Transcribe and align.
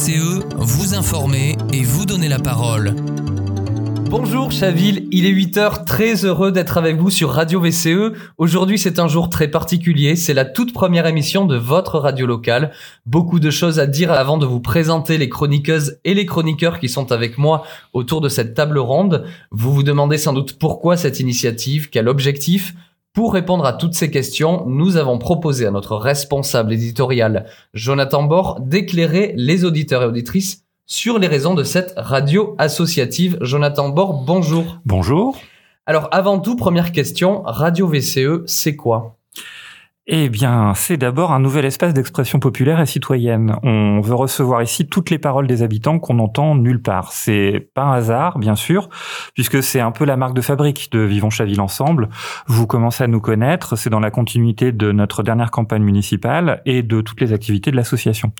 VCE, 0.00 0.40
vous 0.56 0.94
informer 0.94 1.58
et 1.74 1.82
vous 1.82 2.06
donner 2.06 2.28
la 2.30 2.38
parole. 2.38 2.94
Bonjour 4.08 4.50
Chaville, 4.50 5.06
il 5.10 5.26
est 5.26 5.30
8h, 5.30 5.84
très 5.84 6.24
heureux 6.24 6.52
d'être 6.52 6.78
avec 6.78 6.96
vous 6.96 7.10
sur 7.10 7.28
Radio 7.28 7.60
VCE. 7.60 8.16
Aujourd'hui 8.38 8.78
c'est 8.78 8.98
un 8.98 9.08
jour 9.08 9.28
très 9.28 9.48
particulier, 9.48 10.16
c'est 10.16 10.32
la 10.32 10.46
toute 10.46 10.72
première 10.72 11.06
émission 11.06 11.44
de 11.44 11.56
votre 11.56 11.98
radio 11.98 12.24
locale. 12.24 12.72
Beaucoup 13.04 13.40
de 13.40 13.50
choses 13.50 13.78
à 13.78 13.86
dire 13.86 14.10
avant 14.10 14.38
de 14.38 14.46
vous 14.46 14.60
présenter 14.60 15.18
les 15.18 15.28
chroniqueuses 15.28 15.98
et 16.04 16.14
les 16.14 16.24
chroniqueurs 16.24 16.80
qui 16.80 16.88
sont 16.88 17.12
avec 17.12 17.36
moi 17.36 17.64
autour 17.92 18.22
de 18.22 18.30
cette 18.30 18.54
table 18.54 18.78
ronde. 18.78 19.26
Vous 19.50 19.74
vous 19.74 19.82
demandez 19.82 20.16
sans 20.16 20.32
doute 20.32 20.58
pourquoi 20.58 20.96
cette 20.96 21.20
initiative, 21.20 21.90
quel 21.90 22.08
objectif 22.08 22.74
pour 23.12 23.32
répondre 23.32 23.64
à 23.64 23.72
toutes 23.72 23.94
ces 23.94 24.10
questions, 24.10 24.64
nous 24.66 24.96
avons 24.96 25.18
proposé 25.18 25.66
à 25.66 25.72
notre 25.72 25.96
responsable 25.96 26.72
éditorial, 26.72 27.46
Jonathan 27.74 28.22
Bord, 28.22 28.60
d'éclairer 28.60 29.34
les 29.36 29.64
auditeurs 29.64 30.02
et 30.02 30.06
auditrices 30.06 30.64
sur 30.86 31.18
les 31.18 31.26
raisons 31.26 31.54
de 31.54 31.64
cette 31.64 31.92
radio 31.96 32.54
associative. 32.58 33.36
Jonathan 33.40 33.88
Bord, 33.88 34.24
bonjour. 34.24 34.78
Bonjour. 34.84 35.36
Alors 35.86 36.08
avant 36.12 36.38
tout, 36.38 36.54
première 36.54 36.92
question, 36.92 37.42
Radio 37.44 37.88
VCE, 37.88 38.44
c'est 38.46 38.76
quoi? 38.76 39.19
Eh 40.12 40.28
bien, 40.28 40.72
c'est 40.74 40.96
d'abord 40.96 41.30
un 41.30 41.38
nouvel 41.38 41.64
espace 41.64 41.94
d'expression 41.94 42.40
populaire 42.40 42.80
et 42.80 42.86
citoyenne. 42.86 43.54
On 43.62 44.00
veut 44.00 44.16
recevoir 44.16 44.60
ici 44.60 44.88
toutes 44.88 45.08
les 45.08 45.20
paroles 45.20 45.46
des 45.46 45.62
habitants 45.62 46.00
qu'on 46.00 46.18
entend 46.18 46.56
nulle 46.56 46.82
part. 46.82 47.12
C'est 47.12 47.70
pas 47.74 47.84
un 47.84 47.92
hasard, 47.92 48.40
bien 48.40 48.56
sûr, 48.56 48.88
puisque 49.34 49.62
c'est 49.62 49.78
un 49.78 49.92
peu 49.92 50.04
la 50.04 50.16
marque 50.16 50.34
de 50.34 50.40
fabrique 50.40 50.90
de 50.90 50.98
Vivons 50.98 51.30
Chaville 51.30 51.60
Ensemble. 51.60 52.08
Vous 52.48 52.66
commencez 52.66 53.04
à 53.04 53.06
nous 53.06 53.20
connaître, 53.20 53.76
c'est 53.76 53.88
dans 53.88 54.00
la 54.00 54.10
continuité 54.10 54.72
de 54.72 54.90
notre 54.90 55.22
dernière 55.22 55.52
campagne 55.52 55.84
municipale 55.84 56.60
et 56.66 56.82
de 56.82 57.02
toutes 57.02 57.20
les 57.20 57.32
activités 57.32 57.70
de 57.70 57.76
l'association. 57.76 58.32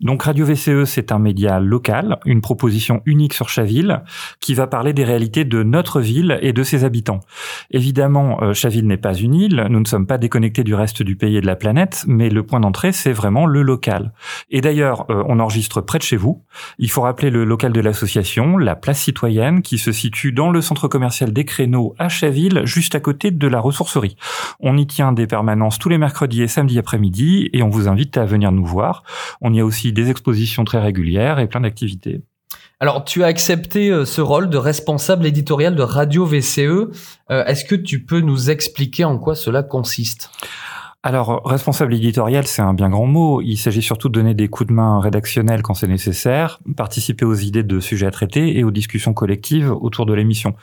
Donc 0.00 0.22
Radio 0.22 0.46
VCE, 0.46 0.84
c'est 0.84 1.10
un 1.10 1.18
média 1.18 1.58
local, 1.58 2.20
une 2.24 2.40
proposition 2.40 3.02
unique 3.04 3.34
sur 3.34 3.48
Chaville, 3.48 4.04
qui 4.38 4.54
va 4.54 4.68
parler 4.68 4.92
des 4.92 5.02
réalités 5.02 5.44
de 5.44 5.64
notre 5.64 6.00
ville 6.00 6.38
et 6.40 6.52
de 6.52 6.62
ses 6.62 6.84
habitants. 6.84 7.18
Évidemment, 7.72 8.40
euh, 8.44 8.54
Chaville 8.54 8.86
n'est 8.86 8.96
pas 8.96 9.14
une 9.14 9.34
île, 9.34 9.66
nous 9.70 9.80
ne 9.80 9.86
sommes 9.86 10.06
pas 10.06 10.16
déconnectés 10.16 10.62
du 10.62 10.76
reste 10.76 10.99
du 11.02 11.16
pays 11.16 11.36
et 11.36 11.40
de 11.40 11.46
la 11.46 11.56
planète, 11.56 12.04
mais 12.06 12.30
le 12.30 12.42
point 12.42 12.60
d'entrée, 12.60 12.92
c'est 12.92 13.12
vraiment 13.12 13.46
le 13.46 13.62
local. 13.62 14.12
Et 14.50 14.60
d'ailleurs, 14.60 15.06
euh, 15.10 15.22
on 15.26 15.40
enregistre 15.40 15.80
près 15.80 15.98
de 15.98 16.02
chez 16.02 16.16
vous. 16.16 16.44
Il 16.78 16.90
faut 16.90 17.02
rappeler 17.02 17.30
le 17.30 17.44
local 17.44 17.72
de 17.72 17.80
l'association, 17.80 18.56
la 18.56 18.76
place 18.76 19.00
citoyenne, 19.00 19.62
qui 19.62 19.78
se 19.78 19.92
situe 19.92 20.32
dans 20.32 20.50
le 20.50 20.60
centre 20.60 20.88
commercial 20.88 21.32
des 21.32 21.44
Créneaux 21.44 21.94
à 21.98 22.08
Chaville, 22.08 22.62
juste 22.64 22.94
à 22.94 23.00
côté 23.00 23.30
de 23.30 23.46
la 23.46 23.60
ressourcerie. 23.60 24.16
On 24.60 24.76
y 24.76 24.86
tient 24.86 25.12
des 25.12 25.26
permanences 25.26 25.78
tous 25.78 25.88
les 25.88 25.98
mercredis 25.98 26.42
et 26.42 26.48
samedis 26.48 26.78
après-midi, 26.78 27.50
et 27.52 27.62
on 27.62 27.68
vous 27.68 27.88
invite 27.88 28.16
à 28.16 28.24
venir 28.24 28.52
nous 28.52 28.64
voir. 28.64 29.02
On 29.40 29.52
y 29.52 29.60
a 29.60 29.64
aussi 29.64 29.92
des 29.92 30.10
expositions 30.10 30.64
très 30.64 30.80
régulières 30.80 31.38
et 31.38 31.46
plein 31.46 31.60
d'activités. 31.60 32.22
Alors, 32.82 33.04
tu 33.04 33.22
as 33.22 33.26
accepté 33.26 33.90
euh, 33.90 34.06
ce 34.06 34.22
rôle 34.22 34.48
de 34.48 34.56
responsable 34.56 35.26
éditorial 35.26 35.76
de 35.76 35.82
Radio 35.82 36.24
VCE. 36.24 36.58
Euh, 36.58 37.44
est-ce 37.44 37.66
que 37.66 37.74
tu 37.74 38.06
peux 38.06 38.20
nous 38.20 38.48
expliquer 38.48 39.04
en 39.04 39.18
quoi 39.18 39.34
cela 39.34 39.62
consiste? 39.62 40.30
Alors, 41.02 41.40
responsable 41.46 41.94
éditorial, 41.94 42.46
c'est 42.46 42.60
un 42.60 42.74
bien 42.74 42.90
grand 42.90 43.06
mot. 43.06 43.40
Il 43.40 43.56
s'agit 43.56 43.80
surtout 43.80 44.10
de 44.10 44.12
donner 44.12 44.34
des 44.34 44.48
coups 44.48 44.68
de 44.68 44.74
main 44.74 45.00
rédactionnels 45.00 45.62
quand 45.62 45.72
c'est 45.72 45.88
nécessaire, 45.88 46.60
participer 46.76 47.24
aux 47.24 47.34
idées 47.34 47.62
de 47.62 47.80
sujets 47.80 48.04
à 48.04 48.10
traiter 48.10 48.58
et 48.58 48.64
aux 48.64 48.70
discussions 48.70 49.14
collectives 49.14 49.72
autour 49.72 50.04
de 50.04 50.12
l'émission. 50.12 50.56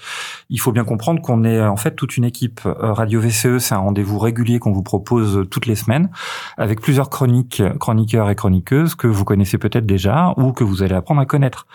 Il 0.52 0.59
faut 0.59 0.71
bien 0.71 0.83
comprendre 0.83 1.23
qu'on 1.23 1.43
est 1.43 1.59
en 1.59 1.75
fait 1.75 1.95
toute 1.95 2.17
une 2.17 2.23
équipe. 2.23 2.61
Euh, 2.67 2.93
Radio 2.93 3.19
VCE, 3.19 3.58
c'est 3.58 3.73
un 3.73 3.80
rendez-vous 3.80 4.19
régulier 4.19 4.59
qu'on 4.59 4.73
vous 4.73 4.83
propose 4.83 5.47
toutes 5.49 5.65
les 5.65 5.73
semaines, 5.73 6.11
avec 6.58 6.81
plusieurs 6.81 7.09
chroniques, 7.09 7.63
chroniqueurs 7.80 8.30
et 8.30 8.35
chroniqueuses 8.35 8.93
que 8.93 9.08
vous 9.08 9.25
connaissez 9.25 9.58
peut-être 9.58 9.88
déjà 9.88 10.35
ou 10.38 10.52
que 10.52 10.63
vous 10.63 10.83
allez 10.83 10.93
apprendre 10.93 11.21
à 11.21 11.25
connaître. 11.25 11.65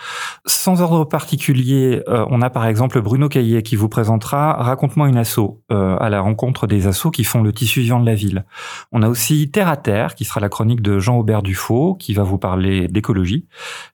Sans 0.47 0.83
ordre 0.83 1.05
particulier, 1.05 2.05
euh, 2.07 2.25
on 2.31 2.41
a 2.43 2.49
par 2.49 2.67
exemple 2.67 3.01
Bruno 3.01 3.29
Caillet 3.29 3.65
qui 3.65 3.75
vous 3.75 3.89
présentera 3.89 4.53
Raconte-moi 4.53 5.09
une 5.09 5.17
asso 5.17 5.61
euh, 5.73 5.97
à 5.99 6.11
la 6.11 6.21
rencontre 6.21 6.69
des 6.69 6.87
assos 6.87 7.11
qui 7.11 7.25
font 7.25 7.43
le 7.43 7.53
tissu 7.53 7.81
vivant 7.81 7.99
de 7.99 8.07
la 8.07 8.15
ville. 8.15 8.45
On 8.93 9.03
a 9.03 9.09
aussi 9.09 9.51
Terre 9.51 9.69
à 9.69 9.77
Terre, 9.77 10.15
qui 10.15 10.25
sera 10.25 10.41
la 10.41 10.49
chronique 10.49 10.83
de 10.83 10.99
Jean-Aubert 10.99 11.43
Dufaux, 11.43 11.95
qui 11.95 12.15
va 12.15 12.23
vous 12.23 12.39
parler 12.39 12.89
d'écologie. 12.89 13.47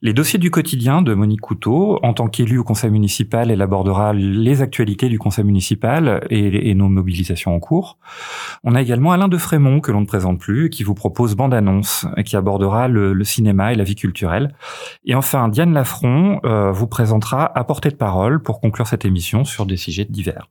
Les 0.03 0.13
dossiers 0.13 0.39
du 0.39 0.51
quotidien 0.51 1.03
de 1.03 1.15
Monique 1.15 1.41
Couteau, 1.41 1.99
en 2.03 2.13
tant 2.13 2.29
qu'élue 2.29 2.59
au 2.59 2.65
conseil 2.65 2.91
municipal, 2.91 3.51
elle 3.51 3.63
abordera 3.63 4.13
les 4.13 4.63
actualités 4.63 5.09
du 5.09 5.19
conseil 5.19 5.45
municipal 5.45 6.27
et, 6.31 6.75
nos 6.75 6.89
mobilisations 6.89 7.55
en 7.55 7.61
cours. 7.61 7.99
On 8.65 8.75
a 8.75 8.83
également 8.83 9.13
Alain 9.13 9.29
de 9.29 9.39
Frémont, 9.39 9.81
que 9.81 9.91
l'on 9.91 10.01
ne 10.01 10.07
présente 10.07 10.39
plus, 10.39 10.71
qui 10.71 10.83
vous 10.83 10.95
propose 10.95 11.35
Bande 11.35 11.55
Annonce, 11.55 12.07
qui 12.25 12.37
abordera 12.37 12.89
le, 12.89 13.25
cinéma 13.25 13.73
et 13.73 13.77
la 13.77 13.85
vie 13.85 13.97
culturelle. 13.97 14.55
Et 15.05 15.15
enfin, 15.15 15.49
Diane 15.49 15.73
Lafron 15.73 16.41
euh, 16.45 16.73
vous 16.73 16.87
présentera 16.87 17.45
À 17.59 17.65
portée 17.65 17.91
de 17.91 17.97
parole 17.97 18.43
pour 18.43 18.61
conclure 18.61 18.87
cette 18.87 19.05
émission 19.05 19.45
sur 19.45 19.67
des 19.67 19.77
sujets 19.77 20.07
divers. 20.09 20.49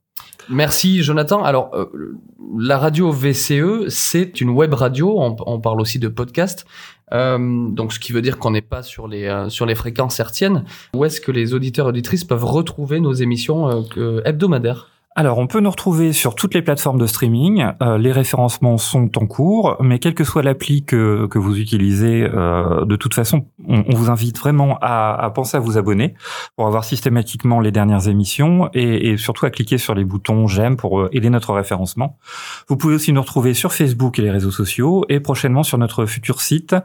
Merci 0.50 1.04
Jonathan. 1.04 1.44
Alors 1.44 1.72
euh, 1.74 2.18
la 2.58 2.78
radio 2.78 3.12
VCE, 3.12 3.90
c'est 3.90 4.40
une 4.40 4.50
web 4.50 4.74
radio. 4.74 5.16
On, 5.20 5.60
parle 5.60 5.82
aussi 5.82 6.00
de 6.00 6.08
podcast. 6.08 6.66
Euh, 7.14 7.70
donc 7.70 7.94
ce 7.94 8.00
qui 8.00 8.14
veut 8.14 8.22
dire 8.22 8.38
qu'on 8.38 8.52
n'est 8.52 8.62
pas 8.62 8.84
sur 8.84 9.08
les 9.08 9.26
euh, 9.26 9.50
sur 9.50 9.66
les 9.66 9.76
fréquences 9.76 10.20
hertziennes. 10.20 10.64
Où 10.94 11.04
est-ce 11.06 11.20
que 11.20 11.32
les 11.32 11.54
auditeurs 11.54 11.88
auditrices 11.88 12.24
peuvent 12.24 12.46
retrouver 12.46 13.00
nos 13.00 13.14
émissions 13.14 13.86
hebdomadaires? 14.24 14.90
Alors, 15.20 15.40
on 15.40 15.48
peut 15.48 15.62
nous 15.62 15.72
retrouver 15.72 16.14
sur 16.14 16.36
toutes 16.36 16.54
les 16.54 16.62
plateformes 16.62 17.00
de 17.00 17.08
streaming. 17.08 17.66
Euh, 17.82 17.98
les 17.98 18.12
référencements 18.12 18.78
sont 18.78 19.18
en 19.18 19.26
cours, 19.26 19.76
mais 19.80 19.98
quelle 19.98 20.14
que 20.14 20.24
soit 20.24 20.44
l'appli 20.44 20.86
que, 20.86 21.26
que 21.26 21.40
vous 21.40 21.58
utilisez, 21.58 22.22
euh, 22.22 22.86
de 22.86 22.96
toute 22.96 23.16
façon, 23.16 23.48
on, 23.68 23.82
vous 23.96 24.12
invite 24.12 24.38
vraiment 24.38 24.78
à, 24.80 25.16
à, 25.16 25.32
penser 25.32 25.58
à 25.58 25.60
vous 25.60 25.80
abonner 25.80 26.14
pour 26.56 26.68
avoir 26.68 26.84
systématiquement 26.84 27.62
les 27.62 27.72
dernières 27.72 28.08
émissions 28.08 28.70
et, 28.76 29.10
et 29.10 29.18
surtout 29.18 29.48
à 29.48 29.50
cliquer 29.50 29.80
sur 29.80 29.96
les 29.96 30.04
boutons 30.04 30.46
j'aime 30.46 30.78
pour 30.78 31.00
euh, 31.00 31.10
aider 31.12 31.32
notre 31.32 31.52
référencement. 31.52 32.20
Vous 32.68 32.78
pouvez 32.78 32.94
aussi 32.94 33.12
nous 33.12 33.22
retrouver 33.22 33.56
sur 33.56 33.74
Facebook 33.74 34.20
et 34.20 34.22
les 34.22 34.30
réseaux 34.30 34.52
sociaux 34.52 35.04
et 35.10 35.20
prochainement 35.20 35.64
sur 35.64 35.80
notre 35.80 36.06
futur 36.06 36.42
site 36.42 36.76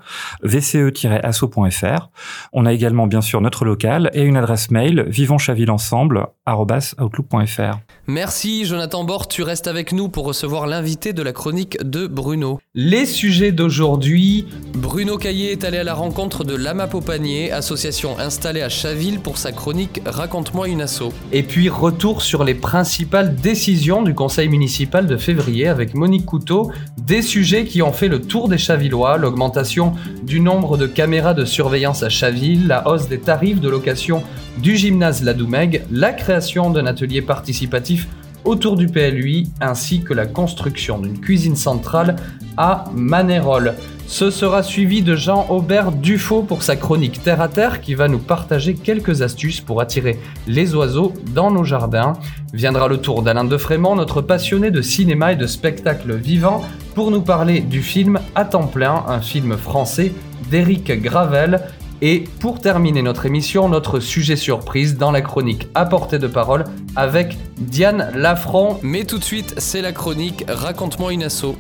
vce-asso.fr. 0.43 2.09
On 2.55 2.65
a 2.65 2.73
également 2.73 3.07
bien 3.07 3.21
sûr 3.21 3.43
notre 3.43 3.67
local 3.67 4.11
et 4.15 4.23
une 4.23 4.39
adresse 4.39 4.71
mail 4.71 5.05
vivonschavillensemble@outlook.fr. 5.07 7.79
Merci 8.25 8.67
Jonathan 8.67 9.03
Bord, 9.03 9.27
tu 9.27 9.43
restes 9.43 9.67
avec 9.67 9.91
nous 9.91 10.09
pour 10.09 10.25
recevoir 10.27 10.69
l'invité 10.69 11.13
de 11.13 11.25
la 11.25 11.33
chronique 11.33 11.77
de 11.83 12.07
Bruno. 12.07 12.61
Les 12.73 13.05
sujets 13.05 13.51
d'aujourd'hui, 13.51 14.47
Bruno 14.75 15.19
Caillé 15.19 15.51
est 15.51 15.65
allé 15.65 15.79
à 15.79 15.83
la 15.83 15.95
rencontre 15.95 16.45
de 16.45 16.55
l'AMAP 16.55 16.95
au 16.95 17.01
panier, 17.01 17.51
association 17.51 18.17
installée 18.21 18.63
à 18.63 18.69
Chaville 18.69 19.19
pour 19.19 19.39
sa 19.39 19.51
chronique 19.51 20.01
Raconte-moi 20.07 20.69
une 20.69 20.83
asso. 20.83 21.13
Et 21.33 21.43
puis 21.43 21.69
retour 21.69 22.23
sur 22.23 22.45
les 22.45 22.55
principales 22.55 23.35
décisions 23.35 24.03
du 24.03 24.15
conseil 24.15 24.49
municipal 24.49 25.09
de 25.09 25.17
février 25.17 25.67
avec 25.67 25.95
Monique 25.95 26.25
Couteau, 26.25 26.71
des 26.99 27.23
sujets 27.23 27.65
qui 27.65 27.83
ont 27.83 27.93
fait 27.93 28.07
le 28.07 28.21
tour 28.21 28.49
des 28.49 28.57
Chavillois, 28.57 29.17
l'augmentation 29.17 29.95
du 30.23 30.39
nombre 30.39 30.77
de 30.77 30.87
caméras 30.87 31.35
de 31.35 31.45
surveillance 31.45 32.05
à 32.05 32.09
Chaville, 32.09 32.69
la 32.69 32.87
hausse 32.87 33.09
des 33.09 33.19
tarifs 33.19 33.61
de 33.61 33.69
location 33.69 34.23
du 34.59 34.77
gymnase 34.77 35.23
Ladoumègue, 35.23 35.85
la 35.91 36.13
création 36.13 36.71
d'un 36.71 36.87
atelier 36.87 37.23
participatif 37.23 38.09
autour 38.45 38.77
du 38.77 38.87
PLUI 38.87 39.51
ainsi 39.61 40.03
que 40.03 40.15
la 40.15 40.27
construction 40.27 40.99
d'une 40.99 41.19
cuisine 41.19 41.57
centrale 41.57 42.17
à 42.57 42.85
Manérol. 42.93 43.75
Ce 44.07 44.31
sera 44.31 44.63
suivi 44.63 45.01
de 45.01 45.17
Jean-Aubert 45.17 45.93
Dufaux 45.93 46.43
pour 46.43 46.63
sa 46.63 46.77
chronique 46.77 47.23
Terre 47.23 47.41
à 47.41 47.49
Terre 47.49 47.81
qui 47.81 47.95
va 47.95 48.09
nous 48.09 48.19
partager 48.19 48.75
quelques 48.75 49.23
astuces 49.23 49.61
pour 49.61 49.81
attirer 49.81 50.19
les 50.47 50.75
oiseaux 50.75 51.15
dans 51.35 51.51
nos 51.51 51.65
jardins. 51.65 52.13
Viendra 52.53 52.89
le 52.89 52.99
tour 52.99 53.23
d'Alain 53.23 53.45
de 53.45 53.57
Frémont, 53.57 53.97
notre 53.97 54.21
passionné 54.21 54.71
de 54.71 54.83
cinéma 54.83 55.33
et 55.33 55.37
de 55.37 55.47
spectacle 55.47 56.15
vivant, 56.15 56.63
pour 56.95 57.11
nous 57.11 57.23
parler 57.23 57.61
du 57.61 57.81
film 57.81 58.19
À 58.35 58.45
temps 58.45 58.67
plein, 58.67 59.05
un 59.09 59.21
film 59.21 59.57
français 59.57 60.13
d'Éric 60.51 61.01
Gravel 61.01 61.63
et 62.03 62.25
pour 62.41 62.61
terminer 62.61 63.01
notre 63.01 63.27
émission, 63.27 63.69
notre 63.69 64.01
sujet 64.01 64.35
surprise 64.35 64.99
dans 64.99 65.13
la 65.13 65.23
chronique 65.23 65.69
à 65.77 65.87
portée 65.87 66.19
de 66.19 66.27
parole 66.27 66.65
avec 66.97 67.39
Diane 67.57 68.11
Lafron. 68.15 68.81
Mais 68.83 69.05
tout 69.05 69.21
de 69.21 69.25
suite, 69.25 69.55
c'est 69.59 69.81
la 69.81 69.93
chronique 69.93 70.45
Raconte-moi 70.49 71.13
une 71.13 71.23
asso. 71.23 71.55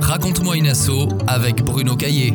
Raconte-moi 0.00 0.56
une 0.56 0.68
asso 0.68 1.08
avec 1.26 1.64
Bruno 1.64 1.96
Caillé. 1.96 2.32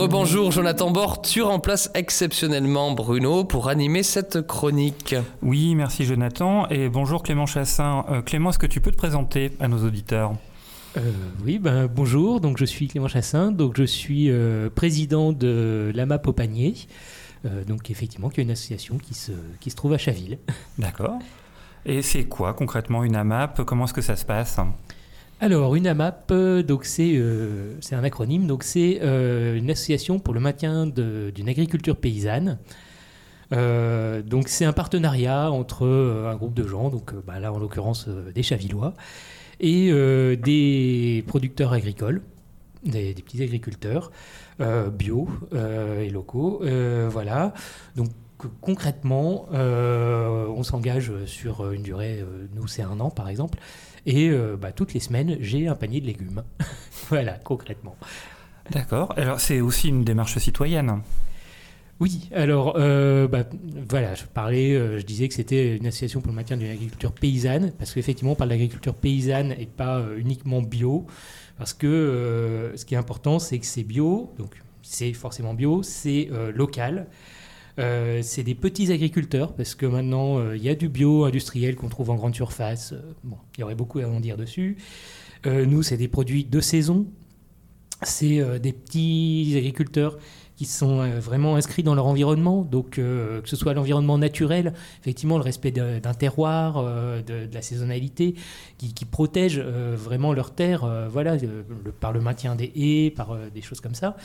Rebonjour 0.00 0.50
Jonathan 0.50 0.90
Bord, 0.90 1.20
tu 1.20 1.42
remplaces 1.42 1.90
exceptionnellement 1.92 2.92
Bruno 2.92 3.44
pour 3.44 3.68
animer 3.68 4.02
cette 4.02 4.40
chronique. 4.46 5.14
Oui, 5.42 5.74
merci 5.74 6.06
Jonathan 6.06 6.66
et 6.68 6.88
bonjour 6.88 7.22
Clément 7.22 7.44
Chassin. 7.44 8.06
Euh, 8.08 8.22
Clément, 8.22 8.48
est-ce 8.48 8.58
que 8.58 8.66
tu 8.66 8.80
peux 8.80 8.92
te 8.92 8.96
présenter 8.96 9.52
à 9.60 9.68
nos 9.68 9.84
auditeurs 9.84 10.32
euh, 10.96 11.00
oui, 11.44 11.58
ben, 11.58 11.86
bonjour, 11.86 12.40
donc 12.40 12.56
je 12.56 12.64
suis 12.64 12.88
Clément 12.88 13.08
Chassin, 13.08 13.52
donc 13.52 13.76
je 13.76 13.84
suis 13.84 14.30
euh, 14.30 14.70
président 14.70 15.32
de 15.32 15.92
l'AMAP 15.94 16.26
au 16.28 16.32
panier, 16.32 16.74
donc 17.66 17.90
effectivement 17.90 18.30
qui 18.30 18.40
est 18.40 18.44
une 18.44 18.50
association 18.50 18.96
qui 18.96 19.12
se, 19.12 19.32
qui 19.60 19.68
se 19.68 19.76
trouve 19.76 19.92
à 19.92 19.98
Chaville. 19.98 20.38
D'accord. 20.78 21.18
Et 21.84 22.00
c'est 22.00 22.24
quoi 22.24 22.54
concrètement 22.54 23.04
une 23.04 23.16
AMAP? 23.16 23.64
Comment 23.66 23.84
est-ce 23.84 23.92
que 23.92 24.00
ça 24.00 24.16
se 24.16 24.24
passe? 24.24 24.58
Alors, 25.42 25.74
une 25.74 25.86
AMAP, 25.86 26.34
donc 26.66 26.84
c'est 26.84 27.16
un 27.92 28.04
acronyme, 28.04 28.46
donc 28.46 28.62
c'est 28.62 29.00
une 29.00 29.70
association 29.70 30.18
pour 30.18 30.34
le 30.34 30.40
maintien 30.40 30.86
d'une 30.86 31.48
agriculture 31.48 31.96
paysanne. 31.96 32.58
donc 33.50 34.48
c'est 34.48 34.66
un 34.66 34.74
partenariat 34.74 35.50
entre 35.50 35.86
un 36.26 36.36
groupe 36.36 36.52
de 36.52 36.66
gens, 36.66 36.90
donc 36.90 37.14
bah, 37.26 37.40
là 37.40 37.54
en 37.54 37.58
l'occurrence 37.58 38.06
des 38.34 38.42
Chavillois, 38.42 38.92
et 39.60 39.90
des 40.36 41.24
producteurs 41.26 41.72
agricoles, 41.72 42.20
des, 42.84 43.14
des 43.14 43.22
petits 43.22 43.42
agriculteurs 43.42 44.12
bio 44.92 45.26
et 45.54 46.10
locaux. 46.10 46.60
voilà. 47.10 47.54
Donc 47.96 48.10
concrètement, 48.60 49.46
euh, 49.52 50.46
on 50.48 50.62
s'engage 50.62 51.12
sur 51.26 51.70
une 51.72 51.82
durée, 51.82 52.20
euh, 52.20 52.46
nous 52.54 52.66
c'est 52.66 52.82
un 52.82 53.00
an 53.00 53.10
par 53.10 53.28
exemple, 53.28 53.58
et 54.06 54.28
euh, 54.28 54.56
bah, 54.56 54.72
toutes 54.72 54.94
les 54.94 55.00
semaines 55.00 55.36
j'ai 55.40 55.68
un 55.68 55.74
panier 55.74 56.00
de 56.00 56.06
légumes. 56.06 56.42
voilà, 57.08 57.34
concrètement. 57.44 57.96
D'accord. 58.70 59.14
Alors 59.16 59.40
c'est 59.40 59.60
aussi 59.60 59.88
une 59.88 60.04
démarche 60.04 60.38
citoyenne. 60.38 61.02
Oui, 61.98 62.30
alors 62.32 62.74
bah, 63.28 63.44
voilà, 63.90 64.14
je 64.14 64.24
parlais, 64.24 64.72
je 64.98 65.04
disais 65.04 65.28
que 65.28 65.34
c'était 65.34 65.76
une 65.76 65.86
association 65.86 66.22
pour 66.22 66.30
le 66.30 66.36
maintien 66.36 66.56
d'une 66.56 66.70
agriculture 66.70 67.12
paysanne, 67.12 67.72
parce 67.78 67.92
qu'effectivement 67.92 68.32
on 68.32 68.36
parle 68.36 68.48
d'agriculture 68.48 68.94
paysanne 68.94 69.54
et 69.58 69.66
pas 69.66 70.02
uniquement 70.16 70.62
bio, 70.62 71.06
parce 71.58 71.74
que 71.74 72.72
ce 72.74 72.86
qui 72.86 72.94
est 72.94 72.96
important 72.96 73.38
c'est 73.38 73.58
que 73.58 73.66
c'est 73.66 73.82
bio, 73.82 74.32
donc 74.38 74.54
c'est 74.80 75.12
forcément 75.12 75.52
bio, 75.52 75.82
c'est 75.82 76.30
local. 76.54 77.06
Euh, 77.78 78.20
c'est 78.22 78.42
des 78.42 78.54
petits 78.54 78.92
agriculteurs, 78.92 79.54
parce 79.54 79.74
que 79.74 79.86
maintenant, 79.86 80.38
euh, 80.38 80.56
il 80.56 80.62
y 80.62 80.68
a 80.68 80.74
du 80.74 80.88
bio 80.88 81.24
industriel 81.24 81.76
qu'on 81.76 81.88
trouve 81.88 82.10
en 82.10 82.16
grande 82.16 82.34
surface. 82.34 82.92
Euh, 82.92 83.00
bon, 83.24 83.36
il 83.56 83.60
y 83.60 83.64
aurait 83.64 83.74
beaucoup 83.74 84.00
à 84.00 84.06
en 84.06 84.20
dire 84.20 84.36
dessus. 84.36 84.76
nous, 85.46 85.82
c'est 85.82 85.96
des 85.96 86.08
produits 86.08 86.44
de 86.44 86.60
saison. 86.60 87.06
C'est 88.02 88.60
des 88.60 88.72
petits 88.72 89.54
agriculteurs 89.56 90.18
qui 90.60 90.66
sont 90.66 91.08
vraiment 91.20 91.56
inscrits 91.56 91.82
dans 91.82 91.94
leur 91.94 92.04
environnement, 92.04 92.60
donc 92.62 92.90
que 92.90 93.40
ce 93.44 93.56
soit 93.56 93.72
l'environnement 93.72 94.18
naturel, 94.18 94.74
effectivement 95.00 95.38
le 95.38 95.42
respect 95.42 95.70
d'un 95.70 96.12
terroir, 96.12 96.84
de, 96.84 97.48
la 97.50 97.62
saisonnalité, 97.62 98.34
qui, 98.76 98.92
qui 98.92 99.06
protège 99.06 99.58
vraiment 99.58 100.34
leur 100.34 100.50
terre, 100.50 100.86
voilà, 101.10 101.38
par 102.00 102.12
le 102.12 102.20
maintien 102.20 102.56
des 102.56 102.70
haies, 102.76 103.10
par 103.10 103.38
des 103.54 103.62
choses 103.62 103.80
comme 103.80 103.94
ça 103.94 104.16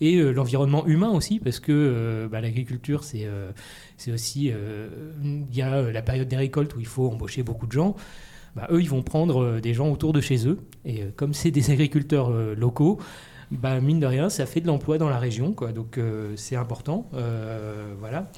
et 0.00 0.16
euh, 0.16 0.30
l'environnement 0.30 0.86
humain 0.86 1.10
aussi, 1.10 1.38
parce 1.38 1.60
que 1.60 1.72
euh, 1.72 2.28
bah, 2.28 2.40
l'agriculture, 2.40 3.04
c'est 3.04 3.24
euh, 3.24 3.50
c'est 3.96 4.12
aussi. 4.12 4.52
Il 5.22 5.56
y 5.56 5.62
a 5.62 5.90
la 5.90 6.02
période 6.02 6.28
des 6.28 6.36
récoltes 6.36 6.74
où 6.76 6.80
il 6.80 6.86
faut 6.86 7.10
embaucher 7.10 7.42
beaucoup 7.42 7.66
de 7.66 7.72
gens. 7.72 7.96
Bah, 8.54 8.66
eux, 8.70 8.80
ils 8.80 8.88
vont 8.88 9.02
prendre 9.02 9.60
des 9.60 9.74
gens 9.74 9.90
autour 9.90 10.12
de 10.12 10.20
chez 10.20 10.46
eux. 10.46 10.58
Et 10.84 11.04
comme 11.16 11.34
c'est 11.34 11.50
des 11.50 11.70
agriculteurs 11.70 12.30
locaux, 12.30 12.98
bah, 13.50 13.80
mine 13.80 14.00
de 14.00 14.06
rien, 14.06 14.28
ça 14.28 14.46
fait 14.46 14.60
de 14.60 14.66
l'emploi 14.66 14.98
dans 14.98 15.08
la 15.08 15.18
région. 15.18 15.52
Quoi. 15.52 15.72
Donc 15.72 15.98
c'est 16.36 16.56
important. 16.56 17.08
voilà. 17.98 18.30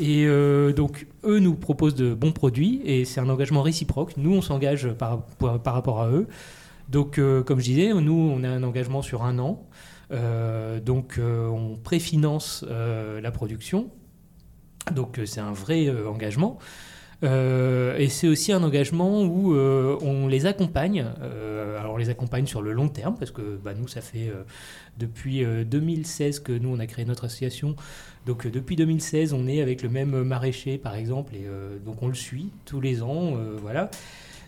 Et 0.00 0.26
donc, 0.74 1.06
eux 1.24 1.38
nous 1.38 1.54
proposent 1.54 1.94
de 1.94 2.14
bons 2.14 2.32
produits 2.32 2.80
et 2.84 3.04
c'est 3.04 3.20
un 3.20 3.28
engagement 3.28 3.62
réciproque. 3.62 4.16
Nous, 4.16 4.34
on 4.34 4.42
s'engage 4.42 4.92
par, 4.92 5.22
par, 5.22 5.74
rapport 5.74 6.02
à 6.02 6.10
eux. 6.10 6.26
Donc, 6.88 7.20
comme 7.46 7.60
je 7.60 7.64
disais, 7.64 7.94
nous, 7.94 8.12
on 8.12 8.42
a 8.44 8.48
un 8.48 8.62
engagement 8.62 9.02
sur 9.02 9.22
un 9.24 9.38
an. 9.38 9.66
Euh, 10.10 10.80
donc 10.80 11.18
euh, 11.18 11.48
on 11.48 11.76
préfinance 11.76 12.64
euh, 12.68 13.20
la 13.20 13.30
production. 13.30 13.90
Donc 14.92 15.20
c'est 15.24 15.40
un 15.40 15.52
vrai 15.52 15.90
engagement. 16.06 16.58
Et 17.24 18.08
c'est 18.08 18.28
aussi 18.28 18.52
un 18.52 18.62
engagement 18.62 19.22
où 19.22 19.54
on 19.54 20.26
les 20.28 20.46
accompagne. 20.46 21.06
alors 21.78 21.94
on 21.94 21.96
les 21.96 22.10
accompagne 22.10 22.46
sur 22.46 22.62
le 22.62 22.72
long 22.72 22.88
terme 22.88 23.16
parce 23.18 23.30
que 23.30 23.58
bah, 23.62 23.72
nous 23.74 23.88
ça 23.88 24.00
fait 24.00 24.30
depuis 24.98 25.44
2016 25.44 26.40
que 26.40 26.52
nous 26.52 26.68
on 26.70 26.78
a 26.78 26.86
créé 26.86 27.04
notre 27.04 27.24
association. 27.24 27.76
Donc 28.26 28.46
depuis 28.46 28.76
2016 28.76 29.32
on 29.32 29.46
est 29.46 29.60
avec 29.60 29.82
le 29.82 29.88
même 29.88 30.22
maraîcher 30.22 30.78
par 30.78 30.94
exemple 30.94 31.34
et 31.34 31.46
donc 31.84 32.02
on 32.02 32.08
le 32.08 32.14
suit 32.14 32.50
tous 32.64 32.80
les 32.80 33.02
ans. 33.02 33.38
voilà. 33.60 33.90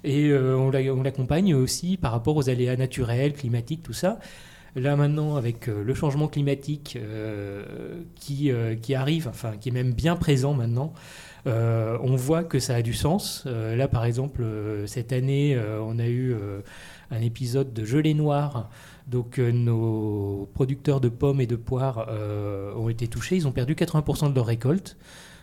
Et 0.05 0.33
on 0.33 0.71
l'accompagne 0.71 1.55
aussi 1.55 1.97
par 1.97 2.13
rapport 2.13 2.37
aux 2.37 2.49
aléas 2.51 2.77
naturels, 2.77 3.33
climatiques, 3.33 3.83
tout 3.83 3.93
ça. 3.93 4.19
Là 4.77 4.95
maintenant, 4.95 5.37
avec 5.37 5.69
euh, 5.69 5.83
le 5.83 5.95
changement 5.95 6.29
climatique 6.29 6.99
euh, 7.01 7.65
qui, 8.15 8.53
euh, 8.53 8.75
qui 8.75 8.95
arrive, 8.95 9.27
enfin 9.27 9.53
qui 9.59 9.71
est 9.71 9.73
même 9.73 9.95
bien 9.95 10.17
présent 10.17 10.53
maintenant, 10.53 10.93
on 11.47 12.17
voit 12.17 12.45
que 12.45 12.59
ça 12.59 12.75
a 12.75 12.83
du 12.83 12.93
sens. 12.93 13.47
là, 13.47 13.87
par 13.87 14.05
exemple, 14.05 14.45
cette 14.87 15.13
année, 15.13 15.57
on 15.81 15.97
a 16.01 16.09
eu 16.09 16.35
un 17.13 17.21
épisode 17.21 17.73
de 17.73 17.85
gelée 17.85 18.15
noire. 18.15 18.69
Donc, 19.07 19.39
nos 19.39 20.51
producteurs 20.55 21.01
de 21.01 21.09
pommes 21.09 21.41
et 21.41 21.47
de 21.47 21.55
poires 21.55 22.09
ont 22.77 22.89
été 22.89 23.07
touchés. 23.07 23.37
Ils 23.37 23.47
ont 23.47 23.53
perdu 23.53 23.77
80% 23.77 24.31
de 24.31 24.35
leur 24.35 24.47
récolte. 24.47 24.97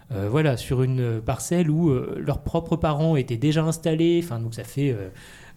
voilà, 0.09 0.57
sur 0.57 0.83
une 0.83 1.21
parcelle 1.21 1.71
où 1.71 1.89
leurs 2.18 2.44
propres 2.44 2.75
parents 2.75 3.15
étaient 3.15 3.38
déjà 3.38 3.63
installés. 3.63 4.19
Enfin, 4.21 4.41
donc 4.41 4.56
ça 4.56 4.65
fait 4.65 4.94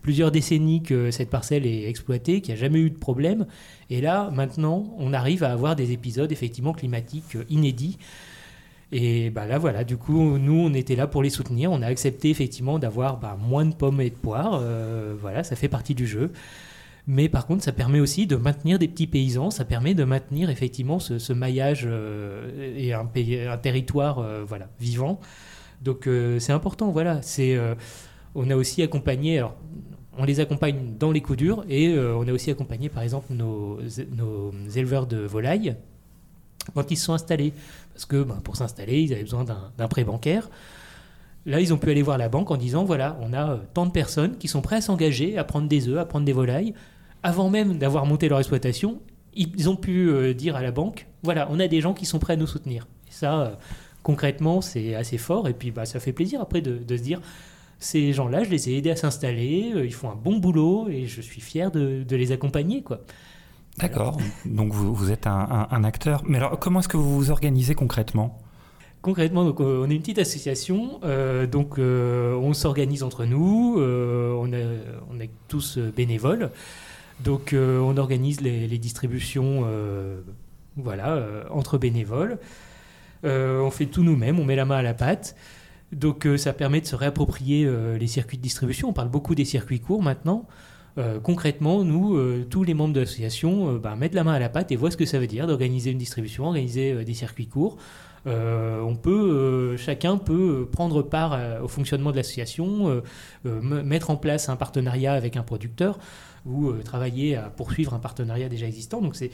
plusieurs 0.07 0.31
décennies 0.31 0.85
que 0.85 1.11
cette 1.11 1.31
parcelle 1.31 1.67
est 1.67 1.89
exploitée, 1.89 2.41
qu'il 2.41 2.55
n'y 2.55 2.61
a 2.61 2.63
jamais 2.63 2.79
eu 2.79 2.91
de 2.91 2.97
problème. 2.97 3.45
Et 3.91 4.01
là, 4.01 4.31
maintenant, 4.33 4.95
on 4.99 5.13
arrive 5.13 5.43
à 5.43 5.51
avoir 5.51 5.75
des 5.75 5.91
épisodes 5.91 6.31
effectivement 6.31 6.73
climatiques 6.73 7.35
euh, 7.35 7.43
inédits. 7.51 7.99
Et 8.93 9.31
bah 9.31 9.47
là, 9.47 9.59
voilà, 9.59 9.83
du 9.83 9.97
coup, 9.97 10.39
nous, 10.39 10.61
on 10.61 10.73
était 10.75 10.95
là 10.95 11.09
pour 11.09 11.25
les 11.25 11.29
soutenir. 11.29 11.73
On 11.73 11.83
a 11.83 11.89
accepté 11.89 12.31
effectivement 12.31 12.79
d'avoir 12.79 13.19
bah, 13.19 13.37
moins 13.37 13.65
de 13.65 13.75
pommes 13.75 14.01
et 14.01 14.11
de 14.11 14.15
poires. 14.15 14.61
Euh, 14.63 15.17
voilà, 15.21 15.43
ça 15.43 15.57
fait 15.57 15.69
partie 15.69 15.97
du 15.97 16.07
jeu. 16.07 16.31
Mais 17.09 17.29
par 17.29 17.49
contre, 17.49 17.65
ça 17.65 17.73
permet 17.73 17.99
aussi 17.99 18.29
de 18.29 18.37
maintenir 18.37 18.79
des 18.79 18.87
petits 18.87 19.09
paysans, 19.09 19.51
ça 19.51 19.65
permet 19.65 19.95
de 19.95 20.05
maintenir 20.05 20.51
effectivement 20.51 21.01
ce, 21.01 21.33
maillage 21.33 21.83
euh, 21.85 22.77
et 22.77 22.93
un, 22.93 23.09
un 23.51 23.59
territoire 23.59 24.25
voilà, 24.47 24.69
vivant. 24.79 25.19
Donc 25.83 26.09
c'est 26.39 26.53
important, 26.53 26.93
voilà. 26.93 27.23
C'est, 27.23 27.59
on 28.37 28.51
a 28.51 28.55
aussi 28.55 28.83
accompagné, 28.83 29.39
alors 29.39 29.57
on 30.19 30.25
les 30.25 30.41
accompagne 30.41 30.95
dans 30.99 31.13
les 31.13 31.21
coups 31.21 31.39
durs 31.39 31.65
et 31.69 31.89
euh, 31.89 32.17
on 32.17 32.27
a 32.29 32.33
aussi 32.33 32.51
accompagné 32.51 32.89
par 32.89 33.03
exemple 33.03 33.33
nos, 33.33 33.79
éleveurs 34.75 35.07
de 35.07 35.19
volailles 35.19 35.77
quand 36.75 36.91
ils 36.91 36.97
se 36.97 37.05
sont 37.05 37.13
installés. 37.13 37.53
Parce 37.93 38.07
que 38.07 38.23
ben, 38.23 38.41
pour 38.43 38.57
s'installer, 38.57 39.03
ils 39.03 39.13
avaient 39.13 39.23
besoin 39.23 39.45
d'un 39.45 39.89
prêt 39.89 40.05
bancaire. 40.05 40.51
Là, 41.45 41.61
ils 41.61 41.73
ont 41.73 41.79
pu 41.79 41.91
aller 41.91 42.03
voir 42.03 42.19
la 42.19 42.29
banque 42.29 42.51
en 42.51 42.57
disant 42.57 42.85
voilà, 42.85 43.17
on 43.21 43.33
a 43.33 43.53
euh, 43.53 43.57
tant 43.73 43.87
de 43.87 43.93
personnes 43.93 44.37
qui 44.37 44.49
sont 44.49 44.63
prêtes 44.63 44.79
à 44.79 44.83
s'engager, 44.83 45.39
à 45.39 45.45
prendre 45.45 45.69
des 45.69 45.89
œufs, 45.89 45.99
à 45.99 46.05
prendre 46.05 46.25
des 46.25 46.33
volailles. 46.33 46.75
Avant 47.23 47.51
même 47.51 47.79
d'avoir 47.79 48.07
monté 48.07 48.29
leur 48.29 48.39
exploitation, 48.39 49.01
ils 49.35 49.69
ont 49.69 49.77
pu 49.77 50.09
euh, 50.09 50.33
dire 50.33 50.57
à 50.57 50.63
la 50.63 50.71
banque 50.71 51.07
voilà, 51.23 51.49
on 51.51 51.61
a 51.61 51.67
des 51.67 51.81
gens 51.81 51.93
qui 51.93 52.07
sont 52.07 52.19
prêts 52.19 52.35
à 52.35 52.37
nous 52.37 52.47
soutenir. 52.47 52.87
Et 53.09 53.13
ça, 53.13 53.59
concrètement, 54.03 54.61
c'est 54.61 54.95
assez 54.95 55.19
fort. 55.19 55.49
Et 55.49 55.55
puis, 55.55 55.73
bah, 55.73 55.85
ça 55.85 55.99
fait 55.99 56.13
plaisir 56.13 56.41
après 56.41 56.61
de 56.61 56.97
se 56.97 57.03
dire 57.03 57.21
ces 57.79 58.13
gens-là, 58.13 58.43
je 58.43 58.51
les 58.51 58.71
ai 58.71 58.79
aidés 58.79 58.91
à 58.91 58.97
s'installer, 58.97 59.73
euh, 59.75 59.85
ils 59.85 59.93
font 59.93 60.11
un 60.11 60.15
bon 60.15 60.39
boulot 60.39 60.89
et 60.89 61.07
je 61.07 61.21
suis 61.21 61.41
fier 61.41 61.71
de, 61.71 62.05
les 62.09 62.33
accompagner. 62.33 62.83
quoi. 62.83 63.01
D'accord, 63.79 64.19
donc 64.47 64.73
vous, 64.73 65.11
êtes 65.11 65.27
un, 65.27 65.85
acteur. 65.85 66.23
Mais 66.27 66.39
alors, 66.39 66.59
comment 66.59 66.81
est-ce 66.81 66.89
que 66.89 66.97
vous 66.97 67.15
vous 67.15 67.31
organisez 67.31 67.75
concrètement? 67.75 68.39
Concrètement, 69.03 69.45
donc, 69.45 69.61
euh, 69.61 69.85
on 69.85 69.91
est 69.91 69.95
une 69.95 70.01
petite 70.01 70.19
association, 70.19 70.99
euh, 71.05 71.47
donc 71.47 71.79
on 71.79 72.53
s'organise 72.55 73.03
entre 73.03 73.27
nous, 73.27 73.77
on, 73.79 74.51
est 75.21 75.31
tous 75.49 75.79
bénévoles, 75.79 76.51
donc 77.23 77.55
on 77.55 77.97
organise 77.99 78.41
les, 78.41 78.67
les 78.67 78.79
distributions 78.79 79.67
voilà, 80.77 81.23
entre 81.51 81.77
bénévoles. 81.77 82.39
on 83.23 83.71
fait 83.71 83.87
tout 83.87 84.03
nous-mêmes, 84.03 84.41
on 84.41 84.45
met 84.47 84.57
la 84.57 84.65
main 84.65 84.79
à 84.79 84.83
la 84.83 84.95
pâte. 84.95 85.37
Donc 85.93 86.27
euh, 86.27 86.37
ça 86.37 86.53
permet 86.53 86.81
de 86.81 86.87
se 86.87 86.97
réapproprier 86.97 87.65
euh, 87.65 87.97
les 87.99 88.07
circuits 88.07 88.37
de 88.37 88.43
distribution. 88.43 88.89
On 88.89 88.93
parle 88.93 89.09
beaucoup 89.09 89.35
des 89.35 89.45
circuits 89.45 89.81
courts 89.81 90.03
maintenant. 90.03 90.47
Euh, 90.99 91.21
concrètement, 91.21 91.85
nous, 91.85 92.19
tous 92.45 92.65
les 92.65 92.73
membres 92.73 92.95
de 92.95 93.01
l'association, 93.01 93.75
bah, 93.75 93.97
mettent 93.97 94.15
la 94.15 94.25
main 94.25 94.33
à 94.33 94.39
la 94.39 94.49
pâte 94.49 94.73
et 94.73 94.77
voient 94.77 94.91
ce 94.91 94.97
que 94.97 95.05
ça 95.05 95.19
veut 95.19 95.27
dire 95.27 95.47
d'organiser 95.47 95.91
une 95.91 95.99
distribution, 95.99 96.47
organiser 96.47 97.05
des 97.05 97.15
circuits 97.15 97.49
courts. 97.49 97.77
chacun 99.77 100.17
peut 100.17 100.67
prendre 100.73 101.03
part 101.03 101.39
au 101.63 101.69
fonctionnement 101.69 102.13
de 102.13 102.17
l'association, 102.17 103.03
mettre 103.45 104.09
en 104.09 104.17
place 104.17 104.49
un 104.49 104.57
partenariat 104.57 105.13
avec 105.13 105.37
un 105.37 105.43
producteur 105.43 105.99
ou 106.47 106.73
travailler 106.83 107.37
à 107.37 107.51
poursuivre 107.51 107.93
un 107.93 107.99
partenariat 107.99 108.49
déjà 108.49 108.67
existant. 108.67 109.03
Donc 109.03 109.17
c'est 109.17 109.31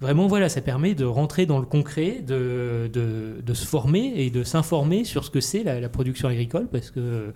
Vraiment, 0.00 0.28
voilà, 0.28 0.48
ça 0.48 0.62
permet 0.62 0.94
de 0.94 1.04
rentrer 1.04 1.44
dans 1.44 1.58
le 1.58 1.66
concret, 1.66 2.22
de, 2.26 2.90
de, 2.92 3.54
se 3.54 3.66
former 3.66 4.12
et 4.16 4.30
de 4.30 4.42
s'informer 4.42 5.04
sur 5.04 5.24
ce 5.24 5.30
que 5.30 5.40
c'est 5.40 5.62
la, 5.62 5.88
production 5.90 6.28
agricole, 6.28 6.68
parce 6.68 6.90
que 6.90 7.34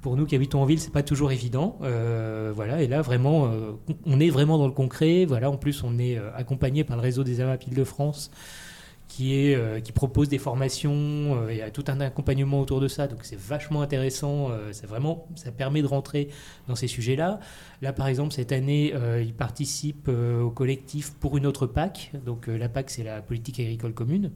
pour 0.00 0.16
nous 0.16 0.24
qui 0.24 0.36
habitons 0.36 0.62
en 0.62 0.64
ville, 0.64 0.78
c'est 0.78 0.92
pas 0.92 1.02
toujours 1.02 1.32
évident. 1.32 1.76
Euh, 1.82 2.52
voilà, 2.54 2.82
et 2.82 2.86
là 2.86 3.02
vraiment, 3.02 3.46
euh, 3.46 3.72
on 4.06 4.20
est 4.20 4.30
vraiment 4.30 4.58
dans 4.58 4.66
le 4.66 4.72
concret. 4.72 5.24
Voilà, 5.24 5.50
en 5.50 5.56
plus, 5.56 5.82
on 5.82 5.98
est 5.98 6.16
euh, 6.16 6.30
accompagné 6.36 6.84
par 6.84 6.96
le 6.96 7.02
réseau 7.02 7.24
des 7.24 7.40
AMAP 7.40 7.68
de 7.68 7.84
France, 7.84 8.30
qui, 9.08 9.34
est, 9.34 9.54
euh, 9.54 9.80
qui 9.80 9.92
propose 9.92 10.28
des 10.28 10.38
formations, 10.38 11.48
il 11.50 11.56
y 11.56 11.62
a 11.62 11.70
tout 11.70 11.84
un 11.88 12.00
accompagnement 12.00 12.60
autour 12.60 12.80
de 12.80 12.88
ça, 12.88 13.08
donc 13.08 13.20
c'est 13.22 13.38
vachement 13.38 13.82
intéressant, 13.82 14.50
ça, 14.72 14.86
vraiment, 14.86 15.26
ça 15.34 15.50
permet 15.50 15.82
de 15.82 15.86
rentrer 15.86 16.28
dans 16.68 16.76
ces 16.76 16.86
sujets-là. 16.86 17.40
Là, 17.82 17.92
par 17.92 18.06
exemple, 18.06 18.32
cette 18.32 18.52
année, 18.52 18.92
il 19.20 19.34
participe 19.34 20.08
au 20.08 20.50
collectif 20.50 21.12
pour 21.14 21.36
une 21.36 21.46
autre 21.46 21.66
PAC, 21.66 22.12
donc 22.24 22.46
la 22.46 22.68
PAC, 22.68 22.90
c'est 22.90 23.02
la 23.02 23.22
politique 23.22 23.58
agricole 23.60 23.94
commune, 23.94 24.30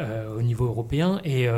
au 0.00 0.42
niveau 0.42 0.64
européen, 0.64 1.20
et 1.24 1.48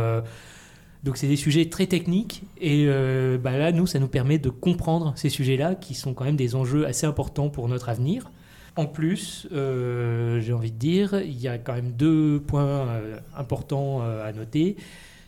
donc 1.03 1.17
c'est 1.17 1.27
des 1.27 1.37
sujets 1.37 1.69
très 1.69 1.87
techniques 1.87 2.43
et 2.61 2.85
euh, 2.87 3.37
bah 3.37 3.59
là, 3.59 3.73
nous, 3.73 3.87
ça 3.87 3.99
nous 3.99 4.09
permet 4.09 4.39
de 4.39 4.51
comprendre 4.51 5.13
ces 5.17 5.29
sujets-là 5.29 5.75
qui 5.75 5.95
sont 5.95 6.15
quand 6.15 6.25
même 6.25 6.37
des 6.37 6.55
enjeux 6.55 6.87
assez 6.87 7.07
importants 7.07 7.49
pour 7.49 7.69
notre 7.69 7.89
avenir. 7.89 8.31
En 8.77 8.87
plus, 8.87 9.47
euh, 9.53 10.41
j'ai 10.41 10.53
envie 10.53 10.73
de 10.73 10.79
dire, 10.79 11.21
il 11.21 11.39
y 11.39 11.49
a 11.49 11.59
quand 11.59 11.75
même 11.75 11.93
deux 11.93 12.41
points 12.41 12.89
euh, 12.89 13.19
importants 13.37 14.03
à 14.03 14.33
noter. 14.33 14.77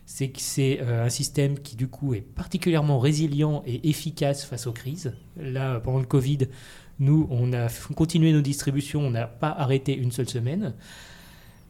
C'est 0.07 0.29
que 0.29 0.41
c'est 0.41 0.81
un 0.81 1.09
système 1.09 1.59
qui 1.59 1.77
du 1.77 1.89
coup 1.89 2.13
est 2.13 2.21
particulièrement 2.21 2.99
résilient 2.99 3.63
et 3.67 3.89
efficace 3.89 4.45
face 4.45 4.67
aux 4.67 4.73
crises. 4.73 5.15
Là, 5.39 5.81
pendant 5.81 5.99
le 5.99 6.05
Covid, 6.05 6.41
nous, 6.99 7.27
on 7.31 7.55
a 7.55 7.69
continué 7.97 8.33
nos 8.33 8.43
distributions, 8.43 9.01
on 9.01 9.11
n'a 9.11 9.27
pas 9.27 9.49
arrêté 9.49 9.97
une 9.97 10.13
seule 10.13 10.29
semaine. 10.29 10.75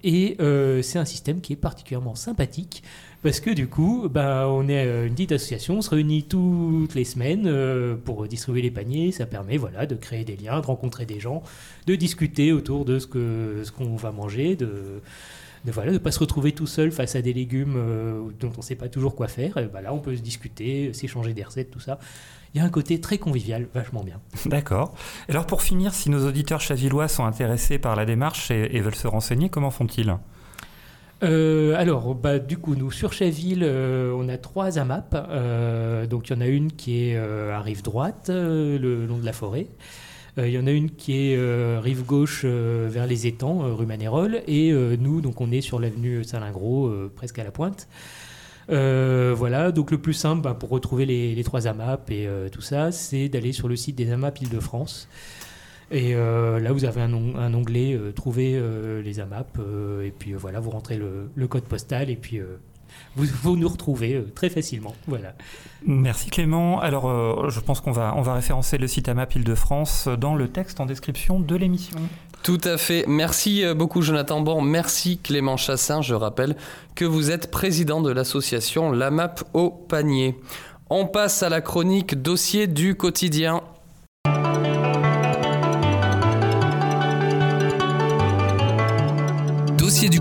Et 0.04 0.37
c'est 0.82 0.99
un 0.99 1.04
système 1.04 1.40
qui 1.40 1.54
est 1.54 1.56
particulièrement 1.56 2.14
sympathique 2.14 2.82
parce 3.25 3.40
que 3.40 3.49
du 3.49 3.68
coup, 3.68 4.06
bah, 4.11 4.46
on 4.50 4.68
est 4.68 4.87
euh, 4.87 5.06
une 5.06 5.14
petite 5.14 5.32
association, 5.32 5.78
on 5.78 5.80
se 5.80 5.88
réunit 5.88 6.25
toutes 6.25 6.94
les 6.94 7.04
semaines 7.04 7.46
euh, 7.46 7.96
pour 7.96 8.28
distribuer 8.28 8.61
les 8.61 8.70
paniers. 8.70 9.12
Ça 9.12 9.25
permet 9.25 9.56
voilà, 9.56 9.87
de 9.87 9.94
créer 9.94 10.25
des 10.25 10.37
liens, 10.37 10.61
de 10.61 10.66
rencontrer 10.66 11.06
des 11.06 11.20
gens, 11.20 11.42
de 11.87 11.94
discuter 11.94 12.52
autour 12.52 12.84
de 12.84 12.99
ce 12.99 13.06
qu'on 13.06 13.64
ce 13.64 13.73
qu'on 13.73 13.96
va 13.96 14.12
manger, 14.12 14.56
de 14.56 15.00
de 15.64 15.73
voilà, 15.73 15.92
ne 15.92 15.99
pas 15.99 16.12
se 16.12 16.18
retrouver 16.18 16.52
tout 16.52 16.66
seul 16.66 16.92
face 16.92 17.16
à 17.16 17.23
des 17.23 17.33
légumes 17.33 17.75
euh, 17.76 18.23
dont 18.38 18.52
on 18.54 18.59
ne 18.59 18.62
sait 18.62 18.75
pas 18.75 18.88
toujours 18.88 19.14
quoi 19.14 19.28
faire. 19.28 19.56
Et 19.56 19.66
bah 19.66 19.80
là, 19.80 19.94
on 19.94 19.99
peut 19.99 20.16
se 20.16 20.23
discuter, 20.23 20.92
s'échanger 20.92 21.35
des 21.35 21.42
recettes, 21.42 21.71
tout 21.71 21.80
ça. 21.80 21.99
Il 22.54 22.59
y 22.59 22.61
a 22.61 22.64
un 22.64 22.71
côté 22.71 23.00
très 23.00 23.18
convivial, 23.18 23.66
vachement 23.75 24.04
bien. 24.04 24.21
D'accord. 24.47 24.94
Alors 25.28 25.47
pour 25.47 25.62
finir, 25.62 25.92
si 25.94 26.11
nos 26.11 26.26
auditeurs 26.26 26.61
chavillois 26.61 27.09
sont 27.09 27.25
intéressés 27.25 27.78
par 27.78 27.97
la 27.97 28.04
démarche 28.04 28.50
et 28.50 28.80
veulent 28.80 28.94
se 28.94 29.09
renseigner, 29.09 29.49
comment 29.49 29.71
font-ils? 29.71 30.16
Euh, 31.25 31.75
alors, 31.76 32.14
bah, 32.14 32.38
du 32.38 32.59
coup, 32.59 32.75
nous, 32.75 32.90
sur 32.90 33.12
Chaville, 33.12 33.62
euh, 33.62 34.14
on 34.16 34.28
a 34.28 34.37
trois 34.37 34.78
AMAP. 34.78 35.14
Euh, 35.14 36.06
donc, 36.06 36.28
il 36.28 36.35
y 36.35 36.37
en 36.37 36.40
a 36.40 36.47
une 36.47 36.73
qui 36.73 37.09
est 37.09 37.16
à 37.16 37.61
rive 37.61 37.83
droite, 37.83 38.26
le 38.28 39.06
long 39.06 39.18
de 39.18 39.25
la 39.25 39.33
forêt. 39.33 39.66
Il 40.36 40.48
y 40.48 40.58
en 40.58 40.66
a 40.66 40.72
une 40.72 40.90
qui 40.90 41.30
est 41.30 41.78
rive 41.78 42.04
gauche 42.04 42.44
vers 42.44 43.06
les 43.06 43.26
étangs, 43.28 43.74
rue 43.74 43.86
Manérol. 43.86 44.42
Et 44.48 44.72
nous, 44.72 45.20
donc, 45.20 45.40
on 45.40 45.52
est 45.52 45.60
sur 45.60 45.78
l'avenue 45.78 46.24
Salingro, 46.24 46.92
presque 47.14 47.38
à 47.38 47.44
la 47.44 47.52
pointe. 47.52 47.86
voilà, 48.68 49.70
donc 49.70 49.92
le 49.92 49.98
plus 49.98 50.12
simple 50.12 50.42
bah, 50.42 50.54
pour 50.54 50.70
retrouver 50.70 51.06
les, 51.06 51.44
trois 51.44 51.68
AMAP 51.68 52.10
et 52.10 52.28
tout 52.50 52.62
ça, 52.62 52.90
c'est 52.90 53.28
d'aller 53.28 53.52
sur 53.52 53.68
le 53.68 53.76
site 53.76 53.94
des 53.94 54.10
AMAP 54.10 54.40
Île-de-France. 54.40 55.08
Et 55.90 56.14
euh, 56.14 56.58
là, 56.58 56.72
vous 56.72 56.84
avez 56.84 57.02
un, 57.02 57.12
onglet 57.54 57.94
euh, 57.94 58.12
Trouver 58.12 58.54
euh, 58.54 59.02
les 59.02 59.20
AMAP. 59.20 59.58
et 60.02 60.10
puis 60.10 60.32
voilà, 60.32 60.60
vous 60.60 60.70
rentrez 60.70 60.96
le, 60.96 61.48
code 61.48 61.64
postal 61.64 62.10
et 62.10 62.16
puis 62.16 62.40
vous, 63.16 63.26
vous, 63.42 63.56
nous 63.56 63.68
retrouvez 63.68 64.25
très 64.34 64.50
facilement. 64.50 64.94
Voilà. 65.06 65.34
Merci 65.87 66.30
Clément. 66.30 66.80
Alors, 66.80 67.50
je 67.50 67.61
pense 67.61 67.80
qu'on 67.80 67.92
va, 67.92 68.14
on 68.16 68.23
va 68.23 68.34
référencer 68.34 68.78
le 68.78 68.87
site 68.87 69.08
AMAP 69.08 69.37
Île-de-France 69.37 70.08
dans 70.08 70.34
le 70.34 70.49
texte 70.49 70.80
en 70.80 70.87
description 70.87 71.40
de 71.40 71.56
l'émission. 71.56 71.99
Tout 72.42 72.61
à 72.64 72.76
fait. 72.76 73.04
Merci 73.06 73.64
beaucoup 73.75 74.02
Jonathan 74.02 74.40
Bon. 74.40 74.61
Merci 74.61 75.18
Clément 75.18 75.56
Chassin. 75.56 76.02
Je 76.02 76.14
rappelle 76.14 76.56
que 76.94 77.04
vous 77.04 77.30
êtes 77.30 77.50
président 77.50 78.02
de 78.02 78.11
l'association 78.11 78.92
l'AMAP 78.92 79.44
au 79.54 79.70
panier. 79.70 80.37
On 80.90 81.06
passe 81.06 81.42
à 81.42 81.49
la 81.49 81.61
chronique 81.61 82.20
dossier 82.20 82.66
du 82.66 82.94
quotidien. 82.94 83.62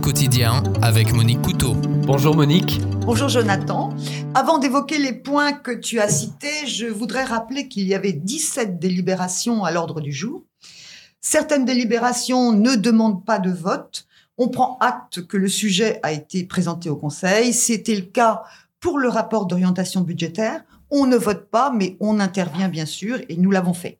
Quotidien 0.04 0.62
avec 0.82 1.14
Monique 1.14 1.42
Couteau. 1.42 1.76
Bonjour 1.76 2.36
Monique. 2.36 2.82
Bonjour 3.06 3.30
Jonathan. 3.30 3.96
Avant 4.36 4.58
d'évoquer 4.58 4.98
les 4.98 5.14
points 5.14 5.54
que 5.54 5.72
tu 5.72 6.02
as 6.02 6.10
cités, 6.10 6.68
je 6.68 6.88
voudrais 6.88 7.24
rappeler 7.24 7.70
qu'il 7.70 7.88
y 7.88 7.96
avait 7.96 8.12
17 8.12 8.80
délibérations 8.80 9.64
à 9.64 9.72
l'ordre 9.72 10.02
du 10.02 10.12
jour. 10.12 10.44
Certaines 11.22 11.64
délibérations 11.64 12.52
ne 12.52 12.76
demandent 12.76 13.24
pas 13.24 13.40
de 13.40 13.50
vote. 13.50 14.06
On 14.38 14.50
prend 14.50 14.78
acte 14.82 15.26
que 15.26 15.38
le 15.38 15.48
sujet 15.48 16.02
a 16.04 16.12
été 16.12 16.44
présenté 16.44 16.90
au 16.90 16.98
Conseil. 16.98 17.54
C'était 17.54 17.96
le 17.96 18.02
cas 18.02 18.44
pour 18.82 19.00
le 19.00 19.08
rapport 19.08 19.46
d'orientation 19.46 20.02
budgétaire. 20.02 20.66
On 20.92 21.06
ne 21.06 21.16
vote 21.16 21.50
pas, 21.50 21.72
mais 21.74 21.96
on 22.02 22.20
intervient 22.20 22.68
bien 22.68 22.86
sûr, 22.86 23.22
et 23.30 23.38
nous 23.38 23.52
l'avons 23.52 23.74
fait. 23.74 24.00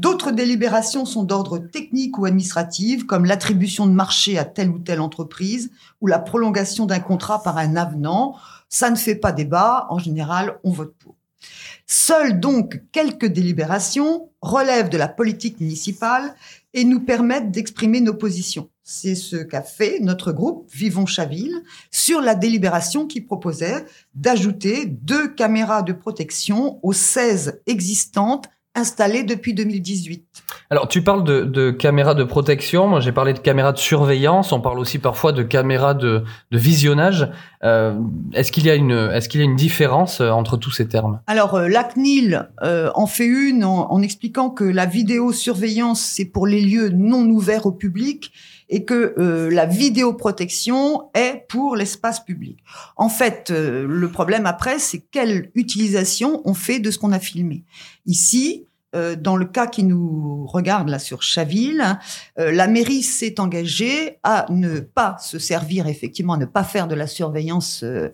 D'autres 0.00 0.30
délibérations 0.30 1.04
sont 1.04 1.24
d'ordre 1.24 1.58
technique 1.58 2.16
ou 2.16 2.24
administratif, 2.24 3.04
comme 3.04 3.26
l'attribution 3.26 3.86
de 3.86 3.92
marché 3.92 4.38
à 4.38 4.46
telle 4.46 4.70
ou 4.70 4.78
telle 4.78 5.02
entreprise 5.02 5.70
ou 6.00 6.06
la 6.06 6.18
prolongation 6.18 6.86
d'un 6.86 7.00
contrat 7.00 7.42
par 7.42 7.58
un 7.58 7.76
avenant. 7.76 8.34
Ça 8.70 8.88
ne 8.88 8.96
fait 8.96 9.14
pas 9.14 9.30
débat. 9.30 9.86
En 9.90 9.98
général, 9.98 10.58
on 10.64 10.70
vote 10.70 10.94
pour. 10.98 11.16
Seules 11.86 12.40
donc 12.40 12.80
quelques 12.92 13.26
délibérations 13.26 14.30
relèvent 14.40 14.88
de 14.88 14.96
la 14.96 15.06
politique 15.06 15.60
municipale 15.60 16.34
et 16.72 16.84
nous 16.84 17.00
permettent 17.00 17.50
d'exprimer 17.50 18.00
nos 18.00 18.14
positions. 18.14 18.70
C'est 18.82 19.14
ce 19.14 19.36
qu'a 19.36 19.62
fait 19.62 19.98
notre 20.00 20.32
groupe 20.32 20.66
Vivons 20.72 21.04
Chaville 21.04 21.62
sur 21.90 22.22
la 22.22 22.34
délibération 22.34 23.06
qui 23.06 23.20
proposait 23.20 23.84
d'ajouter 24.14 24.86
deux 24.86 25.28
caméras 25.28 25.82
de 25.82 25.92
protection 25.92 26.80
aux 26.82 26.94
16 26.94 27.60
existantes 27.66 28.48
installé 28.80 29.22
depuis 29.22 29.54
2018. 29.54 30.24
Alors, 30.70 30.88
tu 30.88 31.02
parles 31.02 31.24
de, 31.24 31.70
caméras 31.70 32.14
de 32.14 32.24
protection. 32.24 32.86
Moi, 32.86 33.00
j'ai 33.00 33.12
parlé 33.12 33.32
de 33.32 33.38
caméras 33.38 33.72
de 33.72 33.78
surveillance. 33.78 34.52
On 34.52 34.60
parle 34.60 34.78
aussi 34.78 34.98
parfois 34.98 35.32
de 35.32 35.42
caméras 35.42 35.94
de, 35.94 36.24
visionnage. 36.52 37.28
Euh, 37.62 37.98
est-ce 38.32 38.52
qu'il 38.52 38.64
y 38.64 38.70
a 38.70 38.74
une, 38.74 39.10
est-ce 39.12 39.28
qu'il 39.28 39.40
y 39.40 39.42
a 39.42 39.46
une 39.46 39.56
différence 39.56 40.20
euh, 40.20 40.30
entre 40.30 40.56
tous 40.56 40.70
ces 40.70 40.88
termes? 40.88 41.20
Alors, 41.26 41.54
euh, 41.54 41.68
la 41.68 41.84
CNIL 41.84 42.48
en 42.94 43.06
fait 43.06 43.26
une 43.26 43.64
en, 43.64 44.00
expliquant 44.02 44.50
que 44.50 44.64
la 44.64 44.86
vidéosurveillance 44.86 46.00
c'est 46.00 46.24
pour 46.24 46.46
les 46.46 46.60
lieux 46.60 46.88
non 46.88 47.26
ouverts 47.26 47.66
au 47.66 47.72
public 47.72 48.32
et 48.68 48.84
que 48.84 49.14
la 49.50 49.66
vidéoprotection 49.66 51.10
est 51.14 51.46
pour 51.48 51.76
l'espace 51.76 52.20
public. 52.20 52.58
En 52.96 53.08
fait, 53.08 53.50
le 53.50 54.08
problème 54.08 54.46
après, 54.46 54.78
c'est 54.78 55.04
quelle 55.10 55.50
utilisation 55.54 56.40
on 56.44 56.54
fait 56.54 56.78
de 56.78 56.90
ce 56.90 56.98
qu'on 56.98 57.12
a 57.12 57.18
filmé. 57.18 57.64
Ici, 58.06 58.66
euh, 58.94 59.14
dans 59.14 59.36
le 59.36 59.44
cas 59.44 59.68
qui 59.68 59.84
nous 59.84 60.46
regarde 60.46 60.88
là 60.88 60.98
sur 60.98 61.22
Chaville, 61.22 61.98
euh, 62.38 62.50
la 62.50 62.66
mairie 62.66 63.02
s'est 63.02 63.38
engagée 63.38 64.18
à 64.24 64.46
ne 64.50 64.80
pas 64.80 65.16
se 65.20 65.38
servir 65.38 65.86
effectivement, 65.86 66.32
à 66.32 66.38
ne 66.38 66.44
pas 66.44 66.64
faire 66.64 66.88
de 66.88 66.96
la 66.96 67.06
surveillance 67.06 67.84
euh, 67.84 68.10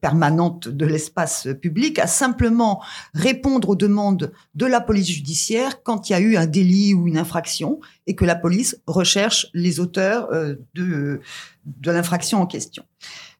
permanente 0.00 0.68
de 0.68 0.86
l'espace 0.86 1.48
public, 1.60 1.98
à 1.98 2.06
simplement 2.06 2.82
répondre 3.12 3.70
aux 3.70 3.76
demandes 3.76 4.32
de 4.54 4.66
la 4.66 4.80
police 4.80 5.08
judiciaire 5.08 5.82
quand 5.82 6.08
il 6.08 6.12
y 6.12 6.16
a 6.16 6.20
eu 6.20 6.36
un 6.36 6.46
délit 6.46 6.94
ou 6.94 7.08
une 7.08 7.18
infraction 7.18 7.80
et 8.06 8.14
que 8.14 8.24
la 8.24 8.36
police 8.36 8.80
recherche 8.86 9.48
les 9.52 9.80
auteurs 9.80 10.28
de, 10.74 11.20
de 11.64 11.90
l'infraction 11.90 12.40
en 12.40 12.46
question. 12.46 12.84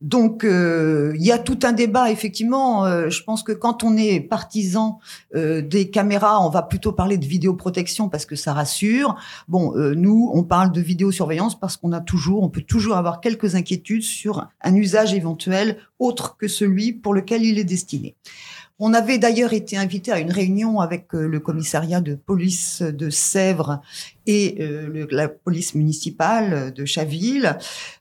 Donc 0.04 0.44
euh, 0.44 1.14
il 1.14 1.24
y 1.24 1.32
a 1.32 1.38
tout 1.38 1.58
un 1.62 1.72
débat 1.72 2.10
effectivement. 2.10 2.84
Euh, 2.84 3.08
je 3.08 3.22
pense 3.22 3.42
que 3.42 3.52
quand 3.52 3.82
on 3.84 3.96
est 3.96 4.20
partisan 4.20 4.98
euh, 5.34 5.62
des 5.62 5.90
caméras, 5.90 6.44
on 6.44 6.50
va 6.50 6.60
plutôt 6.60 6.92
parler 6.92 7.16
de 7.16 7.24
vidéoprotection 7.24 8.10
parce 8.10 8.26
que 8.26 8.36
ça 8.36 8.52
rassure. 8.52 9.16
Bon, 9.48 9.72
nous 9.74 10.30
on 10.34 10.42
parle 10.42 10.72
de 10.72 10.82
vidéosurveillance 10.82 11.58
parce 11.58 11.78
qu'on 11.78 11.92
a 11.92 12.02
toujours, 12.02 12.42
on 12.42 12.50
peut 12.50 12.60
toujours 12.60 12.96
avoir 12.96 13.22
quelques 13.22 13.54
inquiétudes 13.54 14.02
sur 14.02 14.46
un 14.60 14.74
usage 14.74 15.14
éventuel 15.14 15.78
autre 15.98 16.36
que 16.36 16.48
celui 16.48 16.92
pour 16.92 17.14
lequel 17.14 17.42
il 17.42 17.58
est 17.58 17.64
destiné. 17.64 18.14
On 18.80 18.92
avait 18.92 19.18
d'ailleurs 19.18 19.52
été 19.52 19.76
invité 19.76 20.10
à 20.10 20.18
une 20.18 20.32
réunion 20.32 20.80
avec 20.80 21.14
euh, 21.14 21.28
le 21.28 21.38
commissariat 21.38 22.00
de 22.00 22.16
police 22.16 22.82
de 22.82 23.08
Sèvres 23.08 23.80
et 24.26 24.56
euh, 24.60 25.06
la 25.10 25.28
police 25.28 25.76
municipale 25.76 26.72
de 26.74 26.84
Chaville. 26.84 27.56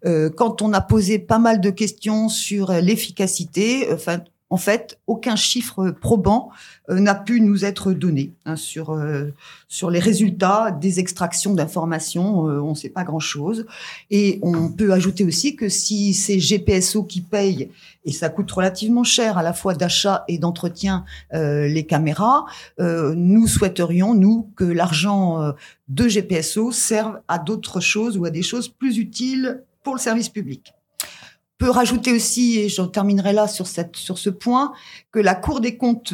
Euh, 0.05 0.31
quand 0.31 0.63
on 0.63 0.73
a 0.73 0.81
posé 0.81 1.19
pas 1.19 1.37
mal 1.37 1.61
de 1.61 1.69
questions 1.69 2.27
sur 2.27 2.71
l'efficacité, 2.71 3.87
enfin, 3.93 4.21
en 4.49 4.57
fait, 4.57 4.99
aucun 5.07 5.35
chiffre 5.35 5.89
probant 5.89 6.51
n'a 6.87 7.15
pu 7.15 7.41
nous 7.41 7.65
être 7.65 7.91
donné 7.91 8.33
hein, 8.45 8.55
sur 8.55 8.91
euh, 8.91 9.31
sur 9.67 9.89
les 9.89 9.97
résultats 9.97 10.69
des 10.69 10.99
extractions 10.99 11.55
d'informations. 11.55 12.41
On 12.41 12.69
ne 12.69 12.75
sait 12.75 12.89
pas 12.89 13.03
grand-chose. 13.03 13.65
Et 14.11 14.37
on 14.43 14.69
peut 14.69 14.93
ajouter 14.93 15.23
aussi 15.23 15.55
que 15.55 15.69
si 15.69 16.13
c'est 16.13 16.37
GPSO 16.37 17.03
qui 17.03 17.21
paye, 17.21 17.71
et 18.05 18.11
ça 18.11 18.29
coûte 18.29 18.51
relativement 18.51 19.03
cher 19.03 19.37
à 19.37 19.43
la 19.43 19.53
fois 19.53 19.73
d'achat 19.73 20.23
et 20.27 20.37
d'entretien 20.37 21.05
les 21.31 21.85
caméras, 21.87 22.45
nous 22.79 23.47
souhaiterions, 23.47 24.13
nous, 24.13 24.51
que 24.55 24.63
l'argent 24.63 25.53
de 25.87 26.07
GPSO 26.07 26.71
serve 26.71 27.19
à 27.27 27.39
d'autres 27.39 27.79
choses 27.79 28.17
ou 28.17 28.25
à 28.25 28.29
des 28.29 28.41
choses 28.41 28.67
plus 28.67 28.97
utiles 28.97 29.63
pour 29.83 29.95
le 29.95 29.99
service 29.99 30.29
public 30.29 30.73
peut 31.57 31.69
rajouter 31.69 32.11
aussi, 32.11 32.59
et 32.59 32.69
j'en 32.69 32.87
terminerai 32.87 33.31
là 33.31 33.47
sur, 33.47 33.67
ce 33.67 34.29
point, 34.29 34.73
que 35.11 35.19
la 35.19 35.35
Cour 35.35 35.61
des 35.61 35.77
comptes 35.77 36.13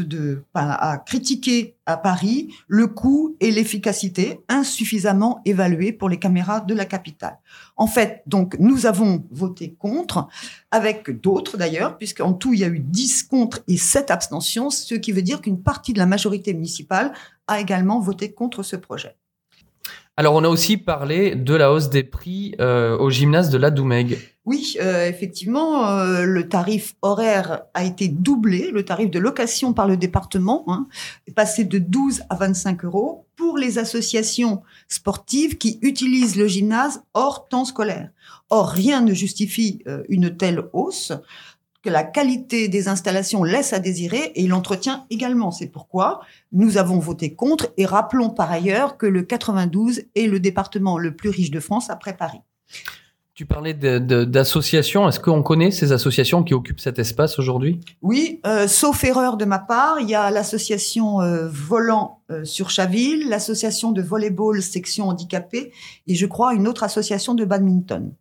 a 0.54 0.98
critiqué 0.98 1.76
à 1.86 1.98
Paris 1.98 2.54
le 2.68 2.88
coût 2.88 3.36
et 3.40 3.50
l'efficacité 3.52 4.42
insuffisamment 4.48 5.42
évalués 5.46 5.92
pour 5.92 6.10
les 6.10 6.20
caméras 6.20 6.60
de 6.60 6.74
la 6.74 6.86
capitale. 6.86 7.40
En 7.78 7.88
fait, 7.88 8.22
donc, 8.28 8.58
nous 8.60 8.86
avons 8.86 9.26
voté 9.32 9.74
contre, 9.74 10.28
avec 10.72 11.10
d'autres 11.22 11.58
d'ailleurs, 11.58 11.98
puisqu'en 11.98 12.34
tout, 12.34 12.54
il 12.54 12.60
y 12.60 12.64
a 12.64 12.68
eu 12.68 12.80
10 12.80 13.24
contre 13.24 13.62
et 13.68 13.78
7 13.78 14.12
abstentions, 14.12 14.70
ce 14.70 14.96
qui 14.96 15.12
veut 15.12 15.22
dire 15.22 15.42
qu'une 15.42 15.64
partie 15.64 15.94
de 15.94 16.00
la 16.00 16.06
majorité 16.06 16.54
municipale 16.54 17.14
a 17.48 17.60
également 17.60 18.00
voté 18.00 18.34
contre 18.34 18.62
ce 18.62 18.76
projet. 18.76 19.16
Alors, 20.20 20.36
on 20.36 20.44
a 20.44 20.50
aussi 20.50 20.76
parlé 20.76 21.34
de 21.34 21.56
la 21.56 21.72
hausse 21.72 21.90
des 21.90 22.04
prix 22.04 22.54
euh, 22.60 22.98
au 22.98 23.10
gymnase 23.10 23.50
de 23.50 23.58
la 23.58 23.72
Doumègue. 23.72 24.18
Oui, 24.44 24.76
euh, 24.82 25.08
effectivement, 25.08 25.88
euh, 25.92 26.26
le 26.26 26.50
tarif 26.50 26.98
horaire 27.02 27.62
a 27.74 27.86
été 27.86 28.10
doublé, 28.10 28.70
le 28.70 28.84
tarif 28.84 29.10
de 29.10 29.18
location 29.18 29.72
par 29.72 29.88
le 29.88 29.96
département 29.96 30.66
hein, 30.68 30.90
passé 31.38 31.64
de 31.64 31.80
12 31.80 32.24
à 32.30 32.36
25 32.36 32.84
euros 32.84 33.28
pour 33.38 33.58
les 33.58 33.78
associations 33.78 34.62
sportives 34.90 35.58
qui 35.58 35.80
utilisent 35.82 36.36
le 36.36 36.48
gymnase 36.48 37.02
hors 37.14 37.48
temps 37.48 37.64
scolaire. 37.64 38.10
Or, 38.50 38.68
rien 38.68 39.00
ne 39.00 39.14
justifie 39.14 39.84
une 40.10 40.36
telle 40.36 40.64
hausse 40.74 41.14
que 41.82 41.90
la 41.90 42.04
qualité 42.04 42.68
des 42.68 42.88
installations 42.88 43.44
laisse 43.44 43.74
à 43.74 43.80
désirer 43.80 44.32
et 44.36 44.48
l'entretien 44.48 45.06
également. 45.10 45.52
C'est 45.52 45.68
pourquoi 45.68 46.22
nous 46.52 46.78
avons 46.78 47.00
voté 47.00 47.34
contre 47.34 47.72
et 47.78 47.86
rappelons 47.86 48.30
par 48.30 48.52
ailleurs 48.52 48.98
que 48.98 49.06
le 49.06 49.24
92 49.24 50.02
est 50.16 50.28
le 50.28 50.40
département 50.40 50.98
le 50.98 51.16
plus 51.16 51.30
riche 51.30 51.52
de 51.52 51.60
France 51.60 51.90
après 51.90 52.16
Paris. 52.16 52.42
Tu 53.40 53.46
parlais 53.46 53.74
d'associations. 53.74 55.08
Est-ce 55.08 55.22
qu'on 55.22 55.44
connaît 55.44 55.72
ces 55.72 55.94
associations 55.94 56.44
qui 56.44 56.54
occupent 56.54 56.82
cet 56.82 57.00
espace 57.00 57.40
aujourd'hui? 57.40 57.80
Oui, 58.02 58.42
euh, 58.46 58.68
sauf 58.68 59.02
erreur 59.06 59.38
de 59.38 59.46
ma 59.46 59.60
part, 59.60 60.02
il 60.02 60.10
y 60.10 60.16
a 60.16 60.30
l'association 60.30 61.22
euh, 61.22 61.48
Volant 61.48 62.20
euh, 62.32 62.44
sur 62.44 62.70
Chaville, 62.70 63.30
l'association 63.30 63.94
de 63.94 64.02
volleyball 64.02 64.62
section 64.62 65.08
handicapée 65.08 65.72
et 66.06 66.16
je 66.16 66.26
crois 66.26 66.54
une 66.54 66.68
autre 66.68 66.84
association 66.84 67.34
de 67.34 67.46
badminton. 67.46 68.12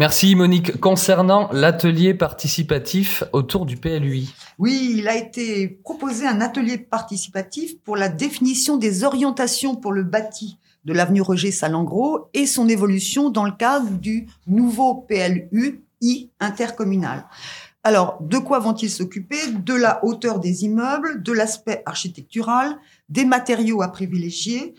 Merci 0.00 0.34
Monique. 0.34 0.80
Concernant 0.80 1.50
l'atelier 1.52 2.14
participatif 2.14 3.22
autour 3.34 3.66
du 3.66 3.76
PLUI. 3.76 4.32
Oui, 4.58 4.94
il 4.96 5.06
a 5.08 5.14
été 5.14 5.68
proposé 5.68 6.26
un 6.26 6.40
atelier 6.40 6.78
participatif 6.78 7.78
pour 7.82 7.98
la 7.98 8.08
définition 8.08 8.78
des 8.78 9.04
orientations 9.04 9.76
pour 9.76 9.92
le 9.92 10.02
bâti 10.02 10.56
de 10.86 10.94
l'avenue 10.94 11.20
Roger 11.20 11.50
Salengro 11.50 12.30
et 12.32 12.46
son 12.46 12.66
évolution 12.66 13.28
dans 13.28 13.44
le 13.44 13.52
cadre 13.52 13.90
du 13.90 14.26
nouveau 14.46 15.04
PLUI 15.06 16.30
intercommunal. 16.40 17.26
Alors, 17.84 18.16
de 18.22 18.38
quoi 18.38 18.58
vont-ils 18.58 18.88
s'occuper? 18.88 19.52
De 19.52 19.74
la 19.74 20.02
hauteur 20.02 20.38
des 20.38 20.64
immeubles, 20.64 21.22
de 21.22 21.32
l'aspect 21.32 21.82
architectural, 21.84 22.78
des 23.10 23.26
matériaux 23.26 23.82
à 23.82 23.88
privilégier, 23.88 24.74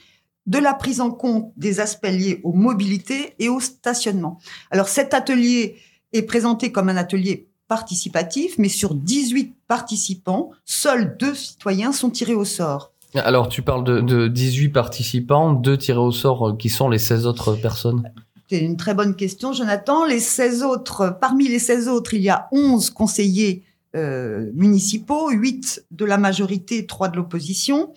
de 0.45 0.57
la 0.57 0.73
prise 0.73 1.01
en 1.01 1.11
compte 1.11 1.51
des 1.55 1.79
aspects 1.79 2.07
liés 2.07 2.41
aux 2.43 2.53
mobilités 2.53 3.35
et 3.39 3.49
au 3.49 3.59
stationnement. 3.59 4.39
Alors 4.71 4.87
cet 4.87 5.13
atelier 5.13 5.77
est 6.13 6.23
présenté 6.23 6.71
comme 6.71 6.89
un 6.89 6.97
atelier 6.97 7.47
participatif, 7.67 8.55
mais 8.57 8.67
sur 8.67 8.95
18 8.95 9.55
participants, 9.67 10.51
seuls 10.65 11.15
deux 11.17 11.35
citoyens 11.35 11.93
sont 11.93 12.09
tirés 12.09 12.33
au 12.33 12.43
sort. 12.43 12.91
Alors 13.15 13.49
tu 13.49 13.61
parles 13.61 13.83
de, 13.83 14.27
18 14.27 14.69
participants, 14.69 15.53
deux 15.53 15.77
tirés 15.77 15.99
au 15.99 16.11
sort, 16.11 16.49
euh, 16.49 16.57
qui 16.57 16.69
sont 16.69 16.89
les 16.89 16.97
16 16.97 17.27
autres 17.27 17.55
personnes? 17.55 18.11
C'est 18.49 18.59
une 18.59 18.75
très 18.75 18.93
bonne 18.93 19.15
question, 19.15 19.53
Jonathan. 19.53 20.03
Les 20.03 20.19
16 20.19 20.63
autres, 20.63 21.17
parmi 21.21 21.47
les 21.47 21.59
16 21.59 21.87
autres, 21.87 22.13
il 22.13 22.21
y 22.21 22.29
a 22.29 22.49
11 22.51 22.89
conseillers 22.89 23.63
euh, 23.95 24.49
municipaux, 24.53 25.29
8 25.29 25.85
de 25.91 26.05
la 26.05 26.17
majorité, 26.17 26.85
3 26.85 27.09
de 27.09 27.17
l'opposition 27.17 27.93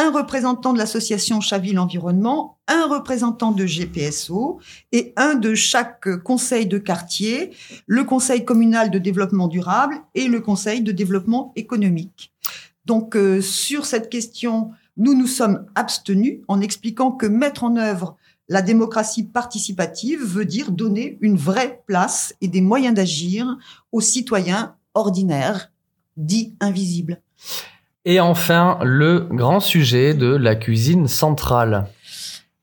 un 0.00 0.10
représentant 0.10 0.72
de 0.72 0.78
l'association 0.78 1.42
Chaville 1.42 1.78
Environnement, 1.78 2.58
un 2.68 2.86
représentant 2.86 3.52
de 3.52 3.66
GPSO 3.66 4.58
et 4.92 5.12
un 5.16 5.34
de 5.34 5.54
chaque 5.54 6.16
conseil 6.22 6.66
de 6.66 6.78
quartier, 6.78 7.50
le 7.86 8.04
conseil 8.04 8.46
communal 8.46 8.90
de 8.90 8.98
développement 8.98 9.46
durable 9.46 9.96
et 10.14 10.26
le 10.26 10.40
conseil 10.40 10.80
de 10.80 10.90
développement 10.90 11.52
économique. 11.54 12.32
Donc 12.86 13.14
euh, 13.14 13.42
sur 13.42 13.84
cette 13.84 14.08
question, 14.08 14.70
nous 14.96 15.14
nous 15.14 15.26
sommes 15.26 15.66
abstenus 15.74 16.40
en 16.48 16.62
expliquant 16.62 17.12
que 17.12 17.26
mettre 17.26 17.62
en 17.62 17.76
œuvre 17.76 18.16
la 18.48 18.62
démocratie 18.62 19.24
participative 19.24 20.24
veut 20.24 20.46
dire 20.46 20.72
donner 20.72 21.18
une 21.20 21.36
vraie 21.36 21.82
place 21.86 22.34
et 22.40 22.48
des 22.48 22.62
moyens 22.62 22.94
d'agir 22.94 23.58
aux 23.92 24.00
citoyens 24.00 24.76
ordinaires, 24.94 25.70
dits 26.16 26.54
invisibles. 26.58 27.20
Et 28.04 28.18
enfin, 28.18 28.78
le 28.82 29.20
grand 29.30 29.60
sujet 29.60 30.14
de 30.14 30.34
la 30.34 30.56
cuisine 30.56 31.06
centrale. 31.06 31.86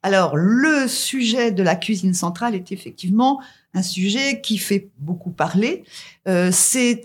Alors, 0.02 0.36
le 0.36 0.88
sujet 0.88 1.52
de 1.52 1.62
la 1.62 1.76
cuisine 1.76 2.14
centrale 2.14 2.56
est 2.56 2.72
effectivement 2.72 3.40
un 3.74 3.84
sujet 3.84 4.42
qui 4.42 4.58
fait 4.58 4.90
beaucoup 4.98 5.32
parler. 5.32 5.84
Euh, 6.28 6.52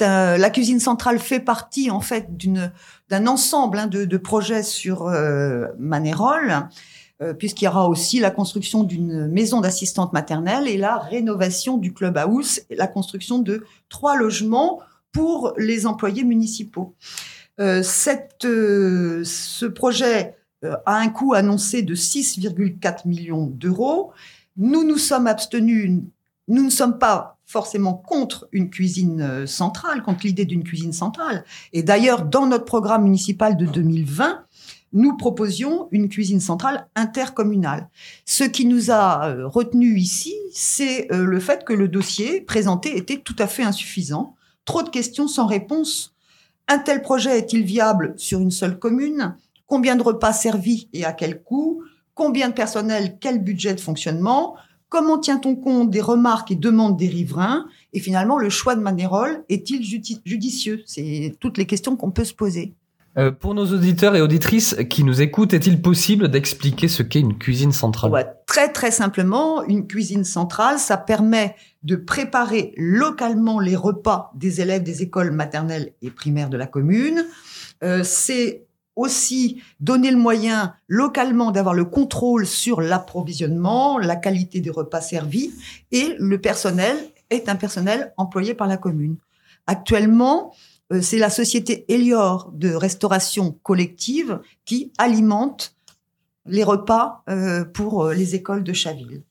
la 0.01 0.51
cuisine 0.51 0.81
centrale 0.81 1.18
fait 1.18 1.40
partie 1.40 1.90
en 1.90 2.01
fait 2.01 2.29
d'un 3.11 3.27
ensemble 3.27 3.79
hein, 3.79 3.87
de, 3.87 4.05
de, 4.05 4.16
projets 4.16 4.62
sur 4.62 5.09
euh, 5.09 5.66
Manérol, 5.79 6.68
euh, 7.21 7.35
puisqu'il 7.35 7.66
y 7.66 7.68
aura 7.68 7.88
aussi 7.88 8.21
la 8.21 8.31
construction 8.31 8.85
d'une 8.85 9.27
maison 9.27 9.61
d'assistante 9.61 10.12
maternelle 10.12 10.66
et 10.66 10.77
la 10.79 10.99
rénovation 10.99 11.77
du 11.77 11.92
club 11.92 12.16
house 12.16 12.61
et 12.71 12.77
la 12.77 12.87
construction 12.87 13.38
de 13.38 13.66
trois 13.88 14.16
logements 14.16 14.81
pour 15.12 15.53
les 15.59 15.87
employés 15.87 16.25
municipaux. 16.25 16.95
Euh, 17.60 17.82
euh, 18.44 19.24
ce 19.24 19.66
projet 19.66 20.36
euh, 20.64 20.76
a 20.86 20.96
un 20.96 21.08
coût 21.08 21.34
annoncé 21.34 21.82
de 21.82 21.94
6,4 21.94 23.06
millions 23.06 23.46
d'euros. 23.46 24.12
Nous 24.56 24.84
nous 24.84 24.98
sommes 24.98 25.26
abstenus, 25.26 26.02
nous 26.48 26.64
ne 26.64 26.70
sommes 26.70 26.98
pas 26.98 27.38
forcément 27.44 27.94
contre 27.94 28.48
une 28.52 28.70
cuisine 28.70 29.46
centrale, 29.46 30.02
contre 30.02 30.24
l'idée 30.24 30.46
d'une 30.46 30.64
cuisine 30.64 30.92
centrale. 30.92 31.44
Et 31.74 31.82
d'ailleurs, 31.82 32.24
dans 32.24 32.46
notre 32.46 32.64
programme 32.64 33.04
municipal 33.04 33.56
de 33.56 33.66
2020, 33.66 34.44
nous 34.94 35.16
proposions 35.16 35.88
une 35.90 36.08
cuisine 36.08 36.40
centrale 36.40 36.86
intercommunale. 36.96 37.88
Ce 38.24 38.44
qui 38.44 38.64
nous 38.64 38.90
a 38.90 39.34
retenu 39.46 39.98
ici, 39.98 40.34
c'est 40.52 41.08
le 41.10 41.40
fait 41.40 41.64
que 41.64 41.74
le 41.74 41.88
dossier 41.88 42.40
présenté 42.40 42.96
était 42.96 43.18
tout 43.18 43.36
à 43.38 43.46
fait 43.46 43.64
insuffisant. 43.64 44.34
Trop 44.64 44.82
de 44.82 44.88
questions 44.88 45.28
sans 45.28 45.46
réponse 45.46 46.12
un 46.68 46.79
tel 46.79 47.03
projet 47.03 47.38
est-il 47.38 47.64
viable 47.64 48.14
sur 48.16 48.40
une 48.40 48.51
seule 48.51 48.79
commune? 48.79 49.37
Combien 49.66 49.96
de 49.96 50.03
repas 50.03 50.33
servis 50.33 50.88
et 50.92 51.05
à 51.05 51.12
quel 51.12 51.42
coût? 51.42 51.83
Combien 52.14 52.48
de 52.48 52.55
personnel? 52.55 53.16
Quel 53.20 53.42
budget 53.42 53.75
de 53.75 53.81
fonctionnement? 53.81 54.55
Comment 54.88 55.18
tient-on 55.18 55.57
compte 55.57 55.90
des 55.90 56.03
remarques 56.03 56.51
et 56.51 56.57
demandes 56.57 56.98
des 56.98 57.09
riverains? 57.09 57.66
Et 57.94 58.01
finalement, 58.01 58.37
le 58.37 58.51
choix 58.51 58.75
de 58.75 58.81
Manérol 58.81 59.44
est-il 59.48 59.83
judicieux? 59.83 60.83
C'est 60.87 61.35
toutes 61.40 61.57
les 61.57 61.64
questions 61.64 61.96
qu'on 61.96 62.11
peut 62.11 62.25
se 62.25 62.35
poser. 62.35 62.75
Euh, 63.18 63.31
pour 63.31 63.55
nos 63.55 63.66
auditeurs 63.66 64.16
et 64.16 64.22
auditrices 64.22 64.75
qui 64.88 65.05
nous 65.05 65.20
écoutent, 65.20 65.53
est-il 65.53 65.83
possible 65.83 66.29
d'expliquer 66.29 66.88
ce 66.88 67.03
qu'est 67.03 67.20
une 67.20 67.37
cuisine 67.37 67.72
centrale? 67.72 68.37
Très 68.46 68.72
très 68.72 68.90
simplement, 68.90 69.62
une 69.64 69.87
cuisine 69.87 70.25
centrale, 70.25 70.79
ça 70.79 70.96
permet 70.96 71.55
de 71.83 71.96
préparer 71.96 72.72
localement 72.79 73.61
les 73.61 73.77
repas 73.77 74.33
des 74.35 74.62
élèves 74.62 74.83
des 74.83 75.03
écoles 75.03 75.31
maternelles 75.31 75.92
et 76.01 76.11
primaires 76.11 76.48
de 76.48 76.57
la 76.57 76.66
commune. 76.66 77.27
Euh, 77.83 78.03
c'est 78.03 78.64
aussi 78.96 79.62
donner 79.81 80.11
le 80.11 80.16
moyen 80.16 80.75
localement 80.88 81.51
d'avoir 81.51 81.75
le 81.75 81.85
contrôle 81.85 82.46
sur 82.46 82.81
l'approvisionnement, 82.81 83.98
la 83.98 84.16
qualité 84.16 84.61
des 84.61 84.70
repas 84.70 85.01
servis 85.01 85.53
et 85.90 86.14
le 86.18 86.40
personnel 86.40 86.96
est 87.31 87.48
un 87.48 87.57
personnel 87.57 88.12
employé 88.16 88.55
par 88.55 88.66
la 88.66 88.77
commune. 88.77 89.16
Actuellement, 89.66 90.55
c'est 91.00 91.18
la 91.18 91.31
société 91.31 91.85
Elior 91.88 92.50
de 92.52 92.74
restauration 92.74 93.57
collective 93.62 94.40
qui 94.64 94.92
alimente 94.98 95.74
les 96.46 96.64
repas 96.64 97.22
euh, 97.28 97.64
pour 97.64 98.05
euh, 98.05 98.14
les 98.14 98.35
écoles 98.35 98.64
de 98.64 98.72
Chaville. 98.72 99.22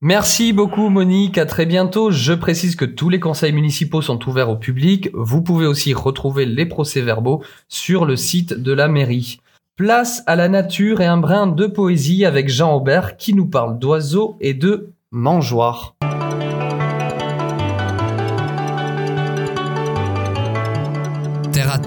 Merci 0.00 0.52
beaucoup 0.52 0.88
Monique, 0.88 1.38
à 1.38 1.46
très 1.46 1.64
bientôt. 1.64 2.10
Je 2.10 2.32
précise 2.32 2.74
que 2.74 2.84
tous 2.84 3.08
les 3.08 3.20
conseils 3.20 3.52
municipaux 3.52 4.02
sont 4.02 4.28
ouverts 4.28 4.50
au 4.50 4.56
public. 4.56 5.08
Vous 5.14 5.42
pouvez 5.42 5.66
aussi 5.66 5.94
retrouver 5.94 6.44
les 6.44 6.66
procès-verbaux 6.66 7.42
sur 7.68 8.04
le 8.04 8.16
site 8.16 8.52
de 8.52 8.72
la 8.72 8.88
mairie. 8.88 9.40
Place 9.76 10.22
à 10.26 10.34
la 10.36 10.48
nature 10.48 11.00
et 11.00 11.06
un 11.06 11.18
brin 11.18 11.46
de 11.46 11.66
poésie 11.66 12.24
avec 12.24 12.48
Jean 12.48 12.74
Aubert 12.74 13.16
qui 13.16 13.32
nous 13.32 13.46
parle 13.46 13.78
d'oiseaux 13.78 14.36
et 14.40 14.54
de 14.54 14.90
mangeoires. 15.12 15.94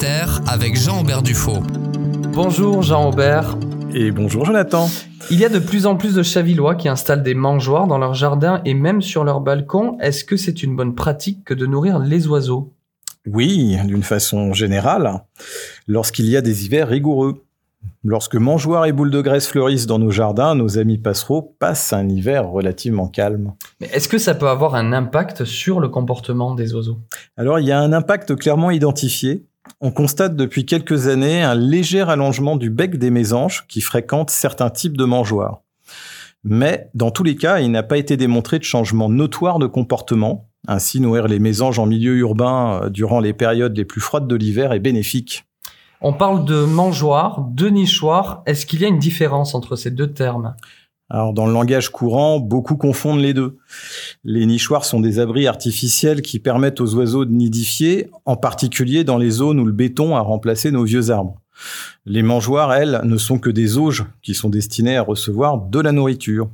Terre 0.06 0.40
avec 0.48 0.76
Jean 0.78 1.02
Aubert 1.02 1.24
Dufaux. 1.24 1.64
Bonjour 2.32 2.84
Jean 2.84 3.10
Aubert. 3.10 3.58
Et 3.92 4.12
bonjour 4.12 4.46
Jonathan. 4.46 4.88
Il 5.32 5.40
y 5.40 5.46
a 5.46 5.50
de 5.50 5.58
plus 5.58 5.88
en 5.88 5.96
plus 5.96 6.14
de 6.14 6.22
Chavillois 6.22 6.76
qui 6.76 6.88
installent 6.88 7.24
des 7.24 7.34
mangeoires 7.34 7.88
dans 7.88 7.98
leur 7.98 8.14
jardin 8.14 8.62
et 8.66 8.76
même 8.76 9.02
sur 9.02 9.24
leur 9.24 9.42
balcon. 9.42 9.98
Est-ce 10.00 10.24
que 10.24 10.38
c'est 10.38 10.62
une 10.62 10.76
bonne 10.76 10.94
pratique 10.94 11.44
que 11.44 11.56
de 11.56 11.66
nourrir 11.66 11.98
les 11.98 12.28
oiseaux? 12.28 12.72
Oui, 13.26 13.78
d'une 13.88 14.04
façon 14.04 14.54
générale, 14.54 15.24
lorsqu'il 15.88 16.30
y 16.30 16.38
a 16.38 16.42
des 16.42 16.68
hivers 16.68 16.88
rigoureux. 16.88 17.44
Lorsque 18.04 18.36
mangeoires 18.36 18.86
et 18.86 18.92
boules 18.92 19.10
de 19.10 19.22
graisse 19.22 19.48
fleurissent 19.48 19.88
dans 19.88 19.98
nos 19.98 20.12
jardins, 20.12 20.54
nos 20.54 20.78
amis 20.78 21.00
passereaux 21.00 21.56
passent 21.58 21.94
un 21.94 22.08
hiver 22.08 22.48
relativement 22.48 23.08
calme. 23.08 23.56
Mais 23.82 23.90
est-ce 23.92 24.08
que 24.08 24.20
ça 24.20 24.36
peut 24.36 24.50
avoir 24.50 24.76
un 24.76 24.94
impact 24.94 25.46
sur 25.46 25.80
le 25.80 25.90
comportement 25.90 26.54
des 26.54 26.76
oiseaux? 26.76 27.00
Alors 27.38 27.60
il 27.60 27.66
y 27.66 27.72
a 27.72 27.80
un 27.80 27.92
impact 27.92 28.36
clairement 28.36 28.70
identifié. 28.70 29.48
On 29.82 29.92
constate 29.92 30.36
depuis 30.36 30.66
quelques 30.66 31.08
années 31.08 31.42
un 31.42 31.56
léger 31.56 32.02
allongement 32.02 32.56
du 32.56 32.70
bec 32.70 32.98
des 32.98 33.10
mésanges 33.10 33.66
qui 33.68 33.82
fréquentent 33.82 34.30
certains 34.30 34.70
types 34.70 34.98
de 34.98 35.06
mangeoires. 35.06 35.62
Mais 36.44 36.90
dans 36.94 37.10
tous 37.10 37.24
les 37.24 37.36
cas, 37.36 37.60
il 37.60 37.72
n'a 37.72 37.84
pas 37.84 37.98
été 37.98 38.18
démontré 38.18 38.60
de 38.60 38.64
changement 38.64 39.10
notoire 39.10 39.58
de 39.58 39.66
comportement. 39.66 40.48
Ainsi, 40.68 41.00
nourrir 41.00 41.28
les 41.28 41.40
mésanges 41.40 41.80
en 41.80 41.88
milieu 41.88 42.16
urbain 42.18 42.82
euh, 42.84 42.90
durant 42.90 43.20
les 43.20 43.34
périodes 43.34 43.76
les 43.76 43.86
plus 43.86 44.02
froides 44.02 44.28
de 44.28 44.36
l'hiver 44.36 44.72
est 44.72 44.80
bénéfique. 44.80 45.46
On 46.02 46.14
parle 46.14 46.46
de 46.46 46.66
mangeoire, 46.66 47.42
de 47.42 47.68
nichoir. 47.68 48.44
Est-ce 48.46 48.66
qu'il 48.66 48.82
y 48.82 48.86
a 48.86 48.88
une 48.88 49.00
différence 49.00 49.56
entre 49.56 49.76
ces 49.76 49.92
deux 49.92 50.14
termes? 50.14 50.56
Alors 51.10 51.34
dans 51.34 51.46
le 51.46 51.54
langage 51.54 51.90
courant, 51.90 52.40
beaucoup 52.40 52.78
confondent 52.78 53.20
les 53.20 53.34
deux. 53.34 53.58
Les 54.24 54.46
nichoirs 54.46 54.86
sont 54.86 55.00
des 55.00 55.20
abris 55.20 55.46
artificiels 55.46 56.22
qui 56.22 56.40
permettent 56.40 56.82
aux 56.82 56.96
oiseaux 56.96 57.26
de 57.26 57.32
nidifier, 57.32 58.10
en 58.26 58.36
particulier 58.36 59.04
dans 59.04 59.18
les 59.18 59.30
zones 59.30 59.60
où 59.60 59.66
le 59.66 59.72
béton 59.72 60.16
a 60.16 60.22
remplacé 60.22 60.72
nos 60.72 60.84
vieux 60.84 61.12
arbres. 61.12 61.40
Les 62.06 62.24
mangeoires, 62.24 62.74
elles, 62.74 63.02
ne 63.04 63.18
sont 63.18 63.40
que 63.40 63.50
des 63.50 63.78
auges 63.78 64.06
qui 64.22 64.34
sont 64.34 64.50
destinées 64.50 64.98
à 64.98 65.04
recevoir 65.04 65.58
de 65.60 65.80
la 65.80 65.92
nourriture. 65.92 66.50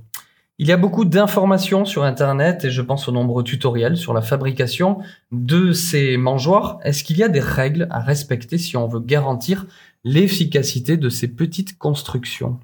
Il 0.59 0.67
y 0.67 0.71
a 0.71 0.77
beaucoup 0.77 1.05
d'informations 1.05 1.85
sur 1.85 2.03
Internet 2.03 2.65
et 2.65 2.69
je 2.69 2.83
pense 2.83 3.07
aux 3.07 3.11
nombreux 3.11 3.43
tutoriels 3.43 3.97
sur 3.97 4.13
la 4.13 4.21
fabrication 4.21 4.99
de 5.31 5.71
ces 5.71 6.17
mangeoires. 6.17 6.77
Est-ce 6.83 7.03
qu'il 7.03 7.17
y 7.17 7.23
a 7.23 7.29
des 7.29 7.39
règles 7.39 7.87
à 7.89 7.99
respecter 7.99 8.59
si 8.59 8.77
on 8.77 8.87
veut 8.87 8.99
garantir 8.99 9.65
l'efficacité 10.03 10.97
de 10.97 11.09
ces 11.09 11.29
petites 11.29 11.79
constructions? 11.79 12.59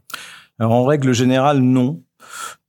Alors, 0.60 0.74
en 0.74 0.86
règle 0.86 1.14
générale, 1.14 1.60
non. 1.60 2.02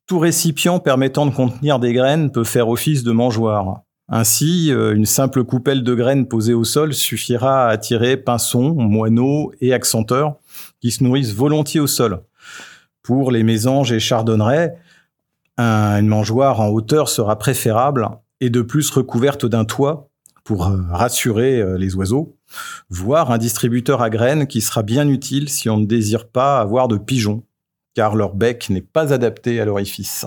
Tout 0.06 0.18
récipient 0.18 0.78
permettant 0.78 1.26
de 1.26 1.34
contenir 1.34 1.78
des 1.78 1.92
graines 1.92 2.30
peut 2.30 2.44
faire 2.44 2.68
office 2.68 3.02
de 3.02 3.12
mangeoire. 3.12 3.82
Ainsi, 4.08 4.72
euh, 4.72 4.94
une 4.94 5.06
simple 5.06 5.44
coupelle 5.44 5.82
de 5.82 5.94
graines 5.94 6.28
posée 6.28 6.54
au 6.54 6.64
sol 6.64 6.94
suffira 6.94 7.66
à 7.66 7.68
attirer 7.68 8.16
pinsons, 8.16 8.74
moineaux 8.74 9.52
et 9.60 9.72
accenteurs 9.72 10.36
qui 10.80 10.90
se 10.90 11.04
nourrissent 11.04 11.34
volontiers 11.34 11.80
au 11.80 11.86
sol. 11.86 12.22
Pour 13.02 13.30
les 13.30 13.42
mésanges 13.42 13.92
et 13.92 14.00
chardonnerets, 14.00 14.74
une 15.58 16.06
mangeoire 16.06 16.60
en 16.60 16.68
hauteur 16.68 17.08
sera 17.08 17.36
préférable 17.36 18.08
et 18.40 18.48
de 18.48 18.62
plus 18.62 18.90
recouverte 18.90 19.44
d'un 19.44 19.64
toit 19.64 20.08
pour 20.44 20.66
euh, 20.66 20.78
rassurer 20.90 21.60
euh, 21.60 21.76
les 21.76 21.94
oiseaux, 21.96 22.36
voire 22.88 23.30
un 23.30 23.38
distributeur 23.38 24.00
à 24.00 24.08
graines 24.08 24.46
qui 24.46 24.60
sera 24.60 24.82
bien 24.82 25.08
utile 25.08 25.48
si 25.48 25.68
on 25.68 25.78
ne 25.78 25.84
désire 25.84 26.28
pas 26.28 26.60
avoir 26.60 26.88
de 26.88 26.96
pigeons 26.96 27.42
car 27.98 28.14
leur 28.14 28.36
bec 28.36 28.70
n'est 28.70 28.80
pas 28.80 29.12
adapté 29.12 29.60
à 29.60 29.64
l'orifice. 29.64 30.24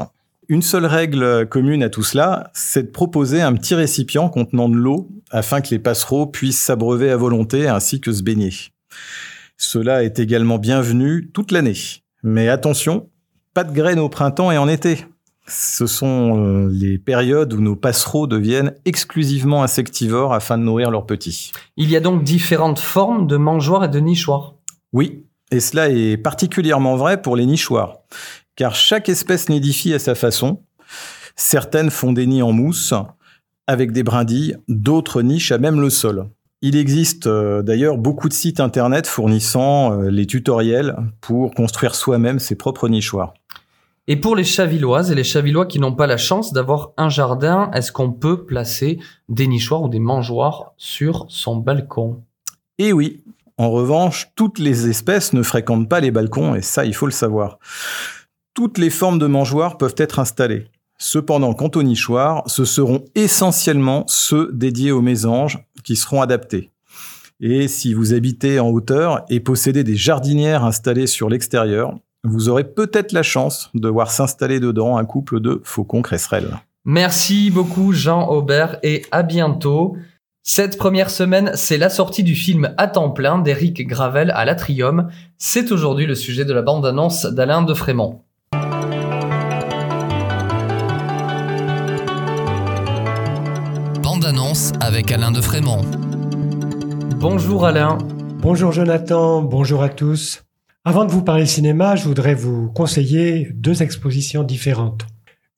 Une 0.49 0.61
seule 0.61 0.85
règle 0.85 1.47
commune 1.47 1.83
à 1.83 1.89
tout 1.89 2.03
cela, 2.03 2.51
c'est 2.53 2.83
de 2.83 2.91
proposer 2.91 3.41
un 3.41 3.53
petit 3.53 3.75
récipient 3.75 4.27
contenant 4.27 4.67
de 4.67 4.75
l'eau 4.75 5.07
afin 5.29 5.61
que 5.61 5.69
les 5.69 5.79
passereaux 5.79 6.25
puissent 6.27 6.59
s'abreuver 6.59 7.09
à 7.09 7.15
volonté 7.15 7.69
ainsi 7.69 8.01
que 8.01 8.11
se 8.11 8.23
baigner. 8.23 8.51
Cela 9.55 10.03
est 10.03 10.19
également 10.19 10.57
bienvenu 10.57 11.31
toute 11.33 11.53
l'année. 11.53 11.77
Mais 12.23 12.49
attention, 12.49 13.07
pas 13.53 13.63
de 13.63 13.71
graines 13.71 13.99
au 13.99 14.09
printemps 14.09 14.51
et 14.51 14.57
en 14.57 14.67
été. 14.67 15.05
Ce 15.47 15.87
sont 15.87 16.43
euh, 16.43 16.69
les 16.73 16.97
périodes 16.97 17.53
où 17.53 17.61
nos 17.61 17.77
passereaux 17.77 18.27
deviennent 18.27 18.75
exclusivement 18.83 19.63
insectivores 19.63 20.33
afin 20.33 20.57
de 20.57 20.63
nourrir 20.63 20.91
leurs 20.91 21.05
petits. 21.05 21.53
Il 21.77 21.89
y 21.89 21.95
a 21.95 22.01
donc 22.01 22.25
différentes 22.25 22.79
formes 22.79 23.27
de 23.27 23.37
mangeoires 23.37 23.85
et 23.85 23.89
de 23.89 23.99
nichoirs. 24.01 24.55
Oui, 24.91 25.23
et 25.51 25.59
cela 25.59 25.89
est 25.89 26.17
particulièrement 26.17 26.95
vrai 26.95 27.21
pour 27.21 27.35
les 27.35 27.45
nichoirs, 27.45 27.99
car 28.55 28.73
chaque 28.75 29.09
espèce 29.09 29.49
nidifie 29.49 29.93
à 29.93 29.99
sa 29.99 30.15
façon. 30.15 30.61
Certaines 31.35 31.91
font 31.91 32.13
des 32.13 32.25
nids 32.25 32.41
en 32.41 32.51
mousse, 32.51 32.93
avec 33.67 33.91
des 33.91 34.03
brindilles, 34.03 34.57
d'autres 34.67 35.21
nichent 35.21 35.51
à 35.51 35.57
même 35.57 35.79
le 35.79 35.89
sol. 35.89 36.29
Il 36.61 36.75
existe 36.75 37.25
euh, 37.25 37.63
d'ailleurs 37.63 37.97
beaucoup 37.97 38.29
de 38.29 38.33
sites 38.33 38.59
internet 38.59 39.07
fournissant 39.07 39.93
euh, 39.93 40.09
les 40.09 40.27
tutoriels 40.27 40.95
pour 41.19 41.55
construire 41.55 41.95
soi-même 41.95 42.37
ses 42.37 42.55
propres 42.55 42.87
nichoirs. 42.87 43.33
Et 44.07 44.15
pour 44.15 44.35
les 44.35 44.43
chavilloises 44.43 45.11
et 45.11 45.15
les 45.15 45.23
chavillois 45.23 45.65
qui 45.65 45.79
n'ont 45.79 45.95
pas 45.95 46.07
la 46.07 46.17
chance 46.17 46.53
d'avoir 46.53 46.91
un 46.97 47.09
jardin, 47.09 47.71
est-ce 47.73 47.91
qu'on 47.91 48.11
peut 48.11 48.45
placer 48.45 48.99
des 49.29 49.47
nichoirs 49.47 49.83
ou 49.83 49.89
des 49.89 49.99
mangeoires 49.99 50.73
sur 50.77 51.25
son 51.29 51.55
balcon? 51.55 52.21
Eh 52.77 52.93
oui, 52.93 53.23
en 53.61 53.69
revanche, 53.69 54.31
toutes 54.35 54.57
les 54.57 54.89
espèces 54.89 55.33
ne 55.33 55.43
fréquentent 55.43 55.87
pas 55.87 55.99
les 55.99 56.09
balcons, 56.09 56.55
et 56.55 56.63
ça, 56.63 56.83
il 56.83 56.95
faut 56.95 57.05
le 57.05 57.11
savoir. 57.11 57.59
Toutes 58.55 58.79
les 58.79 58.89
formes 58.89 59.19
de 59.19 59.27
mangeoires 59.27 59.77
peuvent 59.77 59.93
être 59.97 60.17
installées. 60.17 60.65
Cependant, 60.97 61.53
quant 61.53 61.69
aux 61.75 61.83
nichoirs, 61.83 62.41
ce 62.47 62.65
seront 62.65 63.05
essentiellement 63.13 64.03
ceux 64.07 64.49
dédiés 64.51 64.91
aux 64.91 65.03
mésanges 65.03 65.59
qui 65.83 65.95
seront 65.95 66.23
adaptés. 66.23 66.71
Et 67.39 67.67
si 67.67 67.93
vous 67.93 68.15
habitez 68.15 68.59
en 68.59 68.69
hauteur 68.69 69.25
et 69.29 69.39
possédez 69.39 69.83
des 69.83 69.95
jardinières 69.95 70.65
installées 70.65 71.07
sur 71.07 71.29
l'extérieur, 71.29 71.93
vous 72.23 72.49
aurez 72.49 72.63
peut-être 72.63 73.11
la 73.11 73.23
chance 73.23 73.69
de 73.75 73.89
voir 73.89 74.09
s'installer 74.09 74.59
dedans 74.59 74.97
un 74.97 75.05
couple 75.05 75.39
de 75.39 75.61
faucons 75.63 76.01
cresserelles. 76.01 76.59
Merci 76.83 77.51
beaucoup 77.51 77.93
Jean 77.93 78.27
Aubert 78.27 78.79
et 78.81 79.05
à 79.11 79.21
bientôt. 79.21 79.97
Cette 80.43 80.79
première 80.79 81.11
semaine, 81.11 81.51
c'est 81.53 81.77
la 81.77 81.89
sortie 81.89 82.23
du 82.23 82.33
film 82.33 82.73
À 82.77 82.87
temps 82.87 83.11
plein 83.11 83.37
d'Éric 83.37 83.87
Gravel 83.87 84.31
à 84.31 84.43
l'Atrium. 84.43 85.07
C'est 85.37 85.71
aujourd'hui 85.71 86.07
le 86.07 86.15
sujet 86.15 86.45
de 86.45 86.53
la 86.53 86.63
bande-annonce 86.63 87.27
d'Alain 87.27 87.61
de 87.61 87.75
Frémont. 87.75 88.23
Bande-annonce 94.01 94.71
avec 94.79 95.11
Alain 95.11 95.31
de 95.31 95.41
Frémont. 95.41 95.81
Bonjour 97.17 97.67
Alain. 97.67 97.99
Bonjour 98.39 98.71
Jonathan, 98.71 99.43
bonjour 99.43 99.83
à 99.83 99.89
tous. 99.89 100.43
Avant 100.83 101.05
de 101.05 101.11
vous 101.11 101.23
parler 101.23 101.45
cinéma, 101.45 101.95
je 101.95 102.05
voudrais 102.05 102.33
vous 102.33 102.71
conseiller 102.71 103.51
deux 103.53 103.83
expositions 103.83 104.41
différentes. 104.41 105.05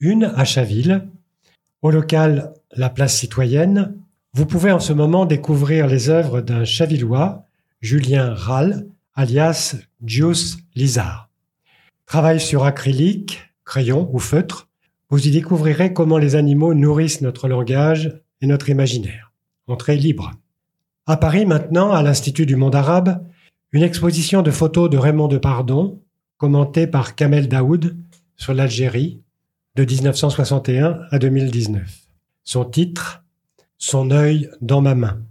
Une 0.01 0.33
à 0.35 0.43
Chaville, 0.43 1.07
au 1.81 1.89
local 1.89 2.51
La 2.75 2.89
Place 2.89 3.15
Citoyenne, 3.15 4.02
vous 4.35 4.47
pouvez 4.47 4.71
en 4.71 4.79
ce 4.79 4.93
moment 4.93 5.25
découvrir 5.25 5.85
les 5.85 6.09
œuvres 6.09 6.41
d'un 6.41 6.65
Chavillois, 6.65 7.45
Julien 7.81 8.33
Rall, 8.33 8.87
alias 9.13 9.75
Gius 10.03 10.57
Lizard. 10.73 11.29
Travail 12.07 12.39
sur 12.39 12.63
acrylique, 12.63 13.41
crayon 13.63 14.09
ou 14.11 14.17
feutre, 14.17 14.69
vous 15.11 15.27
y 15.27 15.31
découvrirez 15.31 15.93
comment 15.93 16.17
les 16.17 16.35
animaux 16.35 16.73
nourrissent 16.73 17.21
notre 17.21 17.47
langage 17.47 18.21
et 18.41 18.47
notre 18.47 18.69
imaginaire. 18.69 19.31
Entrée 19.67 19.97
libre. 19.97 20.31
À 21.05 21.17
Paris 21.17 21.45
maintenant, 21.45 21.91
à 21.91 22.01
l'Institut 22.01 22.47
du 22.47 22.55
monde 22.55 22.75
arabe, 22.75 23.23
une 23.71 23.83
exposition 23.83 24.41
de 24.41 24.49
photos 24.49 24.89
de 24.89 24.97
Raymond 24.97 25.27
Depardon, 25.27 26.01
commentée 26.37 26.87
par 26.87 27.15
Kamel 27.15 27.47
Daoud 27.47 27.95
sur 28.35 28.55
l'Algérie 28.55 29.21
de 29.75 29.85
1961 29.85 31.01
à 31.11 31.19
2019. 31.19 31.83
Son 32.43 32.65
titre 32.65 33.22
son 33.83 34.11
œil 34.11 34.49
dans 34.61 34.79
ma 34.79 34.95
main. 34.95 35.21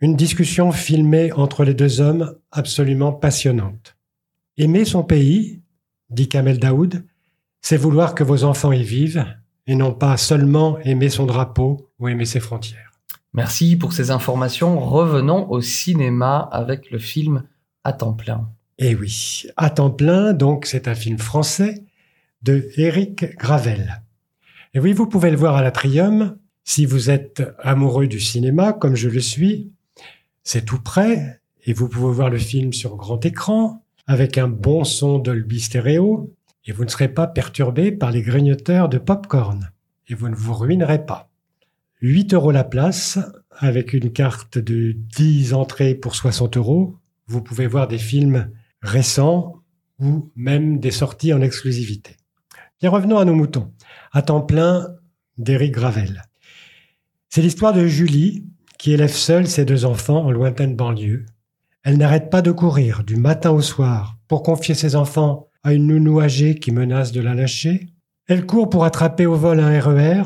Une 0.00 0.14
discussion 0.14 0.72
filmée 0.72 1.32
entre 1.32 1.64
les 1.64 1.72
deux 1.72 2.02
hommes 2.02 2.34
absolument 2.52 3.14
passionnante. 3.14 3.96
Aimer 4.58 4.84
son 4.84 5.02
pays, 5.02 5.62
dit 6.10 6.28
Kamel 6.28 6.58
Daoud, 6.58 7.02
c'est 7.62 7.78
vouloir 7.78 8.14
que 8.14 8.24
vos 8.24 8.44
enfants 8.44 8.72
y 8.72 8.82
vivent 8.82 9.24
et 9.66 9.74
non 9.74 9.94
pas 9.94 10.18
seulement 10.18 10.78
aimer 10.80 11.08
son 11.08 11.24
drapeau 11.24 11.88
ou 11.98 12.08
aimer 12.08 12.26
ses 12.26 12.40
frontières. 12.40 12.92
Merci 13.32 13.74
pour 13.74 13.94
ces 13.94 14.10
informations. 14.10 14.78
Revenons 14.78 15.50
au 15.50 15.62
cinéma 15.62 16.40
avec 16.52 16.90
le 16.90 16.98
film 16.98 17.44
À 17.84 17.94
temps 17.94 18.12
plein. 18.12 18.50
Eh 18.76 18.94
oui, 18.96 19.46
À 19.56 19.70
temps 19.70 19.90
plein, 19.90 20.34
donc 20.34 20.66
c'est 20.66 20.88
un 20.88 20.94
film 20.94 21.16
français 21.16 21.86
de 22.42 22.68
Éric 22.76 23.38
Gravel. 23.38 24.02
Et 24.74 24.78
oui, 24.78 24.92
vous 24.92 25.06
pouvez 25.06 25.30
le 25.30 25.38
voir 25.38 25.56
à 25.56 25.62
l'Atrium. 25.62 26.36
Si 26.70 26.84
vous 26.84 27.08
êtes 27.08 27.42
amoureux 27.60 28.08
du 28.08 28.20
cinéma, 28.20 28.74
comme 28.74 28.94
je 28.94 29.08
le 29.08 29.20
suis, 29.20 29.72
c'est 30.44 30.66
tout 30.66 30.82
près 30.82 31.40
et 31.64 31.72
vous 31.72 31.88
pouvez 31.88 32.12
voir 32.12 32.28
le 32.28 32.36
film 32.36 32.74
sur 32.74 32.96
grand 32.96 33.24
écran 33.24 33.82
avec 34.06 34.36
un 34.36 34.48
bon 34.48 34.84
son 34.84 35.18
Dolby 35.18 35.60
Stereo 35.60 36.30
et 36.66 36.72
vous 36.72 36.84
ne 36.84 36.90
serez 36.90 37.08
pas 37.08 37.26
perturbé 37.26 37.90
par 37.90 38.10
les 38.10 38.20
grignoteurs 38.20 38.90
de 38.90 38.98
popcorn 38.98 39.70
et 40.08 40.14
vous 40.14 40.28
ne 40.28 40.34
vous 40.34 40.52
ruinerez 40.52 41.06
pas. 41.06 41.30
8 42.02 42.34
euros 42.34 42.50
la 42.50 42.64
place 42.64 43.18
avec 43.50 43.94
une 43.94 44.12
carte 44.12 44.58
de 44.58 44.92
10 44.92 45.54
entrées 45.54 45.94
pour 45.94 46.14
60 46.14 46.58
euros. 46.58 46.96
Vous 47.28 47.40
pouvez 47.40 47.66
voir 47.66 47.88
des 47.88 47.96
films 47.96 48.50
récents 48.82 49.62
ou 50.00 50.30
même 50.36 50.80
des 50.80 50.90
sorties 50.90 51.32
en 51.32 51.40
exclusivité. 51.40 52.18
Bien, 52.78 52.90
revenons 52.90 53.16
à 53.16 53.24
nos 53.24 53.34
moutons. 53.34 53.72
À 54.12 54.20
temps 54.20 54.42
plein 54.42 54.86
d'Éric 55.38 55.72
Gravel. 55.72 56.27
C'est 57.30 57.42
l'histoire 57.42 57.74
de 57.74 57.86
Julie, 57.86 58.46
qui 58.78 58.92
élève 58.92 59.12
seule 59.12 59.46
ses 59.46 59.66
deux 59.66 59.84
enfants 59.84 60.24
en 60.24 60.30
lointaine 60.30 60.76
banlieue. 60.76 61.26
Elle 61.82 61.98
n'arrête 61.98 62.30
pas 62.30 62.40
de 62.40 62.52
courir 62.52 63.04
du 63.04 63.16
matin 63.16 63.50
au 63.50 63.60
soir 63.60 64.16
pour 64.28 64.42
confier 64.42 64.74
ses 64.74 64.96
enfants 64.96 65.48
à 65.62 65.74
une 65.74 65.88
nounou 65.88 66.20
âgée 66.20 66.54
qui 66.54 66.70
menace 66.70 67.12
de 67.12 67.20
la 67.20 67.34
lâcher. 67.34 67.88
Elle 68.28 68.46
court 68.46 68.70
pour 68.70 68.84
attraper 68.84 69.26
au 69.26 69.34
vol 69.34 69.60
un 69.60 69.78
RER, 69.78 70.22
e 70.22 70.24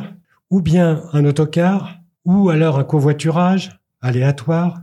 ou 0.51 0.61
bien 0.61 1.03
un 1.13 1.25
autocar, 1.25 1.99
ou 2.25 2.51
alors 2.51 2.79
un 2.79 2.85
covoiturage 2.85 3.71
aléatoire. 4.01 4.83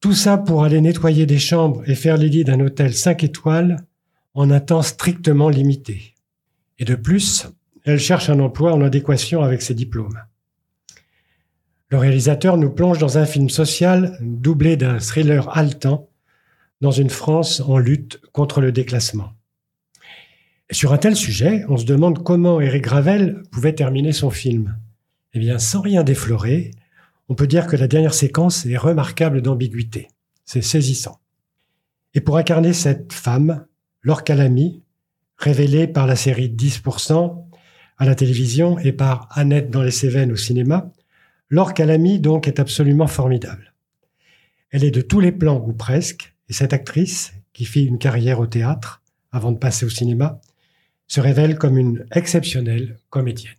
Tout 0.00 0.14
ça 0.14 0.38
pour 0.38 0.64
aller 0.64 0.80
nettoyer 0.80 1.26
des 1.26 1.38
chambres 1.38 1.82
et 1.86 1.94
faire 1.94 2.16
les 2.16 2.28
lits 2.28 2.44
d'un 2.44 2.60
hôtel 2.60 2.94
5 2.94 3.24
étoiles 3.24 3.76
en 4.32 4.50
un 4.50 4.60
temps 4.60 4.82
strictement 4.82 5.50
limité. 5.50 6.14
Et 6.78 6.84
de 6.84 6.94
plus, 6.94 7.46
elle 7.84 7.98
cherche 7.98 8.30
un 8.30 8.38
emploi 8.38 8.72
en 8.72 8.80
adéquation 8.80 9.42
avec 9.42 9.60
ses 9.60 9.74
diplômes. 9.74 10.18
Le 11.90 11.96
réalisateur 11.96 12.58
nous 12.58 12.70
plonge 12.70 12.98
dans 12.98 13.16
un 13.16 13.24
film 13.24 13.48
social 13.48 14.18
doublé 14.20 14.76
d'un 14.76 14.98
thriller 14.98 15.56
haletant 15.56 16.10
dans 16.82 16.90
une 16.90 17.08
France 17.08 17.60
en 17.60 17.78
lutte 17.78 18.20
contre 18.32 18.60
le 18.60 18.72
déclassement. 18.72 19.32
Sur 20.70 20.92
un 20.92 20.98
tel 20.98 21.16
sujet, 21.16 21.64
on 21.68 21.78
se 21.78 21.86
demande 21.86 22.22
comment 22.22 22.60
Eric 22.60 22.82
Gravel 22.82 23.42
pouvait 23.50 23.72
terminer 23.72 24.12
son 24.12 24.28
film. 24.28 24.76
Eh 25.32 25.38
bien, 25.38 25.58
sans 25.58 25.80
rien 25.80 26.04
déflorer, 26.04 26.72
on 27.30 27.34
peut 27.34 27.46
dire 27.46 27.66
que 27.66 27.76
la 27.76 27.88
dernière 27.88 28.12
séquence 28.12 28.66
est 28.66 28.76
remarquable 28.76 29.40
d'ambiguïté. 29.40 30.08
C'est 30.44 30.62
saisissant. 30.62 31.20
Et 32.12 32.20
pour 32.20 32.36
incarner 32.36 32.74
cette 32.74 33.14
femme, 33.14 33.64
Laure 34.02 34.24
Calamy, 34.24 34.82
révélée 35.38 35.86
par 35.86 36.06
la 36.06 36.16
série 36.16 36.50
10% 36.50 37.44
à 37.96 38.04
la 38.04 38.14
télévision 38.14 38.78
et 38.78 38.92
par 38.92 39.28
Annette 39.30 39.70
dans 39.70 39.82
les 39.82 39.90
Cévennes 39.90 40.32
au 40.32 40.36
cinéma, 40.36 40.92
Laure 41.50 41.74
Calamy, 41.74 42.20
donc, 42.20 42.46
est 42.46 42.60
absolument 42.60 43.06
formidable. 43.06 43.72
Elle 44.70 44.84
est 44.84 44.90
de 44.90 45.00
tous 45.00 45.20
les 45.20 45.32
plans, 45.32 45.64
ou 45.66 45.72
presque, 45.72 46.34
et 46.48 46.52
cette 46.52 46.72
actrice, 46.72 47.32
qui 47.52 47.64
fit 47.64 47.84
une 47.84 47.98
carrière 47.98 48.40
au 48.40 48.46
théâtre 48.46 49.02
avant 49.32 49.52
de 49.52 49.58
passer 49.58 49.86
au 49.86 49.90
cinéma, 49.90 50.40
se 51.06 51.20
révèle 51.20 51.58
comme 51.58 51.78
une 51.78 52.04
exceptionnelle 52.12 52.98
comédienne. 53.10 53.54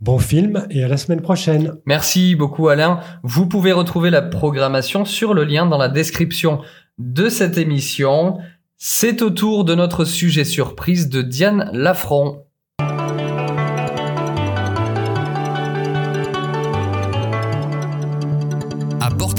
Bon 0.00 0.18
film 0.18 0.66
et 0.70 0.82
à 0.82 0.88
la 0.88 0.96
semaine 0.96 1.20
prochaine. 1.20 1.76
Merci 1.86 2.34
beaucoup 2.34 2.68
Alain. 2.68 3.00
Vous 3.22 3.46
pouvez 3.46 3.70
retrouver 3.70 4.10
la 4.10 4.22
programmation 4.22 5.04
sur 5.04 5.32
le 5.32 5.44
lien 5.44 5.66
dans 5.66 5.78
la 5.78 5.88
description 5.88 6.60
de 6.98 7.28
cette 7.28 7.56
émission. 7.56 8.38
C'est 8.78 9.22
au 9.22 9.30
tour 9.30 9.64
de 9.64 9.76
notre 9.76 10.04
sujet 10.04 10.44
surprise 10.44 11.08
de 11.08 11.22
Diane 11.22 11.70
Lafron. 11.72 12.44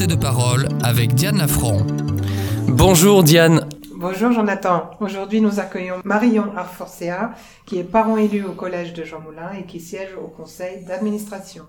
De 0.07 0.15
parole 0.15 0.67
avec 0.83 1.13
Diane 1.13 1.37
Lafron. 1.37 1.85
Bonjour 2.67 3.23
Diane. 3.23 3.69
Bonjour 3.95 4.33
Jonathan. 4.33 4.91
Aujourd'hui, 4.99 5.39
nous 5.39 5.61
accueillons 5.61 5.95
Marion 6.03 6.45
Arforcea, 6.57 7.33
qui 7.65 7.79
est 7.79 7.83
parent 7.83 8.17
élu 8.17 8.43
au 8.43 8.51
collège 8.51 8.93
de 8.93 9.05
Jean 9.05 9.21
Moulin 9.21 9.51
et 9.57 9.65
qui 9.65 9.79
siège 9.79 10.09
au 10.21 10.27
conseil 10.27 10.83
d'administration. 10.85 11.63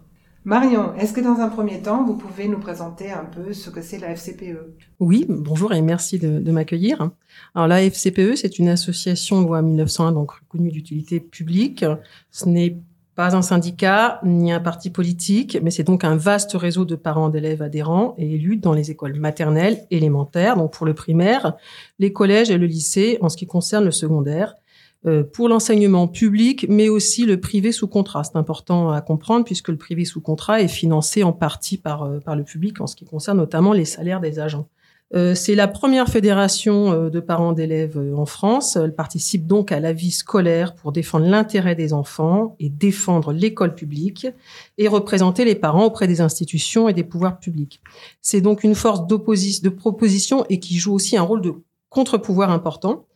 Marion, 0.44 0.94
est-ce 0.96 1.12
que 1.12 1.20
dans 1.20 1.38
un 1.40 1.48
premier 1.48 1.80
temps, 1.80 2.04
vous 2.04 2.16
pouvez 2.16 2.48
nous 2.48 2.58
présenter 2.58 3.12
un 3.12 3.24
peu 3.24 3.52
ce 3.52 3.70
que 3.70 3.80
c'est 3.80 3.98
la 3.98 4.16
FCPE 4.16 4.74
Oui, 4.98 5.26
bonjour 5.28 5.72
et 5.72 5.80
merci 5.80 6.18
de, 6.18 6.40
de 6.40 6.50
m'accueillir. 6.50 7.10
Alors 7.54 7.68
la 7.68 7.82
FCPE, 7.82 8.34
c'est 8.34 8.58
une 8.58 8.68
association 8.68 9.42
loi 9.42 9.62
1901, 9.62 10.12
donc 10.12 10.32
reconnue 10.32 10.70
d'utilité 10.70 11.20
publique. 11.20 11.84
Ce 12.30 12.48
n'est 12.48 12.78
pas 13.14 13.36
un 13.36 13.42
syndicat 13.42 14.20
ni 14.24 14.52
un 14.52 14.60
parti 14.60 14.90
politique, 14.90 15.58
mais 15.62 15.70
c'est 15.70 15.84
donc 15.84 16.04
un 16.04 16.16
vaste 16.16 16.52
réseau 16.54 16.84
de 16.84 16.96
parents 16.96 17.28
d'élèves 17.28 17.62
adhérents 17.62 18.14
et 18.18 18.34
élus 18.34 18.56
dans 18.56 18.72
les 18.72 18.90
écoles 18.90 19.14
maternelles, 19.14 19.86
élémentaires, 19.90 20.56
donc 20.56 20.72
pour 20.72 20.86
le 20.86 20.94
primaire, 20.94 21.54
les 21.98 22.12
collèges 22.12 22.50
et 22.50 22.58
le 22.58 22.66
lycée 22.66 23.18
en 23.20 23.28
ce 23.28 23.36
qui 23.36 23.46
concerne 23.46 23.84
le 23.84 23.92
secondaire, 23.92 24.54
euh, 25.06 25.22
pour 25.22 25.48
l'enseignement 25.48 26.08
public, 26.08 26.66
mais 26.68 26.88
aussi 26.88 27.26
le 27.26 27.38
privé 27.38 27.72
sous 27.72 27.88
contrat. 27.88 28.24
C'est 28.24 28.36
important 28.36 28.90
à 28.90 29.02
comprendre 29.02 29.44
puisque 29.44 29.68
le 29.68 29.76
privé 29.76 30.04
sous 30.04 30.20
contrat 30.22 30.62
est 30.62 30.68
financé 30.68 31.22
en 31.22 31.32
partie 31.32 31.76
par, 31.76 32.04
euh, 32.04 32.20
par 32.20 32.36
le 32.36 32.42
public 32.42 32.80
en 32.80 32.86
ce 32.86 32.96
qui 32.96 33.04
concerne 33.04 33.36
notamment 33.36 33.74
les 33.74 33.84
salaires 33.84 34.20
des 34.20 34.38
agents. 34.38 34.66
Euh, 35.14 35.34
c'est 35.34 35.54
la 35.54 35.68
première 35.68 36.08
fédération 36.08 36.92
euh, 36.92 37.10
de 37.10 37.20
parents 37.20 37.52
d'élèves 37.52 37.98
euh, 37.98 38.16
en 38.16 38.26
France. 38.26 38.76
Elle 38.76 38.94
participe 38.94 39.46
donc 39.46 39.70
à 39.70 39.78
la 39.78 39.92
vie 39.92 40.10
scolaire 40.10 40.74
pour 40.74 40.90
défendre 40.90 41.26
l'intérêt 41.26 41.76
des 41.76 41.92
enfants 41.92 42.56
et 42.58 42.68
défendre 42.68 43.32
l'école 43.32 43.74
publique 43.74 44.26
et 44.76 44.88
représenter 44.88 45.44
les 45.44 45.54
parents 45.54 45.84
auprès 45.84 46.08
des 46.08 46.20
institutions 46.20 46.88
et 46.88 46.92
des 46.92 47.04
pouvoirs 47.04 47.38
publics. 47.38 47.80
C'est 48.22 48.40
donc 48.40 48.64
une 48.64 48.74
force 48.74 49.06
de 49.06 49.68
proposition 49.68 50.44
et 50.48 50.58
qui 50.58 50.78
joue 50.78 50.94
aussi 50.94 51.16
un 51.16 51.22
rôle 51.22 51.42
de 51.42 51.54
contre-pouvoir 51.90 52.50
important. 52.50 53.06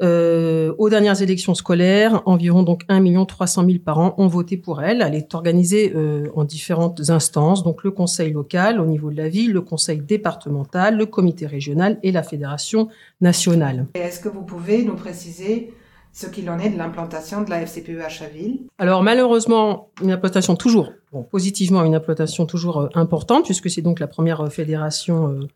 Euh, 0.00 0.74
aux 0.78 0.88
dernières 0.88 1.20
élections 1.22 1.54
scolaires, 1.54 2.22
environ 2.24 2.62
donc 2.62 2.82
1 2.88 3.24
300 3.24 3.64
000 3.66 3.78
parents 3.84 4.14
ont 4.18 4.26
voté 4.26 4.56
pour 4.56 4.82
elle. 4.82 5.02
Elle 5.02 5.14
est 5.14 5.34
organisée 5.34 5.92
euh, 5.94 6.28
en 6.34 6.44
différentes 6.44 7.10
instances, 7.10 7.62
donc 7.62 7.84
le 7.84 7.90
conseil 7.90 8.32
local 8.32 8.80
au 8.80 8.86
niveau 8.86 9.10
de 9.10 9.16
la 9.16 9.28
ville, 9.28 9.52
le 9.52 9.60
conseil 9.60 10.00
départemental, 10.00 10.96
le 10.96 11.06
comité 11.06 11.46
régional 11.46 11.98
et 12.02 12.10
la 12.10 12.22
fédération 12.22 12.88
nationale. 13.20 13.86
Est-ce 13.94 14.20
que 14.20 14.28
vous 14.28 14.42
pouvez 14.42 14.82
nous 14.82 14.96
préciser 14.96 15.72
ce 16.12 16.26
qu'il 16.26 16.48
en 16.50 16.58
est 16.58 16.68
de 16.68 16.78
l'implantation 16.78 17.42
de 17.42 17.50
la 17.50 17.60
FCPE 17.66 18.00
à 18.04 18.08
Chaville? 18.08 18.60
Alors 18.78 19.02
malheureusement, 19.02 19.88
une 20.02 20.12
implantation 20.12 20.56
toujours, 20.56 20.92
bon, 21.12 21.22
positivement 21.22 21.84
une 21.84 21.94
implantation 21.94 22.46
toujours 22.46 22.80
euh, 22.80 22.88
importante, 22.94 23.46
puisque 23.46 23.70
c'est 23.70 23.82
donc 23.82 23.98
la 23.98 24.06
première 24.06 24.42
euh, 24.42 24.50
fédération 24.50 25.28
euh, 25.28 25.40
euh, 25.40 25.46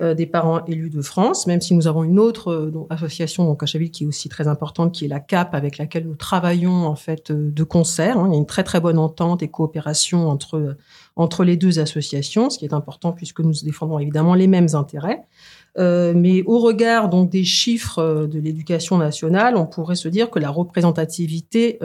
des 0.00 0.26
parents 0.26 0.64
élus 0.66 0.90
de 0.90 1.02
France, 1.02 1.46
même 1.46 1.60
si 1.60 1.74
nous 1.74 1.86
avons 1.86 2.04
une 2.04 2.18
autre 2.18 2.50
euh, 2.52 2.86
association 2.90 3.44
donc 3.44 3.62
à 3.62 3.66
qui 3.66 4.04
est 4.04 4.06
aussi 4.06 4.28
très 4.28 4.48
importante, 4.48 4.92
qui 4.92 5.04
est 5.04 5.08
la 5.08 5.20
CAP, 5.20 5.54
avec 5.54 5.78
laquelle 5.78 6.06
nous 6.06 6.14
travaillons 6.14 6.86
en 6.86 6.96
fait 6.96 7.30
euh, 7.30 7.50
de 7.50 7.64
concert. 7.64 8.18
Hein. 8.18 8.28
Il 8.28 8.32
y 8.32 8.36
a 8.36 8.38
une 8.38 8.46
très 8.46 8.64
très 8.64 8.80
bonne 8.80 8.98
entente 8.98 9.42
et 9.42 9.48
coopération 9.48 10.28
entre 10.28 10.76
entre 11.16 11.42
les 11.42 11.56
deux 11.56 11.80
associations, 11.80 12.48
ce 12.48 12.58
qui 12.58 12.64
est 12.64 12.72
important 12.72 13.12
puisque 13.12 13.40
nous 13.40 13.52
défendons 13.64 13.98
évidemment 13.98 14.34
les 14.34 14.46
mêmes 14.46 14.68
intérêts. 14.74 15.24
mais 15.76 16.42
au 16.46 16.60
regard 16.60 17.08
donc 17.08 17.30
des 17.30 17.44
chiffres 17.44 18.26
de 18.26 18.38
l'éducation 18.38 18.98
nationale, 18.98 19.56
on 19.56 19.66
pourrait 19.66 19.96
se 19.96 20.08
dire 20.08 20.30
que 20.30 20.38
la 20.38 20.50
représentativité 20.50 21.80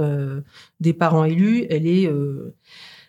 des 0.79 0.93
parents 0.93 1.25
élus, 1.25 1.65
elle 1.69 1.87
est, 1.87 2.09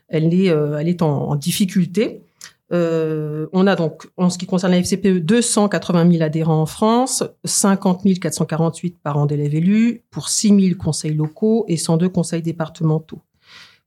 elle 0.09 0.33
est, 0.33 0.47
elle 0.47 0.89
est 0.89 1.03
en 1.03 1.37
difficulté. 1.37 2.24
Euh, 2.73 3.47
on 3.53 3.67
a 3.67 3.77
donc, 3.77 4.07
en 4.17 4.31
ce 4.31 4.39
qui 4.39 4.47
concerne 4.47 4.73
la 4.73 4.79
FCPE, 4.79 5.19
280 5.19 6.11
000 6.13 6.23
adhérents 6.23 6.63
en 6.63 6.67
France, 6.67 7.25
50 7.45 8.03
448 8.21 8.99
parents 9.03 9.27
d'élèves 9.27 9.55
élus, 9.55 10.03
pour 10.11 10.29
6 10.29 10.49
000 10.49 10.79
conseils 10.79 11.15
locaux 11.15 11.65
et 11.69 11.77
102 11.77 12.09
conseils 12.09 12.43
départementaux. 12.43 13.21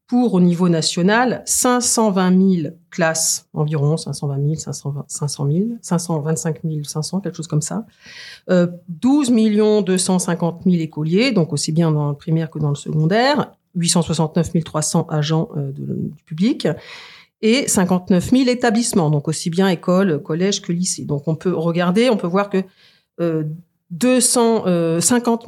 Pour, 0.06 0.36
au 0.36 0.40
niveau 0.40 0.70
national, 0.70 1.44
520 1.46 2.62
000 2.62 2.76
classes, 2.90 3.50
environ 3.54 3.98
520 3.98 4.36
000, 4.42 4.56
520, 4.56 5.06
500 5.08 5.48
000, 5.52 5.66
525 5.82 6.62
500, 6.86 7.20
quelque 7.20 7.36
chose 7.36 7.48
comme 7.48 7.62
ça. 7.62 7.86
Euh, 8.50 8.68
12 8.88 9.32
250 9.84 10.62
000 10.64 10.78
écoliers, 10.78 11.34
donc 11.34 11.52
aussi 11.52 11.74
bien 11.74 11.92
dans 11.92 12.08
le 12.08 12.16
primaire 12.16 12.50
que 12.50 12.58
dans 12.58 12.70
le 12.70 12.76
secondaire. 12.76 13.52
869 13.76 14.64
300 14.64 15.08
agents 15.10 15.50
euh, 15.58 15.72
du 15.72 16.24
public 16.26 16.68
et 17.42 17.68
59 17.68 18.32
000 18.32 18.50
établissements, 18.50 19.10
donc 19.10 19.28
aussi 19.28 19.50
bien 19.50 19.68
écoles, 19.68 20.22
collèges 20.22 20.62
que 20.62 20.72
lycées. 20.72 21.06
Donc 21.06 21.28
on 21.28 21.36
peut 21.36 21.54
regarder, 21.54 22.10
on 22.10 22.18
peut 22.18 22.28
voir 22.28 22.50
que 22.50 22.64
euh, 23.20 23.44
250 23.92 25.46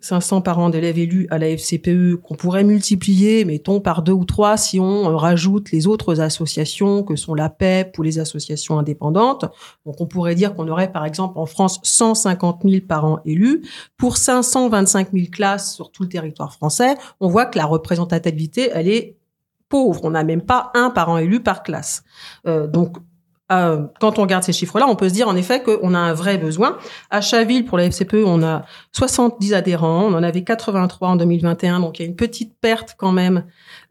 500 0.00 0.40
parents 0.40 0.70
d'élèves 0.70 0.98
élus 0.98 1.26
à 1.30 1.36
la 1.36 1.48
FCPE 1.48 2.16
qu'on 2.22 2.34
pourrait 2.36 2.64
multiplier, 2.64 3.44
mettons, 3.44 3.80
par 3.80 4.02
deux 4.02 4.12
ou 4.12 4.24
trois 4.24 4.56
si 4.56 4.80
on 4.80 5.10
euh, 5.10 5.16
rajoute 5.16 5.70
les 5.72 5.86
autres 5.86 6.20
associations 6.20 7.02
que 7.02 7.16
sont 7.16 7.34
la 7.34 7.50
PEP 7.50 7.98
ou 7.98 8.02
les 8.02 8.18
associations 8.18 8.78
indépendantes. 8.78 9.44
Donc 9.84 10.00
on 10.00 10.06
pourrait 10.06 10.34
dire 10.34 10.54
qu'on 10.54 10.68
aurait 10.68 10.90
par 10.90 11.04
exemple 11.04 11.38
en 11.38 11.44
France 11.44 11.80
150 11.82 12.62
000 12.64 12.86
parents 12.88 13.20
élus. 13.26 13.62
Pour 13.98 14.16
525 14.16 15.08
000 15.12 15.26
classes 15.30 15.74
sur 15.74 15.90
tout 15.90 16.04
le 16.04 16.08
territoire 16.08 16.54
français, 16.54 16.94
on 17.20 17.28
voit 17.28 17.44
que 17.44 17.58
la 17.58 17.66
représentativité, 17.66 18.70
elle 18.72 18.88
est 18.88 19.16
pauvre. 19.72 20.04
On 20.04 20.10
n'a 20.10 20.22
même 20.22 20.42
pas 20.42 20.70
un 20.74 20.90
parent 20.90 21.16
élu 21.16 21.40
par 21.40 21.62
classe. 21.62 22.04
Euh, 22.46 22.66
donc 22.66 22.98
quand 23.48 24.18
on 24.18 24.22
regarde 24.22 24.44
ces 24.44 24.52
chiffres-là, 24.52 24.86
on 24.88 24.96
peut 24.96 25.08
se 25.08 25.14
dire 25.14 25.28
en 25.28 25.36
effet 25.36 25.62
qu'on 25.62 25.94
a 25.94 25.98
un 25.98 26.14
vrai 26.14 26.38
besoin. 26.38 26.78
À 27.10 27.20
Chaville, 27.20 27.64
pour 27.64 27.76
la 27.78 27.84
FCPE, 27.84 28.24
on 28.24 28.42
a 28.42 28.64
70 28.92 29.54
adhérents, 29.54 30.04
on 30.04 30.14
en 30.14 30.22
avait 30.22 30.42
83 30.42 31.08
en 31.08 31.16
2021, 31.16 31.80
donc 31.80 31.98
il 31.98 32.02
y 32.02 32.04
a 32.06 32.08
une 32.08 32.16
petite 32.16 32.54
perte 32.60 32.94
quand 32.96 33.12
même 33.12 33.44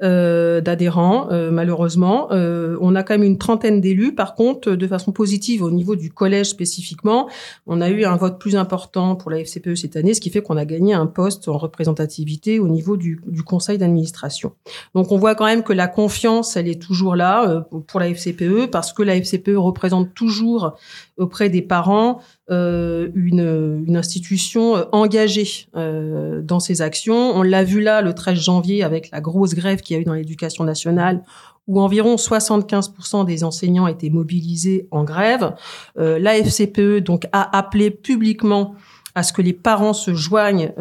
euh, 0.04 0.62
d'adhérents, 0.62 1.28
euh, 1.32 1.52
malheureusement. 1.52 2.30
Euh, 2.32 2.78
on 2.82 2.96
a 2.96 3.04
quand 3.04 3.14
même 3.14 3.24
une 3.24 3.38
trentaine 3.38 3.82
d'élus. 3.82 4.16
Par 4.16 4.36
contre, 4.36 4.72
de 4.72 4.88
façon 4.88 5.12
positive, 5.12 5.62
au 5.64 5.72
niveau 5.72 5.96
du 5.96 6.12
collège 6.12 6.48
spécifiquement, 6.48 7.30
on 7.68 7.82
a 7.82 7.90
eu 7.90 8.04
un 8.06 8.16
vote 8.16 8.40
plus 8.40 8.56
important 8.56 9.16
pour 9.16 9.30
la 9.30 9.38
FCPE 9.40 9.76
cette 9.76 9.96
année, 9.96 10.14
ce 10.14 10.22
qui 10.22 10.32
fait 10.32 10.42
qu'on 10.42 10.58
a 10.58 10.66
gagné 10.66 10.94
un 10.94 11.06
poste 11.06 11.48
en 11.48 11.58
représentativité 11.58 12.60
au 12.60 12.68
niveau 12.68 12.98
du, 12.98 13.22
du 13.28 13.44
conseil 13.44 13.78
d'administration. 13.78 14.54
Donc 14.96 15.12
on 15.12 15.18
voit 15.18 15.36
quand 15.36 15.46
même 15.46 15.64
que 15.64 15.74
la 15.74 15.88
confiance, 15.88 16.56
elle 16.58 16.68
est 16.68 16.82
toujours 16.82 17.16
là 17.16 17.66
pour 17.88 18.00
la 18.00 18.08
FCPE, 18.08 18.72
parce 18.72 18.94
que 18.94 19.04
la 19.04 19.16
FCPE 19.16 19.41
représente 19.50 20.14
toujours 20.14 20.76
auprès 21.18 21.50
des 21.50 21.62
parents 21.62 22.22
euh, 22.52 23.10
une, 23.16 23.96
institution 23.96 24.76
euh, 24.76 24.84
engagée 24.92 25.68
euh, 25.76 26.42
dans 26.42 26.60
ses 26.60 26.82
actions. 26.82 27.32
On 27.34 27.44
l'a 27.44 27.64
vu 27.64 27.80
là 27.82 28.02
le 28.02 28.14
13 28.14 28.38
janvier 28.38 28.84
avec 28.84 29.10
la 29.12 29.22
grosse 29.22 29.54
grève 29.54 29.80
qu'il 29.80 29.96
y 29.96 30.00
a 30.00 30.02
eu 30.02 30.06
dans 30.06 30.14
l'éducation 30.14 30.64
nationale 30.66 31.24
où 31.68 31.80
environ 31.80 32.16
75% 32.16 33.26
des 33.26 33.44
enseignants 33.46 33.88
étaient 33.88 34.10
mobilisés 34.10 34.88
en 34.92 35.04
grève. 35.06 35.54
Euh, 35.98 36.20
la 36.20 36.38
FCPE 36.38 36.98
donc 36.98 37.26
a 37.32 37.58
appelé 37.58 37.90
publiquement 37.90 38.76
à 39.16 39.24
ce 39.24 39.32
que 39.32 39.42
les 39.42 39.54
parents 39.54 39.94
se 39.94 40.14
joignent 40.14 40.72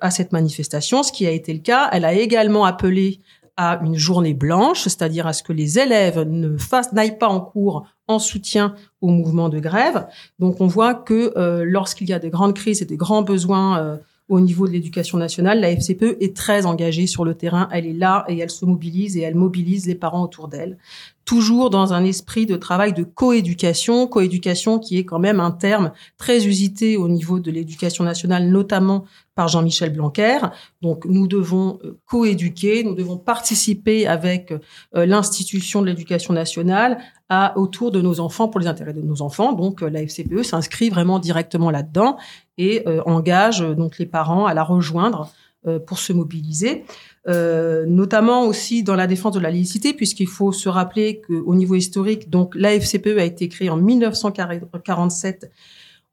à 0.00 0.10
cette 0.10 0.32
manifestation, 0.32 1.04
ce 1.04 1.12
qui 1.12 1.24
a 1.24 1.30
été 1.30 1.52
le 1.52 1.60
cas. 1.60 1.88
Elle 1.92 2.04
a 2.04 2.14
également 2.14 2.64
appelé 2.64 3.20
à 3.56 3.80
une 3.82 3.96
journée 3.96 4.34
blanche, 4.34 4.82
c'est-à-dire 4.82 5.26
à 5.26 5.32
ce 5.32 5.42
que 5.42 5.52
les 5.52 5.78
élèves 5.78 6.20
ne 6.20 6.56
fassent 6.58 6.92
n'aillent 6.92 7.18
pas 7.18 7.28
en 7.28 7.40
cours 7.40 7.86
en 8.06 8.18
soutien 8.18 8.74
au 9.00 9.08
mouvement 9.08 9.48
de 9.48 9.58
grève. 9.58 10.06
Donc 10.38 10.60
on 10.60 10.66
voit 10.66 10.94
que 10.94 11.32
euh, 11.36 11.64
lorsqu'il 11.64 12.08
y 12.08 12.12
a 12.12 12.18
des 12.18 12.30
grandes 12.30 12.54
crises 12.54 12.82
et 12.82 12.84
des 12.84 12.96
grands 12.96 13.22
besoins 13.22 13.78
euh, 13.78 13.96
au 14.28 14.40
niveau 14.40 14.66
de 14.66 14.72
l'éducation 14.72 15.18
nationale, 15.18 15.60
la 15.60 15.70
FCPE 15.70 16.16
est 16.20 16.36
très 16.36 16.66
engagée 16.66 17.06
sur 17.06 17.24
le 17.24 17.34
terrain. 17.34 17.68
Elle 17.72 17.86
est 17.86 17.92
là 17.92 18.24
et 18.28 18.38
elle 18.38 18.50
se 18.50 18.64
mobilise 18.64 19.16
et 19.16 19.22
elle 19.22 19.36
mobilise 19.36 19.86
les 19.86 19.94
parents 19.94 20.24
autour 20.24 20.48
d'elle. 20.48 20.78
Toujours 21.26 21.68
dans 21.68 21.92
un 21.92 22.04
esprit 22.04 22.46
de 22.46 22.56
travail 22.56 22.94
de 22.94 23.04
coéducation, 23.04 24.06
coéducation 24.06 24.78
qui 24.78 24.96
est 24.96 25.04
quand 25.04 25.18
même 25.18 25.40
un 25.40 25.50
terme 25.50 25.92
très 26.16 26.46
usité 26.46 26.96
au 26.96 27.08
niveau 27.08 27.38
de 27.38 27.50
l'éducation 27.50 28.04
nationale, 28.04 28.48
notamment 28.48 29.04
par 29.34 29.48
Jean-Michel 29.48 29.92
Blanquer. 29.92 30.38
Donc 30.80 31.04
nous 31.04 31.26
devons 31.26 31.78
euh, 31.84 31.98
coéduquer, 32.06 32.84
nous 32.84 32.94
devons 32.94 33.18
participer 33.18 34.06
avec 34.06 34.54
l'institution 34.94 35.82
de 35.82 35.86
l'éducation 35.86 36.32
nationale 36.32 36.98
à, 37.28 37.58
autour 37.58 37.90
de 37.90 38.00
nos 38.00 38.20
enfants 38.20 38.48
pour 38.48 38.60
les 38.60 38.66
intérêts 38.66 38.92
de 38.92 39.02
nos 39.02 39.22
enfants. 39.22 39.52
Donc 39.52 39.82
euh, 39.82 39.90
la 39.90 40.02
FCPE 40.02 40.42
s'inscrit 40.42 40.90
vraiment 40.90 41.18
directement 41.18 41.70
là-dedans 41.70 42.16
et 42.58 42.86
euh, 42.86 43.02
engage 43.06 43.62
euh, 43.62 43.74
donc 43.74 43.98
les 43.98 44.06
parents 44.06 44.46
à 44.46 44.54
la 44.54 44.62
rejoindre 44.62 45.30
pour 45.88 45.98
se 45.98 46.12
mobiliser, 46.12 46.84
euh, 47.28 47.84
notamment 47.86 48.46
aussi 48.46 48.82
dans 48.82 48.94
la 48.94 49.06
défense 49.06 49.34
de 49.34 49.40
la 49.40 49.50
laïcité, 49.50 49.92
puisqu'il 49.92 50.28
faut 50.28 50.52
se 50.52 50.68
rappeler 50.68 51.20
qu'au 51.26 51.54
niveau 51.54 51.74
historique, 51.74 52.30
donc 52.30 52.54
la 52.54 52.72
FCPE 52.72 53.18
a 53.18 53.24
été 53.24 53.48
créée 53.48 53.70
en 53.70 53.76
1947 53.76 55.50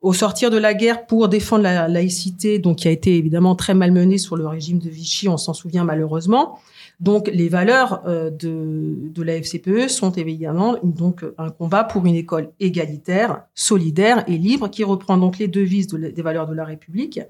au 0.01 0.11
sortir 0.11 0.49
de 0.49 0.57
la 0.57 0.73
guerre 0.73 1.05
pour 1.05 1.29
défendre 1.29 1.63
la 1.63 1.87
laïcité, 1.87 2.59
donc 2.59 2.79
qui 2.79 2.89
a 2.89 2.91
été 2.91 3.15
évidemment 3.15 3.55
très 3.55 3.73
malmenée 3.73 4.17
sur 4.17 4.35
le 4.35 4.45
régime 4.45 4.79
de 4.79 4.89
Vichy, 4.89 5.29
on 5.29 5.37
s'en 5.37 5.53
souvient 5.53 5.85
malheureusement. 5.85 6.59
Donc 6.99 7.29
les 7.33 7.47
valeurs 7.47 8.01
euh, 8.05 8.29
de, 8.29 8.95
de 9.09 9.23
la 9.23 9.35
FCPE 9.35 9.87
sont 9.87 10.11
évidemment 10.11 10.77
donc 10.83 11.23
un 11.37 11.49
combat 11.49 11.83
pour 11.85 12.05
une 12.05 12.15
école 12.15 12.51
égalitaire, 12.59 13.43
solidaire 13.55 14.23
et 14.27 14.37
libre 14.37 14.69
qui 14.69 14.83
reprend 14.83 15.17
donc 15.17 15.37
les 15.37 15.47
devises 15.47 15.87
des 15.87 16.21
valeurs 16.21 16.47
de 16.47 16.53
la 16.53 16.65
République 16.65 17.21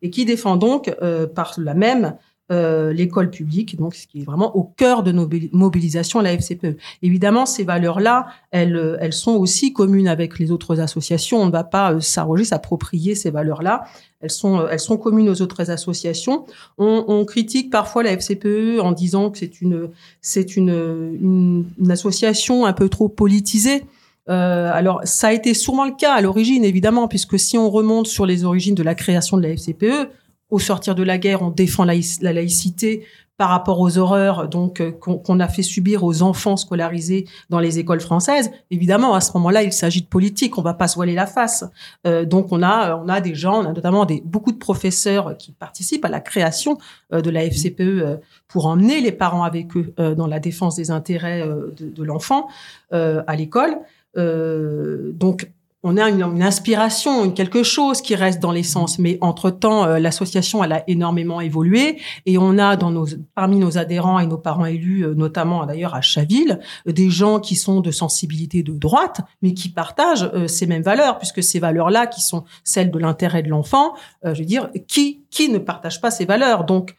et 0.00 0.10
qui 0.10 0.24
défend 0.24 0.56
donc 0.56 0.94
euh, 1.02 1.26
par 1.26 1.54
la 1.58 1.74
même 1.74 2.16
euh, 2.50 2.92
l'école 2.92 3.30
publique, 3.30 3.76
donc 3.76 3.94
ce 3.94 4.06
qui 4.06 4.20
est 4.20 4.24
vraiment 4.24 4.54
au 4.56 4.64
cœur 4.64 5.02
de 5.02 5.12
nos 5.12 5.28
mobilisations 5.52 6.18
à 6.18 6.22
la 6.22 6.32
FCPE. 6.32 6.76
Évidemment, 7.00 7.46
ces 7.46 7.64
valeurs-là, 7.64 8.26
elles, 8.50 8.98
elles 9.00 9.12
sont 9.12 9.32
aussi 9.36 9.72
communes 9.72 10.08
avec 10.08 10.38
les 10.38 10.50
autres 10.50 10.80
associations. 10.80 11.40
On 11.40 11.46
ne 11.46 11.52
va 11.52 11.64
pas 11.64 11.92
euh, 11.92 12.00
s'arroger, 12.00 12.44
s'approprier 12.44 13.14
ces 13.14 13.30
valeurs-là. 13.30 13.84
Elles 14.20 14.30
sont, 14.30 14.58
euh, 14.58 14.68
elles 14.70 14.80
sont 14.80 14.98
communes 14.98 15.28
aux 15.28 15.40
autres 15.40 15.70
associations. 15.70 16.44
On, 16.78 17.04
on, 17.08 17.24
critique 17.24 17.70
parfois 17.70 18.02
la 18.02 18.10
FCPE 18.10 18.80
en 18.80 18.92
disant 18.92 19.30
que 19.30 19.38
c'est 19.38 19.60
une, 19.60 19.88
c'est 20.20 20.56
une, 20.56 20.68
une, 20.68 21.64
une, 21.78 21.90
association 21.90 22.66
un 22.66 22.72
peu 22.72 22.88
trop 22.88 23.08
politisée. 23.08 23.84
Euh, 24.28 24.70
alors, 24.72 25.00
ça 25.04 25.28
a 25.28 25.32
été 25.32 25.54
sûrement 25.54 25.84
le 25.84 25.92
cas 25.92 26.14
à 26.14 26.20
l'origine, 26.20 26.64
évidemment, 26.64 27.08
puisque 27.08 27.38
si 27.38 27.58
on 27.58 27.70
remonte 27.70 28.06
sur 28.06 28.26
les 28.26 28.44
origines 28.44 28.74
de 28.74 28.82
la 28.82 28.94
création 28.94 29.36
de 29.36 29.42
la 29.42 29.50
FCPE, 29.50 30.10
au 30.52 30.58
sortir 30.58 30.94
de 30.94 31.02
la 31.02 31.16
guerre, 31.16 31.42
on 31.42 31.50
défend 31.50 31.84
la, 31.84 31.94
laïcité 32.20 33.06
par 33.38 33.48
rapport 33.48 33.80
aux 33.80 33.96
horreurs 33.96 34.48
donc 34.48 34.80
euh, 34.80 34.92
qu'on 34.92 35.40
a 35.40 35.48
fait 35.48 35.62
subir 35.62 36.04
aux 36.04 36.22
enfants 36.22 36.58
scolarisés 36.58 37.24
dans 37.48 37.58
les 37.58 37.78
écoles 37.78 38.00
françaises. 38.00 38.52
Évidemment, 38.70 39.14
à 39.14 39.22
ce 39.22 39.32
moment-là, 39.34 39.62
il 39.62 39.72
s'agit 39.72 40.02
de 40.02 40.06
politique. 40.06 40.58
On 40.58 40.62
va 40.62 40.74
pas 40.74 40.86
se 40.88 40.96
voiler 40.96 41.14
la 41.14 41.26
face. 41.26 41.64
Euh, 42.06 42.26
donc, 42.26 42.52
on 42.52 42.62
a 42.62 42.96
on 43.02 43.08
a 43.08 43.22
des 43.22 43.34
gens, 43.34 43.62
on 43.62 43.70
a 43.70 43.72
notamment 43.72 44.04
des 44.04 44.22
beaucoup 44.24 44.52
de 44.52 44.58
professeurs 44.58 45.36
qui 45.38 45.52
participent 45.52 46.04
à 46.04 46.10
la 46.10 46.20
création 46.20 46.76
euh, 47.14 47.22
de 47.22 47.30
la 47.30 47.44
FCPE 47.44 47.80
euh, 47.80 48.16
pour 48.46 48.66
emmener 48.66 49.00
les 49.00 49.12
parents 49.12 49.44
avec 49.44 49.74
eux 49.76 49.94
euh, 49.98 50.14
dans 50.14 50.26
la 50.26 50.38
défense 50.38 50.76
des 50.76 50.90
intérêts 50.90 51.46
de, 51.46 51.88
de 51.88 52.02
l'enfant 52.04 52.48
à 52.90 53.36
l'école. 53.36 53.78
donc 54.14 55.48
on 55.84 55.96
a 55.96 56.08
une, 56.08 56.22
une, 56.22 56.42
inspiration, 56.42 57.30
quelque 57.32 57.62
chose 57.62 58.02
qui 58.02 58.14
reste 58.14 58.40
dans 58.40 58.52
l'essence. 58.52 58.98
Mais 58.98 59.18
entre-temps, 59.20 59.84
euh, 59.84 59.98
l'association, 59.98 60.62
elle 60.62 60.72
a 60.72 60.84
énormément 60.88 61.40
évolué 61.40 61.98
et 62.24 62.38
on 62.38 62.58
a 62.58 62.76
dans 62.76 62.90
nos, 62.90 63.06
parmi 63.34 63.58
nos 63.58 63.78
adhérents 63.78 64.20
et 64.20 64.26
nos 64.26 64.38
parents 64.38 64.66
élus, 64.66 65.04
euh, 65.04 65.14
notamment 65.14 65.66
d'ailleurs 65.66 65.94
à 65.94 66.00
Chaville, 66.00 66.60
euh, 66.86 66.92
des 66.92 67.10
gens 67.10 67.40
qui 67.40 67.56
sont 67.56 67.80
de 67.80 67.90
sensibilité 67.90 68.62
de 68.62 68.72
droite, 68.72 69.22
mais 69.42 69.54
qui 69.54 69.68
partagent 69.68 70.30
ces 70.46 70.66
mêmes 70.66 70.82
valeurs, 70.82 71.18
puisque 71.18 71.42
ces 71.42 71.58
valeurs-là, 71.58 72.06
qui 72.06 72.20
sont 72.20 72.44
celles 72.64 72.90
de 72.90 72.98
l'intérêt 72.98 73.42
de 73.42 73.48
l'enfant, 73.48 73.94
je 74.24 74.38
veux 74.38 74.44
dire, 74.44 74.70
qui 74.86 75.20
qui 75.30 75.48
ne 75.48 75.56
partage 75.56 76.00
pas 76.00 76.10
ces 76.10 76.26
valeurs 76.26 76.64
Donc, 76.64 76.94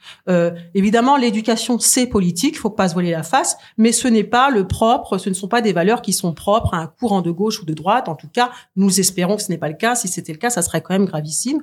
évidemment, 0.74 1.18
l'éducation, 1.18 1.78
c'est 1.78 2.08
politique, 2.08 2.58
faut 2.58 2.72
pas 2.72 2.90
se 2.90 2.94
voiler 2.94 3.12
la 3.12 3.22
face, 3.22 3.58
mais 3.78 3.92
ce 3.92 4.08
n'est 4.08 4.24
pas 4.24 4.50
le 4.50 4.68
propre, 4.68 5.20
ce 5.20 5.30
ne 5.30 5.36
sont 5.36 5.48
pas 5.48 5.62
des 5.62 5.72
valeurs 5.72 6.02
qui 6.02 6.14
sont 6.14 6.34
propres 6.34 6.74
à 6.74 6.78
un 6.78 6.88
courant 6.88 7.22
de 7.22 7.30
gauche 7.30 7.62
ou 7.62 7.66
de 7.66 7.74
droite, 7.74 8.10
en 8.10 8.16
tout 8.16 8.30
cas 8.32 8.50
nous 8.76 9.00
espérons 9.00 9.36
que 9.36 9.44
ce 9.44 9.52
n'est 9.52 9.58
pas 9.58 9.70
le 9.70 9.76
cas. 9.76 9.96
Si 9.96 10.08
c'était 10.08 10.34
le 10.34 10.40
cas, 10.40 10.50
ça 10.50 10.62
serait 10.62 10.82
quand 10.82 10.94
même 10.94 11.06
gravissime. 11.06 11.62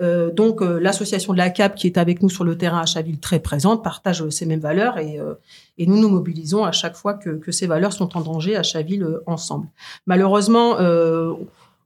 Euh, 0.00 0.30
donc 0.30 0.62
euh, 0.62 0.78
l'association 0.80 1.32
de 1.32 1.38
la 1.38 1.50
CAP 1.50 1.74
qui 1.74 1.86
est 1.86 1.98
avec 1.98 2.22
nous 2.22 2.30
sur 2.30 2.44
le 2.44 2.56
terrain 2.56 2.80
à 2.80 2.86
Chaville 2.86 3.18
très 3.18 3.38
présente 3.38 3.84
partage 3.84 4.22
euh, 4.22 4.30
ces 4.30 4.46
mêmes 4.46 4.60
valeurs 4.60 4.96
et, 4.96 5.20
euh, 5.20 5.34
et 5.76 5.86
nous 5.86 5.98
nous 5.98 6.08
mobilisons 6.08 6.64
à 6.64 6.72
chaque 6.72 6.96
fois 6.96 7.14
que, 7.14 7.30
que, 7.30 7.52
ces 7.52 7.66
valeurs 7.66 7.92
sont 7.92 8.16
en 8.16 8.22
danger 8.22 8.56
à 8.56 8.62
Chaville 8.62 9.02
euh, 9.02 9.22
ensemble. 9.26 9.68
Malheureusement, 10.06 10.76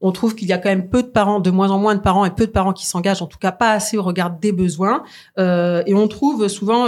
on 0.01 0.13
trouve 0.13 0.35
qu'il 0.35 0.49
y 0.49 0.53
a 0.53 0.59
quand 0.59 0.69
même 0.69 0.91
peu 0.91 1.03
de 1.03 1.09
parents, 1.09 1.41
de 1.41 1.51
moins 1.51 1.71
en 1.71 1.79
moins 1.79 1.95
de 1.95 2.01
parents 2.01 2.25
et 2.25 2.31
peu 2.31 2.47
de 2.47 2.53
parents 2.53 2.73
qui 2.73 2.85
s'engagent, 2.85 3.23
en 3.23 3.27
tout 3.27 3.39
cas 3.39 3.53
pas 3.53 3.73
assez 3.73 3.97
au 3.97 4.03
regard 4.03 4.31
des 4.31 4.53
besoins. 4.53 5.03
et 5.39 5.95
on 5.95 6.09
trouve 6.09 6.49
souvent, 6.49 6.87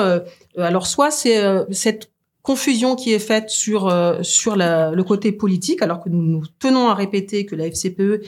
alors 0.59 0.87
soit 0.87 1.11
c'est 1.11 1.43
cette 1.71 2.11
confusion 2.47 2.95
qui 2.95 3.13
est 3.13 3.19
faite 3.19 3.51
sur 3.51 3.89
euh, 3.89 4.23
sur 4.23 4.55
la, 4.55 4.93
le 4.93 5.03
côté 5.03 5.33
politique, 5.33 5.83
alors 5.83 6.01
que 6.01 6.09
nous 6.09 6.23
nous 6.23 6.45
tenons 6.61 6.89
à 6.89 6.95
répéter 6.95 7.45
que 7.45 7.57
la 7.57 7.67
FCPE 7.67 8.25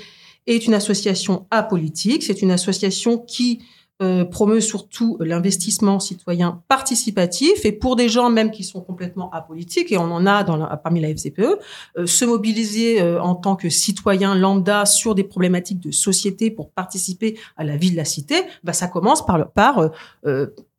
est 0.48 0.66
une 0.66 0.74
association 0.74 1.46
apolitique. 1.52 2.24
C'est 2.24 2.42
une 2.42 2.50
association 2.50 3.18
qui 3.18 3.60
euh, 4.00 4.24
promeut 4.24 4.60
surtout 4.60 5.16
l'investissement 5.18 5.98
citoyen 5.98 6.62
participatif 6.68 7.64
et 7.64 7.72
pour 7.72 7.96
des 7.96 8.08
gens 8.08 8.30
même 8.30 8.52
qui 8.52 8.62
sont 8.62 8.80
complètement 8.80 9.28
apolitiques 9.32 9.90
et 9.90 9.98
on 9.98 10.12
en 10.12 10.24
a 10.24 10.44
dans 10.44 10.56
la, 10.56 10.76
parmi 10.76 11.00
la 11.00 11.08
FCPE, 11.08 11.58
euh, 11.96 12.06
se 12.06 12.24
mobiliser 12.24 13.02
euh, 13.02 13.20
en 13.20 13.34
tant 13.34 13.56
que 13.56 13.68
citoyen 13.68 14.36
lambda 14.36 14.86
sur 14.86 15.16
des 15.16 15.24
problématiques 15.24 15.80
de 15.80 15.90
société 15.90 16.52
pour 16.52 16.70
participer 16.70 17.36
à 17.56 17.64
la 17.64 17.76
vie 17.76 17.90
de 17.90 17.96
la 17.96 18.04
cité, 18.04 18.36
bah 18.62 18.72
ça 18.72 18.86
commence 18.86 19.26
par 19.26 19.50
par 19.50 19.90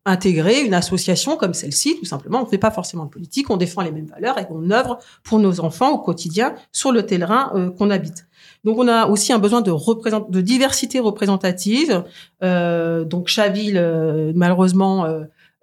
intégrer 0.06 0.62
une 0.62 0.74
association 0.74 1.38
comme 1.38 1.54
celle-ci, 1.54 1.98
tout 2.00 2.06
simplement. 2.06 2.40
On 2.40 2.46
ne 2.46 2.50
fait 2.50 2.58
pas 2.58 2.72
forcément 2.72 3.06
de 3.06 3.10
politique, 3.10 3.50
on 3.50 3.58
défend 3.58 3.82
les 3.82 3.92
mêmes 3.92 4.08
valeurs 4.08 4.38
et 4.38 4.48
on 4.50 4.72
œuvre 4.72 5.00
pour 5.24 5.40
nos 5.40 5.60
enfants 5.60 5.92
au 5.92 6.00
quotidien 6.00 6.56
sur 6.72 6.92
le 6.92 7.06
terrain 7.06 7.52
euh, 7.56 7.70
qu'on 7.70 7.90
habite. 7.90 8.28
Donc 8.64 8.78
on 8.78 8.88
a 8.88 9.08
aussi 9.08 9.34
un 9.34 9.40
besoin 9.40 9.62
de, 9.62 9.72
de 10.30 10.42
diversité 10.42 11.00
représentative. 11.00 12.04
Euh, 12.44 13.04
donc 13.04 13.28
Chaville, 13.28 13.78
euh, 13.78 14.32
malheureusement, 14.36 15.06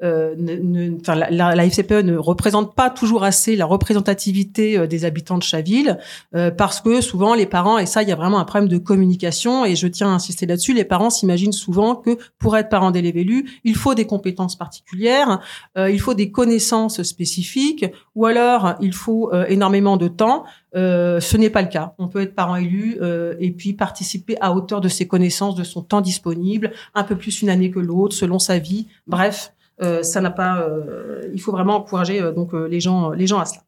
euh, 0.02 0.16
euh, 0.16 0.34
ne, 0.36 0.96
enfin, 1.00 1.14
la, 1.14 1.54
la, 1.54 1.66
FCPE 1.66 2.02
ne 2.02 2.16
représente 2.16 2.74
pas 2.74 2.90
toujours 2.90 3.24
assez 3.24 3.56
la 3.56 3.64
représentativité 3.64 4.76
euh, 4.76 4.86
des 4.86 5.04
habitants 5.04 5.38
de 5.38 5.42
Chaville 5.42 5.98
euh, 6.34 6.50
parce 6.50 6.80
que 6.80 7.00
souvent 7.00 7.34
les 7.34 7.46
parents 7.46 7.78
et 7.78 7.86
ça 7.86 8.02
il 8.02 8.08
y 8.08 8.12
a 8.12 8.16
vraiment 8.16 8.38
un 8.38 8.44
problème 8.44 8.68
de 8.68 8.76
communication 8.76 9.64
et 9.64 9.74
je 9.74 9.86
tiens 9.86 10.08
à 10.08 10.14
insister 10.14 10.44
là-dessus 10.44 10.74
les 10.74 10.84
parents 10.84 11.08
s'imaginent 11.08 11.52
souvent 11.52 11.94
que 11.94 12.18
pour 12.38 12.56
être 12.56 12.68
parent 12.68 12.90
d'élève 12.90 13.16
élu 13.16 13.60
il 13.64 13.74
faut 13.74 13.94
des 13.94 14.06
compétences 14.06 14.56
particulières 14.56 15.40
il 15.76 16.00
faut 16.00 16.14
des 16.14 16.30
connaissances 16.30 17.02
spécifiques 17.02 17.86
ou 18.14 18.26
alors 18.26 18.74
il 18.80 18.92
faut 18.92 19.32
énormément 19.48 19.96
de 19.96 20.08
temps 20.08 20.44
ce 20.74 21.36
n'est 21.36 21.50
pas 21.50 21.62
le 21.62 21.68
cas. 21.68 21.94
On 21.98 22.08
peut 22.08 22.20
être 22.20 22.34
parent 22.34 22.56
élu 22.56 22.98
et 23.40 23.50
puis 23.50 23.72
participer 23.72 24.36
à 24.40 24.52
hauteur 24.52 24.80
de 24.80 24.88
ses 24.88 25.06
connaissances, 25.08 25.54
de 25.54 25.64
son 25.64 25.82
temps 25.82 26.02
disponible, 26.02 26.72
un 26.94 27.04
peu 27.04 27.16
plus 27.16 27.40
une 27.40 27.48
année 27.48 27.70
que 27.70 27.78
l'autre, 27.78 28.14
selon 28.14 28.38
sa 28.38 28.58
vie. 28.58 28.86
Bref, 29.06 29.52
euh, 29.52 29.55
ça 30.02 30.20
n'a 30.20 30.30
pas. 30.30 30.60
Euh, 30.60 31.30
il 31.32 31.40
faut 31.40 31.52
vraiment 31.52 31.76
encourager 31.76 32.20
euh, 32.20 32.32
donc 32.32 32.52
les 32.52 32.80
gens, 32.80 33.10
les 33.10 33.26
gens 33.26 33.40
à 33.40 33.44
cela. 33.44 33.62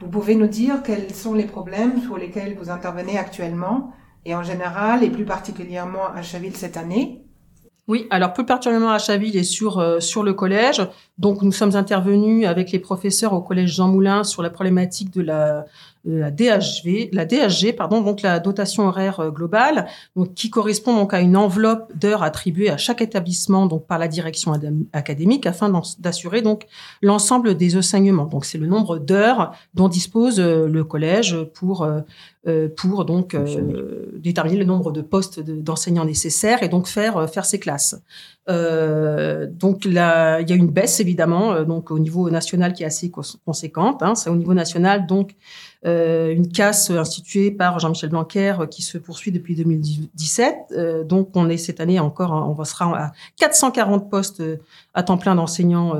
Vous 0.00 0.08
pouvez 0.08 0.34
nous 0.34 0.48
dire 0.48 0.82
quels 0.84 1.14
sont 1.14 1.34
les 1.34 1.44
problèmes 1.44 2.00
sur 2.02 2.16
lesquels 2.16 2.56
vous 2.58 2.70
intervenez 2.70 3.18
actuellement 3.18 3.92
et 4.24 4.34
en 4.34 4.42
général 4.42 5.04
et 5.04 5.10
plus 5.10 5.24
particulièrement 5.24 6.06
à 6.12 6.22
Chaville 6.22 6.56
cette 6.56 6.76
année? 6.76 7.24
Oui, 7.88 8.06
alors 8.10 8.32
plus 8.32 8.44
particulièrement 8.46 8.90
à 8.90 8.98
Chaville 8.98 9.36
et 9.36 9.44
sur 9.44 10.02
sur 10.02 10.22
le 10.22 10.34
collège. 10.34 10.82
Donc 11.18 11.42
nous 11.42 11.52
sommes 11.52 11.76
intervenus 11.76 12.46
avec 12.46 12.72
les 12.72 12.78
professeurs 12.78 13.32
au 13.32 13.42
collège 13.42 13.74
Jean 13.74 13.88
Moulin 13.88 14.24
sur 14.24 14.42
la 14.42 14.50
problématique 14.50 15.12
de 15.12 15.22
la 15.22 15.66
la 16.04 16.30
DHV, 16.30 17.10
la 17.12 17.24
DHG, 17.24 17.76
pardon, 17.76 18.00
donc 18.00 18.22
la 18.22 18.40
dotation 18.40 18.88
horaire 18.88 19.20
euh, 19.20 19.30
globale, 19.30 19.86
donc 20.16 20.34
qui 20.34 20.50
correspond 20.50 20.96
donc 20.96 21.14
à 21.14 21.20
une 21.20 21.36
enveloppe 21.36 21.96
d'heures 21.96 22.24
attribuées 22.24 22.70
à 22.70 22.76
chaque 22.76 23.00
établissement 23.00 23.66
donc 23.66 23.86
par 23.86 23.98
la 23.98 24.08
direction 24.08 24.52
académique 24.92 25.46
afin 25.46 25.72
d'assurer 26.00 26.42
donc 26.42 26.66
l'ensemble 27.02 27.56
des 27.56 27.76
enseignements. 27.76 28.26
Donc 28.26 28.44
c'est 28.44 28.58
le 28.58 28.66
nombre 28.66 28.98
d'heures 28.98 29.52
dont 29.74 29.88
dispose 29.88 30.40
euh, 30.40 30.66
le 30.66 30.82
collège 30.82 31.36
pour 31.54 31.86
euh, 32.48 32.68
pour 32.76 33.04
donc 33.04 33.36
déterminer 34.16 34.56
le 34.56 34.64
nombre 34.64 34.90
de 34.90 35.00
postes 35.00 35.38
d'enseignants 35.38 36.04
nécessaires 36.04 36.64
et 36.64 36.68
donc 36.68 36.88
faire 36.88 37.30
faire 37.30 37.44
ses 37.44 37.60
classes. 37.60 38.02
Euh, 38.48 39.46
donc 39.48 39.84
là, 39.84 40.40
il 40.40 40.50
y 40.50 40.52
a 40.52 40.56
une 40.56 40.68
baisse 40.68 40.98
évidemment 40.98 41.62
donc 41.62 41.92
au 41.92 42.00
niveau 42.00 42.28
national 42.30 42.72
qui 42.72 42.82
est 42.82 42.86
assez 42.86 43.12
conséquente. 43.44 44.02
Hein, 44.02 44.16
c'est 44.16 44.28
au 44.28 44.34
niveau 44.34 44.54
national 44.54 45.06
donc 45.06 45.36
euh, 45.36 45.71
une 45.84 46.48
casse 46.48 46.90
instituée 46.90 47.50
par 47.50 47.78
Jean-Michel 47.80 48.10
Blanquer 48.10 48.54
euh, 48.60 48.66
qui 48.66 48.82
se 48.82 48.98
poursuit 48.98 49.32
depuis 49.32 49.56
2017. 49.56 50.56
Euh, 50.72 51.04
donc 51.04 51.30
on 51.34 51.48
est 51.48 51.56
cette 51.56 51.80
année 51.80 51.98
encore, 51.98 52.32
on 52.32 52.64
sera 52.64 53.06
à 53.06 53.12
440 53.38 54.08
postes 54.08 54.42
à 54.94 55.02
temps 55.02 55.18
plein 55.18 55.34
d'enseignants 55.34 55.96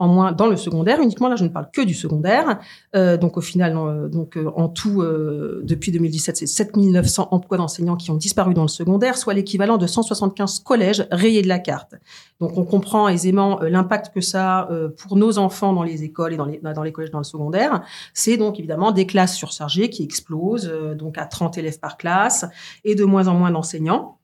en 0.00 0.08
moins 0.08 0.32
dans 0.32 0.46
le 0.46 0.56
secondaire 0.56 1.00
uniquement. 1.00 1.28
Là, 1.28 1.36
je 1.36 1.44
ne 1.44 1.50
parle 1.50 1.68
que 1.72 1.82
du 1.82 1.94
secondaire. 1.94 2.58
Euh, 2.96 3.16
donc 3.16 3.36
au 3.36 3.40
final, 3.40 3.76
euh, 3.76 4.08
donc 4.08 4.36
euh, 4.36 4.50
en 4.56 4.68
tout, 4.68 5.02
euh, 5.02 5.60
depuis 5.62 5.92
2017, 5.92 6.38
c'est 6.38 6.46
7900 6.46 7.28
emplois 7.30 7.58
d'enseignants 7.58 7.96
qui 7.96 8.10
ont 8.10 8.16
disparu 8.16 8.54
dans 8.54 8.62
le 8.62 8.68
secondaire, 8.68 9.16
soit 9.16 9.34
l'équivalent 9.34 9.76
de 9.76 9.86
175 9.86 10.60
collèges 10.60 11.06
rayés 11.12 11.42
de 11.42 11.48
la 11.48 11.58
carte. 11.58 11.94
Donc 12.40 12.56
on 12.56 12.64
comprend 12.64 13.08
aisément 13.08 13.60
l'impact 13.60 14.14
que 14.14 14.22
ça 14.22 14.60
a 14.60 14.68
pour 14.96 15.16
nos 15.16 15.36
enfants 15.36 15.74
dans 15.74 15.82
les 15.82 16.02
écoles 16.02 16.32
et 16.32 16.36
dans 16.38 16.46
les, 16.46 16.58
dans 16.58 16.82
les 16.82 16.92
collèges 16.92 17.10
dans 17.10 17.18
le 17.18 17.24
secondaire. 17.24 17.82
C'est 18.14 18.38
donc 18.38 18.58
évidemment 18.58 18.92
des 18.92 19.06
classes 19.06 19.36
surchargées 19.36 19.90
qui 19.90 20.02
explosent, 20.02 20.72
donc 20.96 21.18
à 21.18 21.26
30 21.26 21.58
élèves 21.58 21.78
par 21.78 21.98
classe 21.98 22.46
et 22.84 22.94
de 22.94 23.04
moins 23.04 23.28
en 23.28 23.34
moins 23.34 23.50
d'enseignants. 23.50 24.19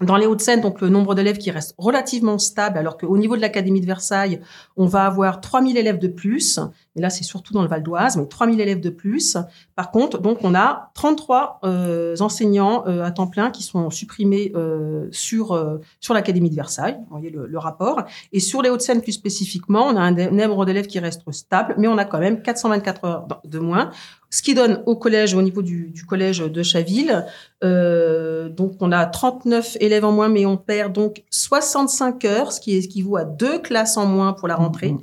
Dans 0.00 0.16
les 0.16 0.26
Hauts-de-Seine, 0.26 0.62
donc 0.62 0.80
le 0.80 0.88
nombre 0.88 1.14
d'élèves 1.14 1.36
qui 1.36 1.50
reste 1.50 1.74
relativement 1.76 2.38
stable, 2.38 2.78
alors 2.78 2.96
qu'au 2.96 3.18
niveau 3.18 3.36
de 3.36 3.42
l'Académie 3.42 3.82
de 3.82 3.86
Versailles, 3.86 4.40
on 4.76 4.86
va 4.86 5.04
avoir 5.04 5.42
3000 5.42 5.76
élèves 5.76 5.98
de 5.98 6.08
plus. 6.08 6.58
Et 7.00 7.02
là, 7.02 7.08
c'est 7.08 7.24
surtout 7.24 7.54
dans 7.54 7.62
le 7.62 7.68
Val 7.68 7.82
d'Oise, 7.82 8.18
mais 8.18 8.26
3000 8.26 8.60
élèves 8.60 8.80
de 8.80 8.90
plus. 8.90 9.38
Par 9.74 9.90
contre, 9.90 10.18
donc 10.18 10.40
on 10.42 10.54
a 10.54 10.90
33 10.92 11.60
euh, 11.64 12.14
enseignants 12.20 12.84
euh, 12.86 13.02
à 13.02 13.10
temps 13.10 13.26
plein 13.26 13.50
qui 13.50 13.62
sont 13.62 13.88
supprimés 13.88 14.52
euh, 14.54 15.08
sur 15.12 15.58
sur 15.98 16.12
l'Académie 16.12 16.50
de 16.50 16.54
Versailles. 16.54 16.98
Vous 17.08 17.16
voyez 17.16 17.30
le, 17.30 17.58
rapport. 17.58 18.02
Et 18.34 18.40
sur 18.40 18.60
les 18.60 18.68
Hauts-de-Seine 18.68 19.00
plus 19.00 19.12
spécifiquement, 19.12 19.86
on 19.86 19.96
a 19.96 20.00
un 20.02 20.10
nombre 20.12 20.66
d'élèves 20.66 20.88
qui 20.88 20.98
reste 20.98 21.22
stable, 21.30 21.74
mais 21.78 21.88
on 21.88 21.96
a 21.96 22.04
quand 22.04 22.18
même 22.18 22.42
424 22.42 23.04
heures 23.06 23.28
de 23.44 23.58
moins 23.58 23.90
ce 24.32 24.42
qui 24.42 24.54
donne 24.54 24.82
au 24.86 24.94
collège, 24.94 25.34
au 25.34 25.42
niveau 25.42 25.60
du, 25.60 25.92
collège 26.08 26.38
de 26.38 26.62
Chaville, 26.62 27.26
donc 27.62 28.76
on 28.78 28.92
a 28.92 29.04
39 29.04 29.76
élèves 29.80 30.04
en 30.04 30.12
moins, 30.12 30.28
mais 30.28 30.46
on 30.46 30.56
perd 30.56 30.92
donc 30.92 31.24
65 31.30 32.24
heures, 32.26 32.52
ce 32.52 32.60
qui 32.60 32.76
équivaut 32.76 33.16
à 33.16 33.24
deux 33.24 33.58
classes 33.58 33.96
en 33.96 34.06
moins 34.06 34.32
pour 34.32 34.46
la 34.46 34.54
rentrée, 34.54 34.92
mmh. 34.92 35.00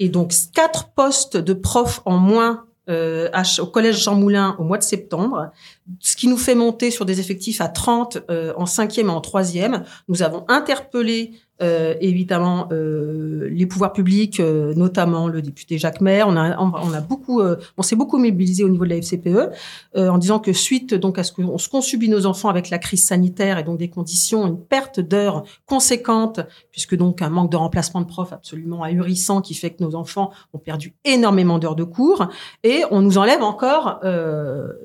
Et 0.00 0.08
donc 0.08 0.32
quatre 0.52 0.88
postes 0.88 1.36
de 1.36 1.52
profs 1.52 2.00
en 2.04 2.16
moins 2.16 2.64
euh, 2.88 3.28
au 3.60 3.66
collège 3.66 4.02
Jean 4.02 4.16
Moulin 4.16 4.56
au 4.58 4.64
mois 4.64 4.78
de 4.78 4.82
septembre, 4.82 5.52
ce 6.00 6.16
qui 6.16 6.26
nous 6.26 6.38
fait 6.38 6.56
monter 6.56 6.90
sur 6.90 7.04
des 7.04 7.20
effectifs 7.20 7.60
à 7.60 7.68
30 7.68 8.18
euh, 8.30 8.52
en 8.56 8.66
cinquième 8.66 9.06
et 9.06 9.12
en 9.12 9.20
troisième. 9.20 9.84
Nous 10.08 10.22
avons 10.22 10.44
interpellé 10.48 11.34
euh, 11.62 11.94
évidemment 12.00 12.68
euh, 12.72 13.48
les 13.50 13.66
pouvoirs 13.66 13.92
publics, 13.92 14.40
euh, 14.40 14.72
notamment 14.74 15.28
le 15.28 15.42
député 15.42 15.78
Jacques 15.78 16.00
Maire. 16.00 16.26
On 16.28 16.36
a, 16.36 16.58
on, 16.58 16.92
a 16.92 17.00
beaucoup, 17.00 17.40
euh, 17.40 17.56
on 17.76 17.82
s'est 17.82 17.96
beaucoup 17.96 18.18
mobilisé 18.18 18.64
au 18.64 18.68
niveau 18.68 18.84
de 18.84 18.90
la 18.90 18.96
FCPE 18.96 19.50
en 19.96 20.18
disant 20.18 20.38
que 20.38 20.52
suite 20.52 20.94
donc 20.94 21.18
à 21.18 21.24
ce 21.24 21.32
qu'on 21.32 21.58
ce 21.58 21.80
subit 21.80 22.08
nos 22.08 22.26
enfants 22.26 22.48
avec 22.48 22.70
la 22.70 22.78
crise 22.78 23.04
sanitaire 23.04 23.58
et 23.58 23.62
donc 23.62 23.78
des 23.78 23.88
conditions, 23.88 24.46
une 24.46 24.58
perte 24.58 25.00
d'heures 25.00 25.44
conséquente, 25.66 26.40
puisque 26.70 26.96
donc 26.96 27.22
un 27.22 27.30
manque 27.30 27.50
de 27.50 27.56
remplacement 27.56 28.00
de 28.00 28.06
profs 28.06 28.32
absolument 28.32 28.82
ahurissant 28.82 29.40
qui 29.40 29.54
fait 29.54 29.70
que 29.70 29.82
nos 29.82 29.94
enfants 29.94 30.30
ont 30.52 30.58
perdu 30.58 30.94
énormément 31.04 31.58
d'heures 31.58 31.76
de 31.76 31.84
cours 31.84 32.28
et 32.64 32.82
on 32.90 33.02
nous 33.02 33.18
enlève 33.18 33.42
encore 33.42 34.00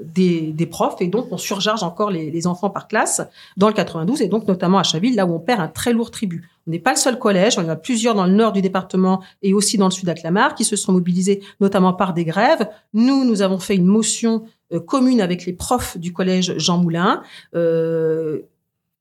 des, 0.04 0.54
des 0.54 0.66
profs 0.66 1.02
et 1.02 1.08
donc 1.08 1.28
on 1.32 1.38
surcharge 1.38 1.84
encore 1.84 2.12
les, 2.12 2.32
les 2.32 2.48
enfants 2.48 2.70
par 2.70 2.88
classe 2.88 3.22
dans 3.58 3.68
le 3.68 3.74
92 3.74 4.22
et 4.22 4.28
donc 4.28 4.48
notamment 4.48 4.80
à 4.80 4.84
Chaville 4.84 5.16
là 5.16 5.26
où 5.26 5.34
on 5.34 5.40
perd 5.40 5.62
un 5.62 5.68
très 5.68 5.94
lourd 5.94 6.12
tribut. 6.12 6.50
On 6.68 6.72
n'est 6.72 6.80
pas 6.80 6.92
le 6.92 6.98
seul 6.98 7.20
collège, 7.20 7.58
on 7.58 7.66
en 7.66 7.70
a 7.70 7.76
plusieurs 7.76 8.16
dans 8.16 8.26
le 8.26 8.34
nord 8.34 8.52
du 8.52 8.62
département 8.62 9.22
et 9.44 9.54
aussi 9.54 9.78
dans 9.78 9.86
le 9.86 9.92
sud 9.92 10.10
à 10.10 10.16
Clamart 10.16 10.56
qui 10.56 10.64
se 10.64 10.76
sont 10.76 10.94
mobilisés 10.94 11.42
notamment 11.60 11.94
par 11.94 12.14
des 12.14 12.26
grèves. 12.26 12.68
Nous, 12.94 13.24
nous 13.24 13.42
avons 13.42 13.60
fait 13.60 13.76
une 13.76 13.86
motion 13.86 14.46
euh, 14.74 14.80
commune 14.80 15.22
avec 15.22 15.46
les 15.46 15.54
profs 15.54 15.98
du 15.98 16.12
collège 16.12 16.58
Jean 16.58 16.78
Moulin. 16.78 17.22
Euh, 17.54 18.42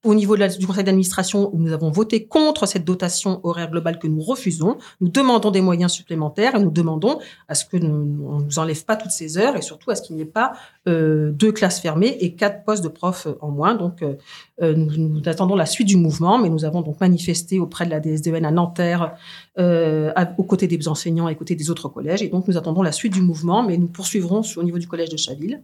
au 0.05 0.15
niveau 0.15 0.37
du 0.37 0.67
conseil 0.67 0.85
d'administration, 0.85 1.51
nous 1.55 1.73
avons 1.73 1.91
voté 1.91 2.27
contre 2.27 2.67
cette 2.67 2.85
dotation 2.85 3.41
horaire 3.43 3.71
globale 3.71 3.99
que 3.99 4.07
nous 4.07 4.21
refusons. 4.21 4.77
Nous 5.01 5.09
demandons 5.09 5.51
des 5.51 5.63
moyens 5.63 5.93
supplémentaires 5.93 6.55
et 6.55 6.61
nous 6.61 6.71
demandons 6.71 7.19
à 7.49 7.55
ce 7.55 7.65
que 7.65 7.79
nous, 7.79 8.05
nous 8.45 8.59
enlève 8.59 8.85
pas 8.85 8.97
toutes 8.97 9.11
ces 9.11 9.39
heures 9.39 9.57
et 9.57 9.63
surtout 9.63 9.91
à 9.91 9.95
ce 9.95 10.03
qu'il 10.03 10.17
n'y 10.17 10.23
ait 10.23 10.27
pas 10.27 10.53
euh, 10.87 11.31
deux 11.33 11.53
classes 11.53 11.81
fermées 11.81 12.17
et 12.21 12.35
quatre 12.35 12.65
postes 12.65 12.85
de 12.85 12.89
profs 12.89 13.27
en 13.41 13.51
moins. 13.51 13.75
Donc, 13.75 14.03
euh, 14.03 14.15
euh 14.63 14.75
nous, 14.75 15.23
attendons 15.27 15.57
la 15.57 15.67
suite 15.67 15.89
du 15.89 15.97
mouvement, 15.97 16.39
mais 16.39 16.51
nous 16.51 16.65
avons 16.65 16.83
donc 16.83 17.01
manifesté 17.01 17.59
auprès 17.59 17.87
de 17.87 17.91
la 17.91 18.01
DSDN 18.01 18.45
à 18.45 18.51
Nanterre, 18.51 19.15
euh, 19.59 20.13
aux 20.37 20.45
côtés 20.45 20.67
des 20.67 20.87
enseignants 20.87 21.29
et 21.29 21.33
aux 21.33 21.39
côtés 21.39 21.57
des 21.57 21.71
autres 21.71 21.89
collèges. 21.89 22.23
Et 22.23 22.29
donc, 22.29 22.47
nous 22.47 22.59
attendons 22.59 22.83
la 22.83 22.93
suite 22.93 23.15
du 23.15 23.23
mouvement, 23.23 23.63
mais 23.63 23.79
nous 23.79 23.89
poursuivrons 23.89 24.43
au 24.57 24.63
niveau 24.63 24.79
du 24.79 24.87
collège 24.87 25.09
de 25.09 25.17
Chaville. 25.17 25.63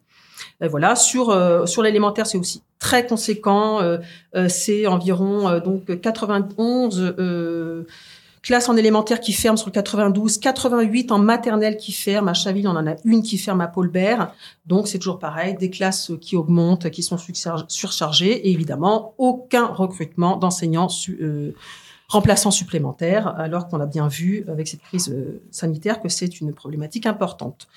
Euh, 0.62 0.68
voilà, 0.68 0.94
sur 0.96 1.30
euh, 1.30 1.66
sur 1.66 1.82
l'élémentaire, 1.82 2.26
c'est 2.26 2.38
aussi 2.38 2.62
très 2.78 3.06
conséquent. 3.06 3.80
Euh, 3.80 3.98
c'est 4.48 4.86
environ 4.86 5.58
donc 5.60 6.00
91 6.00 7.14
classes 8.42 8.70
en 8.70 8.76
élémentaire 8.76 9.20
qui 9.20 9.34
ferment 9.34 9.58
sur 9.58 9.68
le 9.68 9.72
92, 9.72 10.38
88 10.38 11.12
en 11.12 11.18
maternelle 11.18 11.76
qui 11.76 11.92
ferment. 11.92 12.30
À 12.30 12.34
Chaville, 12.34 12.66
on 12.68 12.76
en 12.76 12.86
a 12.86 12.94
une 13.04 13.22
qui 13.22 13.36
ferme 13.36 13.60
à 13.60 13.68
Paulbert. 13.68 14.32
Donc, 14.66 14.88
c'est 14.88 14.98
toujours 14.98 15.18
pareil, 15.18 15.56
des 15.56 15.68
classes 15.68 16.12
qui 16.22 16.36
augmentent, 16.36 16.88
qui 16.90 17.02
sont 17.02 17.18
surchargées. 17.68 18.48
Et 18.48 18.52
évidemment, 18.52 19.14
aucun 19.18 19.66
recrutement 19.66 20.36
d'enseignants 20.36 20.88
remplaçants 22.10 22.50
supplémentaires, 22.50 23.38
alors 23.38 23.68
qu'on 23.68 23.80
a 23.80 23.86
bien 23.86 24.08
vu 24.08 24.44
avec 24.48 24.66
cette 24.66 24.82
crise 24.82 25.14
sanitaire 25.52 26.02
que 26.02 26.08
c'est 26.08 26.40
une 26.40 26.52
problématique 26.52 27.06
importante. 27.06 27.68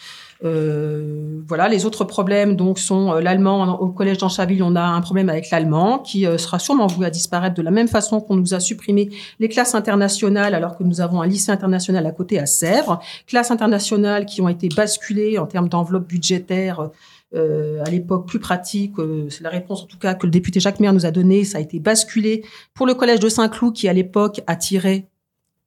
Euh, 0.43 1.41
voilà, 1.47 1.69
les 1.69 1.85
autres 1.85 2.03
problèmes 2.03 2.55
donc 2.55 2.79
sont 2.79 3.13
euh, 3.13 3.21
l'allemand 3.21 3.79
au 3.79 3.89
collège 3.89 4.17
d'Anchaville, 4.17 4.61
on 4.63 4.75
a 4.75 4.81
un 4.81 4.99
problème 5.01 5.29
avec 5.29 5.51
l'allemand 5.51 5.99
qui 5.99 6.25
euh, 6.25 6.37
sera 6.37 6.59
sûrement 6.59 6.87
voué 6.87 7.05
à 7.05 7.09
disparaître 7.09 7.55
de 7.55 7.61
la 7.61 7.71
même 7.71 7.87
façon 7.87 8.19
qu'on 8.19 8.35
nous 8.35 8.53
a 8.53 8.59
supprimé 8.59 9.09
les 9.39 9.47
classes 9.47 9.75
internationales 9.75 10.53
alors 10.53 10.75
que 10.77 10.83
nous 10.83 10.99
avons 10.99 11.21
un 11.21 11.27
lycée 11.27 11.51
international 11.51 12.05
à 12.05 12.11
côté 12.11 12.39
à 12.39 12.45
Sèvres, 12.45 12.99
classes 13.27 13.51
internationales 13.51 14.25
qui 14.25 14.41
ont 14.41 14.49
été 14.49 14.67
basculées 14.67 15.37
en 15.37 15.45
termes 15.45 15.69
d'enveloppe 15.69 16.07
budgétaire 16.07 16.79
euh, 16.81 16.87
à 17.33 17.89
l'époque 17.89 18.27
plus 18.27 18.39
pratique. 18.39 18.93
c'est 19.29 19.41
la 19.41 19.49
réponse 19.49 19.83
en 19.83 19.85
tout 19.85 19.97
cas 19.97 20.13
que 20.13 20.25
le 20.25 20.31
député 20.31 20.59
Jacques 20.59 20.79
Maire 20.79 20.93
nous 20.93 21.05
a 21.05 21.11
donnée. 21.11 21.43
Ça 21.43 21.57
a 21.57 21.61
été 21.61 21.79
basculé 21.79 22.43
pour 22.73 22.85
le 22.85 22.93
collège 22.93 23.19
de 23.19 23.29
Saint-Cloud 23.29 23.73
qui 23.73 23.87
à 23.87 23.93
l'époque 23.93 24.41
attirait 24.47 25.07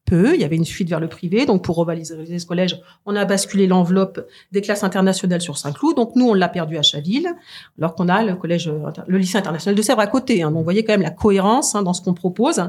peu. 0.07 0.35
Il 0.35 0.41
y 0.41 0.45
avait 0.45 0.57
une 0.57 0.65
fuite 0.65 0.89
vers 0.89 1.01
le 1.01 1.09
privé. 1.09 1.45
Donc, 1.45 1.63
pour 1.63 1.77
revaloriser 1.77 2.39
ce 2.39 2.47
collège, 2.47 2.81
on 3.05 3.15
a 3.15 3.25
basculé 3.27 3.67
l'enveloppe 3.67 4.27
des 4.53 4.63
classes 4.63 4.85
internationales 4.85 5.43
sur 5.43 5.59
Saint-Cloud. 5.59 5.97
Donc, 5.97 6.13
nous, 6.17 6.27
on 6.31 6.35
l'a 6.35 6.49
perdu 6.49 6.79
à 6.79 6.83
Chaville, 6.83 7.29
alors 7.79 7.95
qu'on 7.95 8.09
a 8.09 8.23
le 8.23 8.37
collège, 8.37 8.73
le 9.07 9.19
lycée 9.19 9.37
international 9.37 9.75
de 9.75 9.83
Sèvres 9.83 10.01
à 10.01 10.07
côté. 10.07 10.43
Hein. 10.43 10.51
Donc, 10.51 10.59
vous 10.59 10.65
voyez 10.65 10.85
quand 10.85 10.95
même 10.95 11.03
la 11.03 11.11
cohérence 11.11 11.75
hein, 11.75 11.83
dans 11.83 11.93
ce 11.93 12.01
qu'on 12.01 12.15
propose. 12.15 12.63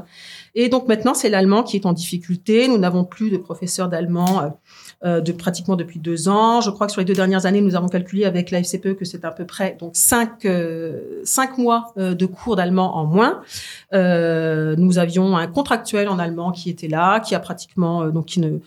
Et 0.54 0.68
donc, 0.68 0.88
maintenant, 0.88 1.14
c'est 1.14 1.30
l'allemand 1.30 1.62
qui 1.62 1.76
est 1.76 1.86
en 1.86 1.92
difficulté. 1.92 2.68
Nous 2.68 2.78
n'avons 2.78 3.04
plus 3.04 3.30
de 3.30 3.38
professeurs 3.38 3.88
d'allemand 3.88 4.52
euh, 5.04 5.18
euh, 5.18 5.20
de 5.20 5.32
pratiquement 5.32 5.76
depuis 5.76 5.98
deux 5.98 6.28
ans. 6.28 6.60
Je 6.60 6.70
crois 6.70 6.86
que 6.86 6.92
sur 6.92 7.00
les 7.00 7.04
deux 7.04 7.14
dernières 7.14 7.46
années, 7.46 7.60
nous 7.60 7.74
avons 7.74 7.88
calculé 7.88 8.24
avec 8.24 8.50
la 8.50 8.62
FCPE 8.62 8.94
que 8.94 9.04
c'est 9.04 9.24
à 9.24 9.30
peu 9.30 9.44
près 9.44 9.76
donc 9.78 9.92
cinq 9.94 10.44
euh, 10.44 11.20
cinq 11.24 11.58
mois 11.58 11.92
euh, 11.98 12.14
de 12.14 12.26
cours 12.26 12.56
d'allemand 12.56 12.96
en 12.96 13.04
moins. 13.04 13.42
nous 13.92 14.98
avions 14.98 15.36
un 15.36 15.46
contractuel 15.46 16.08
en 16.08 16.18
allemand 16.18 16.52
qui 16.52 16.70
était 16.70 16.88
là, 16.88 17.20
qui 17.20 17.34
a 17.34 17.40
pratiquement 17.40 18.08
donc 18.08 18.26
qui 18.26 18.40
ne 18.40 18.58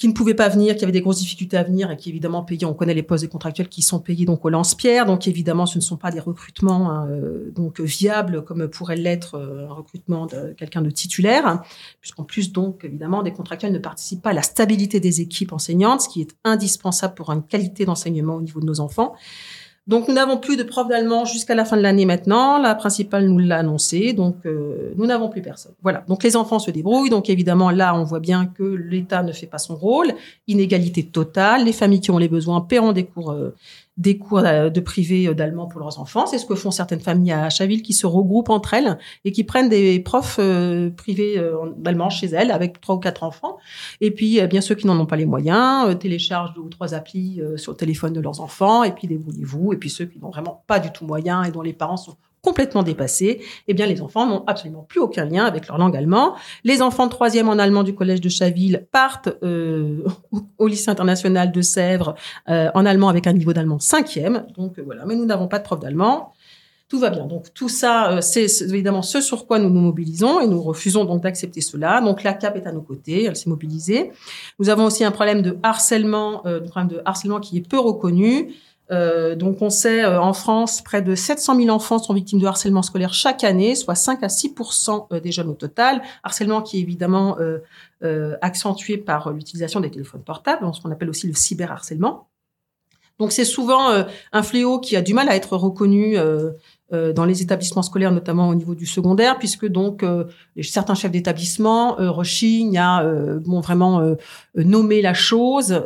qui 0.00 0.08
ne 0.08 0.14
pouvaient 0.14 0.34
pas 0.34 0.48
venir, 0.48 0.76
qui 0.76 0.82
avaient 0.82 0.92
des 0.92 1.02
grosses 1.02 1.18
difficultés 1.18 1.58
à 1.58 1.62
venir 1.62 1.90
et 1.90 1.96
qui 1.98 2.08
évidemment 2.08 2.42
payaient. 2.42 2.64
On 2.64 2.72
connaît 2.72 2.94
les 2.94 3.02
postes 3.02 3.22
des 3.22 3.28
contractuels 3.28 3.68
qui 3.68 3.82
sont 3.82 4.00
payés 4.00 4.24
donc 4.24 4.42
au 4.46 4.48
lance-pierre. 4.48 5.04
Donc 5.04 5.28
évidemment, 5.28 5.66
ce 5.66 5.76
ne 5.76 5.82
sont 5.82 5.98
pas 5.98 6.10
des 6.10 6.20
recrutements 6.20 6.90
hein, 6.90 7.06
euh, 7.10 7.50
donc 7.54 7.80
viables 7.80 8.42
comme 8.42 8.66
pourrait 8.68 8.96
l'être 8.96 9.34
euh, 9.34 9.68
un 9.68 9.74
recrutement 9.74 10.24
de 10.24 10.54
quelqu'un 10.56 10.80
de 10.80 10.88
titulaire, 10.88 11.62
puisqu'en 12.00 12.24
plus 12.24 12.50
donc 12.50 12.82
évidemment 12.82 13.22
des 13.22 13.32
contractuels 13.32 13.72
ne 13.72 13.78
participent 13.78 14.22
pas 14.22 14.30
à 14.30 14.32
la 14.32 14.42
stabilité 14.42 15.00
des 15.00 15.20
équipes 15.20 15.52
enseignantes, 15.52 16.00
ce 16.00 16.08
qui 16.08 16.22
est 16.22 16.34
indispensable 16.44 17.12
pour 17.12 17.30
une 17.30 17.42
qualité 17.42 17.84
d'enseignement 17.84 18.36
au 18.36 18.40
niveau 18.40 18.60
de 18.60 18.66
nos 18.66 18.80
enfants. 18.80 19.14
Donc 19.90 20.06
nous 20.06 20.14
n'avons 20.14 20.36
plus 20.36 20.56
de 20.56 20.62
profs 20.62 20.86
d'allemand 20.86 21.24
jusqu'à 21.24 21.56
la 21.56 21.64
fin 21.64 21.76
de 21.76 21.82
l'année 21.82 22.06
maintenant. 22.06 22.58
La 22.58 22.76
principale 22.76 23.26
nous 23.26 23.38
l'a 23.40 23.58
annoncé, 23.58 24.12
donc 24.12 24.36
euh, 24.46 24.92
nous 24.96 25.04
n'avons 25.04 25.28
plus 25.28 25.42
personne. 25.42 25.72
Voilà. 25.82 26.04
Donc 26.06 26.22
les 26.22 26.36
enfants 26.36 26.60
se 26.60 26.70
débrouillent. 26.70 27.10
Donc 27.10 27.28
évidemment 27.28 27.70
là, 27.70 27.96
on 27.96 28.04
voit 28.04 28.20
bien 28.20 28.46
que 28.46 28.62
l'État 28.62 29.24
ne 29.24 29.32
fait 29.32 29.48
pas 29.48 29.58
son 29.58 29.74
rôle. 29.74 30.12
Inégalité 30.46 31.02
totale. 31.02 31.64
Les 31.64 31.72
familles 31.72 31.98
qui 31.98 32.12
ont 32.12 32.18
les 32.18 32.28
besoins 32.28 32.60
paieront 32.60 32.92
des 32.92 33.02
cours 33.04 33.32
euh, 33.32 33.56
des 34.00 34.16
cours 34.16 34.38
euh, 34.38 34.70
de 34.70 34.80
privé 34.80 35.28
euh, 35.28 35.34
d'allemand 35.34 35.66
pour 35.66 35.78
leurs 35.78 36.00
enfants. 36.00 36.26
C'est 36.26 36.38
ce 36.38 36.46
que 36.46 36.54
font 36.54 36.70
certaines 36.70 37.00
familles 37.00 37.32
à 37.32 37.50
Chaville 37.50 37.82
qui 37.82 37.92
se 37.92 38.06
regroupent 38.06 38.48
entre 38.48 38.72
elles 38.72 38.98
et 39.26 39.30
qui 39.30 39.44
prennent 39.44 39.68
des 39.68 40.00
profs 40.00 40.38
euh, 40.40 40.90
privés 40.90 41.40
d'allemand 41.76 42.08
chez 42.08 42.28
elles 42.28 42.50
avec 42.50 42.80
trois 42.80 42.94
ou 42.94 42.98
quatre 42.98 43.22
enfants. 43.22 43.58
Et 44.00 44.10
puis, 44.10 44.40
bien 44.46 44.60
ceux 44.60 44.74
qui 44.74 44.86
n'en 44.86 44.98
ont 44.98 45.06
pas 45.06 45.16
les 45.16 45.26
moyens 45.26 45.98
téléchargent 45.98 46.54
deux 46.54 46.62
ou 46.62 46.68
trois 46.68 46.94
applis 46.94 47.40
sur 47.56 47.72
le 47.72 47.76
téléphone 47.76 48.12
de 48.12 48.20
leurs 48.20 48.40
enfants 48.40 48.82
et 48.84 48.92
puis 48.92 49.06
débrouillez-vous. 49.06 49.72
Et 49.74 49.76
puis 49.76 49.90
ceux 49.90 50.06
qui 50.06 50.18
n'ont 50.18 50.30
vraiment 50.30 50.64
pas 50.66 50.80
du 50.80 50.90
tout 50.90 51.04
moyens 51.04 51.46
et 51.46 51.50
dont 51.50 51.62
les 51.62 51.72
parents 51.72 51.96
sont 51.96 52.16
complètement 52.42 52.82
dépassés, 52.82 53.40
eh 53.68 53.74
bien 53.74 53.86
les 53.86 54.00
enfants 54.00 54.26
n'ont 54.26 54.44
absolument 54.46 54.82
plus 54.82 55.00
aucun 55.00 55.24
lien 55.24 55.44
avec 55.44 55.68
leur 55.68 55.78
langue 55.78 55.96
allemande. 55.96 56.32
Les 56.64 56.82
enfants 56.82 57.06
de 57.06 57.10
troisième 57.10 57.48
en 57.48 57.58
allemand 57.58 57.82
du 57.82 57.94
collège 57.94 58.20
de 58.20 58.28
Chaville 58.28 58.86
partent 58.92 59.28
euh, 59.42 60.04
au 60.58 60.66
lycée 60.66 60.90
international 60.90 61.52
de 61.52 61.60
Sèvres 61.60 62.14
euh, 62.48 62.70
en 62.74 62.86
allemand 62.86 63.08
avec 63.08 63.26
un 63.26 63.32
niveau 63.32 63.52
d'allemand 63.52 63.78
cinquième. 63.78 64.46
Donc 64.56 64.78
euh, 64.78 64.82
voilà, 64.84 65.04
mais 65.04 65.16
nous 65.16 65.26
n'avons 65.26 65.48
pas 65.48 65.58
de 65.58 65.64
prof 65.64 65.80
d'allemand. 65.80 66.32
Tout 66.88 66.98
va 66.98 67.10
bien. 67.10 67.26
Donc 67.26 67.54
tout 67.54 67.68
ça, 67.68 68.20
c'est 68.20 68.46
évidemment 68.62 69.02
ce 69.02 69.20
sur 69.20 69.46
quoi 69.46 69.60
nous 69.60 69.70
nous 69.70 69.80
mobilisons 69.80 70.40
et 70.40 70.48
nous 70.48 70.60
refusons 70.60 71.04
donc 71.04 71.22
d'accepter 71.22 71.60
cela. 71.60 72.00
Donc 72.00 72.24
la 72.24 72.32
CAP 72.32 72.56
est 72.56 72.66
à 72.66 72.72
nos 72.72 72.80
côtés, 72.80 73.26
elle 73.26 73.36
s'est 73.36 73.48
mobilisée. 73.48 74.10
Nous 74.58 74.70
avons 74.70 74.86
aussi 74.86 75.04
un 75.04 75.12
problème 75.12 75.40
de 75.40 75.56
harcèlement, 75.62 76.44
un 76.44 76.58
problème 76.58 76.88
de 76.88 77.00
harcèlement 77.04 77.38
qui 77.38 77.58
est 77.58 77.68
peu 77.68 77.78
reconnu. 77.78 78.56
Euh, 78.90 79.36
donc 79.36 79.62
on 79.62 79.70
sait 79.70 80.02
euh, 80.04 80.20
en 80.20 80.32
France, 80.32 80.82
près 80.82 81.02
de 81.02 81.14
700 81.14 81.56
000 81.56 81.68
enfants 81.68 81.98
sont 81.98 82.14
victimes 82.14 82.40
de 82.40 82.46
harcèlement 82.46 82.82
scolaire 82.82 83.14
chaque 83.14 83.44
année, 83.44 83.74
soit 83.74 83.94
5 83.94 84.22
à 84.22 84.26
6% 84.26 85.06
euh, 85.12 85.20
des 85.20 85.32
jeunes 85.32 85.48
au 85.48 85.54
total. 85.54 86.02
Harcèlement 86.22 86.62
qui 86.62 86.78
est 86.78 86.80
évidemment 86.80 87.36
accentué 88.40 88.96
par 88.96 89.32
l'utilisation 89.32 89.80
des 89.80 89.90
téléphones 89.90 90.22
portables, 90.22 90.66
ce 90.74 90.80
qu'on 90.80 90.90
appelle 90.90 91.10
aussi 91.10 91.26
le 91.26 91.34
cyberharcèlement. 91.34 92.28
Donc 93.18 93.32
c'est 93.32 93.44
souvent 93.44 94.04
un 94.32 94.42
fléau 94.42 94.80
qui 94.80 94.96
a 94.96 95.02
du 95.02 95.12
mal 95.12 95.28
à 95.28 95.36
être 95.36 95.56
reconnu 95.56 96.16
dans 96.92 97.24
les 97.24 97.42
établissements 97.42 97.82
scolaires, 97.82 98.12
notamment 98.12 98.48
au 98.48 98.54
niveau 98.54 98.74
du 98.74 98.86
secondaire, 98.86 99.38
puisque 99.38 99.66
donc 99.66 100.02
euh, 100.02 100.24
certains 100.62 100.94
chefs 100.94 101.10
d'établissement 101.10 102.00
euh, 102.00 102.10
rechignent 102.10 102.78
à 102.78 103.04
bon 103.44 103.60
vraiment 103.60 104.14
nommer 104.54 105.02
la 105.02 105.14
chose 105.14 105.82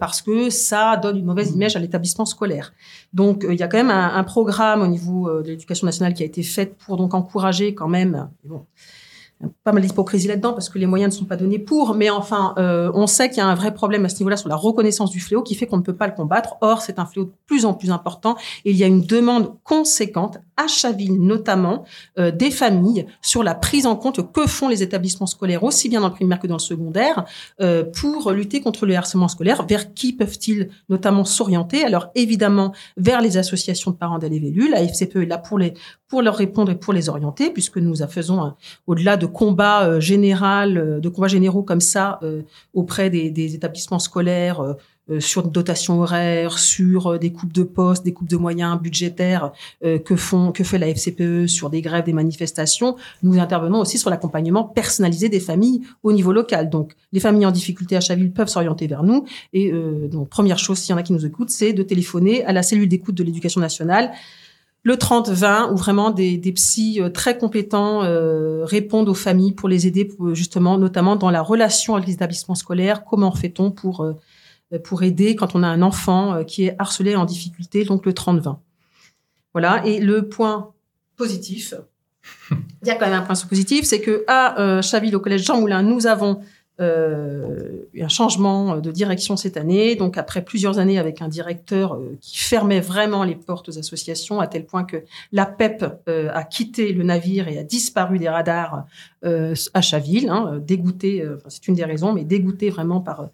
parce 0.00 0.22
que 0.22 0.50
ça 0.50 0.96
donne 0.96 1.18
une 1.18 1.24
mauvaise 1.24 1.52
image 1.52 1.76
à 1.76 1.78
l'établissement 1.78 2.26
scolaire. 2.26 2.72
Donc 3.12 3.46
il 3.48 3.58
y 3.58 3.62
a 3.62 3.68
quand 3.68 3.78
même 3.78 3.90
un, 3.90 4.14
un 4.14 4.24
programme 4.24 4.82
au 4.82 4.86
niveau 4.86 5.42
de 5.42 5.48
l'éducation 5.48 5.86
nationale 5.86 6.14
qui 6.14 6.22
a 6.22 6.26
été 6.26 6.42
fait 6.42 6.76
pour 6.76 6.96
donc 6.96 7.14
encourager 7.14 7.74
quand 7.74 7.88
même. 7.88 8.28
Bon, 8.44 8.66
pas 9.62 9.72
mal 9.72 9.82
d'hypocrisie 9.82 10.26
là-dedans 10.26 10.52
parce 10.52 10.68
que 10.68 10.78
les 10.78 10.86
moyens 10.86 11.14
ne 11.14 11.18
sont 11.20 11.24
pas 11.24 11.36
donnés 11.36 11.58
pour, 11.58 11.94
mais 11.94 12.10
enfin, 12.10 12.54
euh, 12.58 12.90
on 12.94 13.06
sait 13.06 13.28
qu'il 13.28 13.38
y 13.38 13.40
a 13.40 13.46
un 13.46 13.54
vrai 13.54 13.72
problème 13.72 14.04
à 14.04 14.08
ce 14.08 14.18
niveau-là 14.18 14.36
sur 14.36 14.48
la 14.48 14.56
reconnaissance 14.56 15.10
du 15.10 15.20
fléau 15.20 15.42
qui 15.42 15.54
fait 15.54 15.66
qu'on 15.66 15.76
ne 15.76 15.82
peut 15.82 15.94
pas 15.94 16.08
le 16.08 16.14
combattre. 16.14 16.56
Or, 16.60 16.82
c'est 16.82 16.98
un 16.98 17.06
fléau 17.06 17.26
de 17.26 17.32
plus 17.46 17.64
en 17.64 17.74
plus 17.74 17.90
important 17.90 18.36
et 18.64 18.70
il 18.72 18.76
y 18.76 18.84
a 18.84 18.86
une 18.86 19.02
demande 19.02 19.54
conséquente 19.62 20.38
à 20.58 20.66
Chaville 20.66 21.18
notamment 21.18 21.84
euh, 22.18 22.30
des 22.30 22.50
familles 22.50 23.06
sur 23.22 23.42
la 23.42 23.54
prise 23.54 23.86
en 23.86 23.96
compte 23.96 24.30
que 24.32 24.46
font 24.46 24.68
les 24.68 24.82
établissements 24.82 25.26
scolaires 25.26 25.64
aussi 25.64 25.88
bien 25.88 26.00
dans 26.00 26.08
le 26.08 26.14
primaire 26.14 26.38
que 26.38 26.46
dans 26.46 26.56
le 26.56 26.60
secondaire 26.60 27.24
euh, 27.60 27.84
pour 27.84 28.32
lutter 28.32 28.60
contre 28.60 28.84
le 28.84 28.94
harcèlement 28.94 29.28
scolaire. 29.28 29.64
Vers 29.66 29.94
qui 29.94 30.12
peuvent-ils 30.12 30.68
notamment 30.90 31.24
s'orienter? 31.24 31.84
Alors 31.84 32.08
évidemment 32.14 32.74
vers 32.96 33.22
les 33.22 33.38
associations 33.38 33.92
de 33.92 33.96
parents 33.96 34.18
d'élèves. 34.18 34.68
La 34.70 34.82
FCPE 34.82 35.16
est 35.16 35.26
là 35.26 35.38
pour 35.38 35.58
les 35.58 35.74
pour 36.08 36.22
leur 36.22 36.36
répondre 36.36 36.72
et 36.72 36.74
pour 36.74 36.92
les 36.92 37.08
orienter 37.08 37.50
puisque 37.50 37.76
nous 37.76 37.94
faisons 38.08 38.54
au-delà 38.86 39.16
de 39.16 39.26
combats 39.26 39.86
euh, 39.86 40.00
général, 40.00 40.78
euh, 40.78 41.00
de 41.00 41.08
combats 41.08 41.28
généraux 41.28 41.62
comme 41.62 41.80
ça 41.80 42.18
euh, 42.22 42.42
auprès 42.74 43.10
des, 43.10 43.54
établissements 43.54 43.98
scolaires 43.98 44.62
sur 45.20 45.44
une 45.44 45.50
dotation 45.50 46.00
horaire, 46.00 46.58
sur 46.58 47.18
des 47.18 47.32
coupes 47.32 47.52
de 47.52 47.62
postes, 47.62 48.04
des 48.04 48.12
coupes 48.12 48.28
de 48.28 48.36
moyens 48.36 48.80
budgétaires 48.80 49.52
que 49.82 50.16
font 50.16 50.52
que 50.52 50.64
fait 50.64 50.78
la 50.78 50.88
FCPE 50.88 51.46
sur 51.46 51.70
des 51.70 51.80
grèves, 51.80 52.04
des 52.04 52.12
manifestations. 52.12 52.96
Nous 53.22 53.38
intervenons 53.38 53.80
aussi 53.80 53.98
sur 53.98 54.10
l'accompagnement 54.10 54.64
personnalisé 54.64 55.28
des 55.28 55.40
familles 55.40 55.82
au 56.02 56.12
niveau 56.12 56.32
local. 56.32 56.68
Donc 56.70 56.92
les 57.12 57.20
familles 57.20 57.46
en 57.46 57.50
difficulté 57.50 57.96
à 57.96 58.00
Chaville 58.00 58.32
peuvent 58.32 58.48
s'orienter 58.48 58.86
vers 58.86 59.02
nous. 59.02 59.24
Et 59.52 59.72
donc 60.10 60.28
première 60.28 60.58
chose, 60.58 60.78
s'il 60.78 60.90
y 60.90 60.94
en 60.94 60.98
a 60.98 61.02
qui 61.02 61.12
nous 61.12 61.24
écoutent, 61.24 61.50
c'est 61.50 61.72
de 61.72 61.82
téléphoner 61.82 62.44
à 62.44 62.52
la 62.52 62.62
cellule 62.62 62.88
d'écoute 62.88 63.14
de 63.14 63.24
l'éducation 63.24 63.60
nationale 63.60 64.12
le 64.82 64.94
30-20, 64.94 65.72
où 65.72 65.76
vraiment 65.76 66.10
des, 66.10 66.38
des 66.38 66.52
psys 66.52 67.00
euh, 67.00 67.10
très 67.10 67.36
compétents 67.36 68.04
euh, 68.04 68.64
répondent 68.64 69.08
aux 69.08 69.14
familles 69.14 69.52
pour 69.52 69.68
les 69.68 69.86
aider, 69.86 70.08
justement, 70.32 70.78
notamment 70.78 71.16
dans 71.16 71.30
la 71.30 71.42
relation 71.42 71.94
avec 71.94 72.06
les 72.06 72.14
établissements 72.14 72.54
scolaires. 72.54 73.04
Comment 73.04 73.32
fait-on 73.32 73.70
pour, 73.70 74.02
euh, 74.02 74.14
pour 74.84 75.02
aider 75.02 75.34
quand 75.34 75.54
on 75.54 75.62
a 75.62 75.68
un 75.68 75.82
enfant 75.82 76.44
qui 76.44 76.64
est 76.64 76.76
harcelé 76.78 77.16
en 77.16 77.24
difficulté, 77.24 77.84
donc 77.84 78.04
le 78.04 78.12
30-20. 78.12 78.58
Voilà. 79.54 79.82
Et 79.86 79.98
le 79.98 80.28
point 80.28 80.72
positif, 81.16 81.74
il 82.50 82.88
y 82.88 82.90
a 82.90 82.94
quand 82.94 83.06
même 83.06 83.14
un 83.14 83.22
point 83.22 83.34
positif, 83.48 83.84
c'est 83.84 84.00
que 84.00 84.24
à 84.28 84.82
Chaville, 84.82 85.16
au 85.16 85.20
collège 85.20 85.44
Jean 85.44 85.60
Moulin, 85.60 85.82
nous 85.82 86.06
avons 86.06 86.42
euh, 86.80 87.86
un 88.00 88.08
changement 88.08 88.78
de 88.78 88.92
direction 88.92 89.36
cette 89.36 89.56
année. 89.56 89.96
Donc 89.96 90.16
après 90.16 90.42
plusieurs 90.42 90.78
années 90.78 90.98
avec 90.98 91.22
un 91.22 91.28
directeur 91.28 91.94
euh, 91.94 92.16
qui 92.20 92.38
fermait 92.38 92.80
vraiment 92.80 93.24
les 93.24 93.34
portes 93.34 93.68
aux 93.68 93.78
associations 93.78 94.38
à 94.38 94.46
tel 94.46 94.64
point 94.64 94.84
que 94.84 94.98
la 95.32 95.44
PEP 95.44 95.84
euh, 96.08 96.30
a 96.32 96.44
quitté 96.44 96.92
le 96.92 97.02
navire 97.02 97.48
et 97.48 97.58
a 97.58 97.64
disparu 97.64 98.18
des 98.18 98.28
radars 98.28 98.84
euh, 99.24 99.54
à 99.74 99.80
Chaville, 99.80 100.28
hein, 100.28 100.60
dégoûté, 100.64 101.24
c'est 101.48 101.66
une 101.66 101.74
des 101.74 101.84
raisons, 101.84 102.12
mais 102.12 102.22
dégoûté 102.22 102.70
vraiment 102.70 103.00
par 103.00 103.28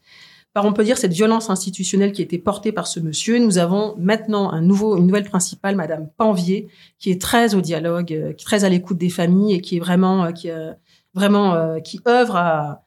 par 0.55 0.65
on 0.65 0.73
peut 0.73 0.85
dire 0.85 0.97
cette 0.97 1.13
violence 1.13 1.51
institutionnelle 1.51 2.13
qui 2.13 2.23
a 2.23 2.25
été 2.25 2.39
portée 2.39 2.73
par 2.73 2.87
ce 2.87 3.01
monsieur. 3.01 3.39
Nous 3.39 3.59
avons 3.59 3.95
maintenant 3.99 4.51
un 4.51 4.63
nouveau, 4.63 4.97
une 4.97 5.07
nouvelle 5.07 5.29
principale, 5.29 5.77
Madame 5.77 6.09
Panvier, 6.17 6.69
qui 6.99 7.11
est 7.11 7.21
très 7.21 7.55
au 7.55 7.61
dialogue, 7.61 8.07
qui 8.07 8.15
est 8.15 8.47
très 8.47 8.65
à 8.65 8.71
l'écoute 8.71 8.97
des 8.97 9.11
familles 9.11 9.55
et 9.55 9.61
qui 9.61 9.77
est 9.77 9.81
vraiment, 9.81 10.33
qui 10.33 10.49
vraiment, 11.13 11.81
qui 11.81 12.01
œuvre 12.09 12.37
à, 12.37 12.84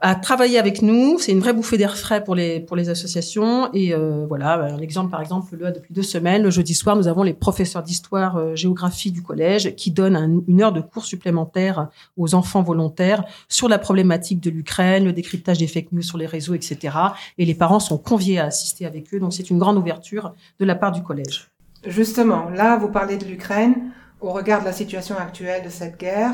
à, 0.00 0.14
travailler 0.14 0.58
avec 0.58 0.82
nous. 0.82 1.18
C'est 1.18 1.32
une 1.32 1.40
vraie 1.40 1.52
bouffée 1.52 1.76
d'air 1.76 1.96
frais 1.96 2.24
pour 2.24 2.34
les 2.34 2.60
pour 2.60 2.76
les 2.76 2.88
associations. 2.88 3.72
Et 3.72 3.94
euh, 3.94 4.24
voilà, 4.26 4.54
un 4.54 4.78
exemple 4.78 5.10
par 5.10 5.20
exemple, 5.20 5.56
là 5.56 5.70
depuis 5.70 5.92
deux 5.92 6.02
semaines, 6.02 6.42
le 6.42 6.50
jeudi 6.50 6.74
soir, 6.74 6.96
nous 6.96 7.08
avons 7.08 7.22
les 7.22 7.34
professeurs 7.34 7.82
d'histoire 7.82 8.36
euh, 8.36 8.54
géographie 8.54 9.10
du 9.10 9.22
collège 9.22 9.74
qui 9.76 9.90
donnent 9.90 10.42
une 10.48 10.62
heure 10.62 10.72
de 10.72 10.80
cours 10.80 11.04
supplémentaire 11.04 11.88
aux 12.16 12.34
enfants 12.34 12.62
volontaires 12.62 13.24
sur 13.48 13.68
la 13.68 13.78
problématique 13.78 14.40
de 14.40 14.50
l'Ukraine, 14.50 15.04
le 15.04 15.12
décryptage 15.12 15.58
des 15.58 15.66
fake 15.66 15.92
news 15.92 16.02
sur 16.02 16.18
les 16.18 16.26
réseaux, 16.26 16.54
etc. 16.54 16.96
Et 17.38 17.44
les 17.44 17.54
parents 17.54 17.80
sont 17.80 17.98
conviés 17.98 18.38
à 18.38 18.46
assister 18.46 18.86
avec 18.86 19.12
eux. 19.14 19.20
Donc 19.20 19.32
c'est 19.32 19.50
une 19.50 19.58
grande 19.58 19.76
ouverture 19.76 20.34
de 20.58 20.64
la 20.64 20.74
part 20.74 20.92
du 20.92 21.02
collège. 21.02 21.48
Justement, 21.86 22.48
là, 22.48 22.76
vous 22.76 22.88
parlez 22.88 23.16
de 23.16 23.24
l'Ukraine. 23.24 23.90
Au 24.20 24.32
regard 24.32 24.60
de 24.60 24.64
la 24.64 24.72
situation 24.72 25.18
actuelle 25.18 25.62
de 25.64 25.68
cette 25.68 26.00
guerre, 26.00 26.32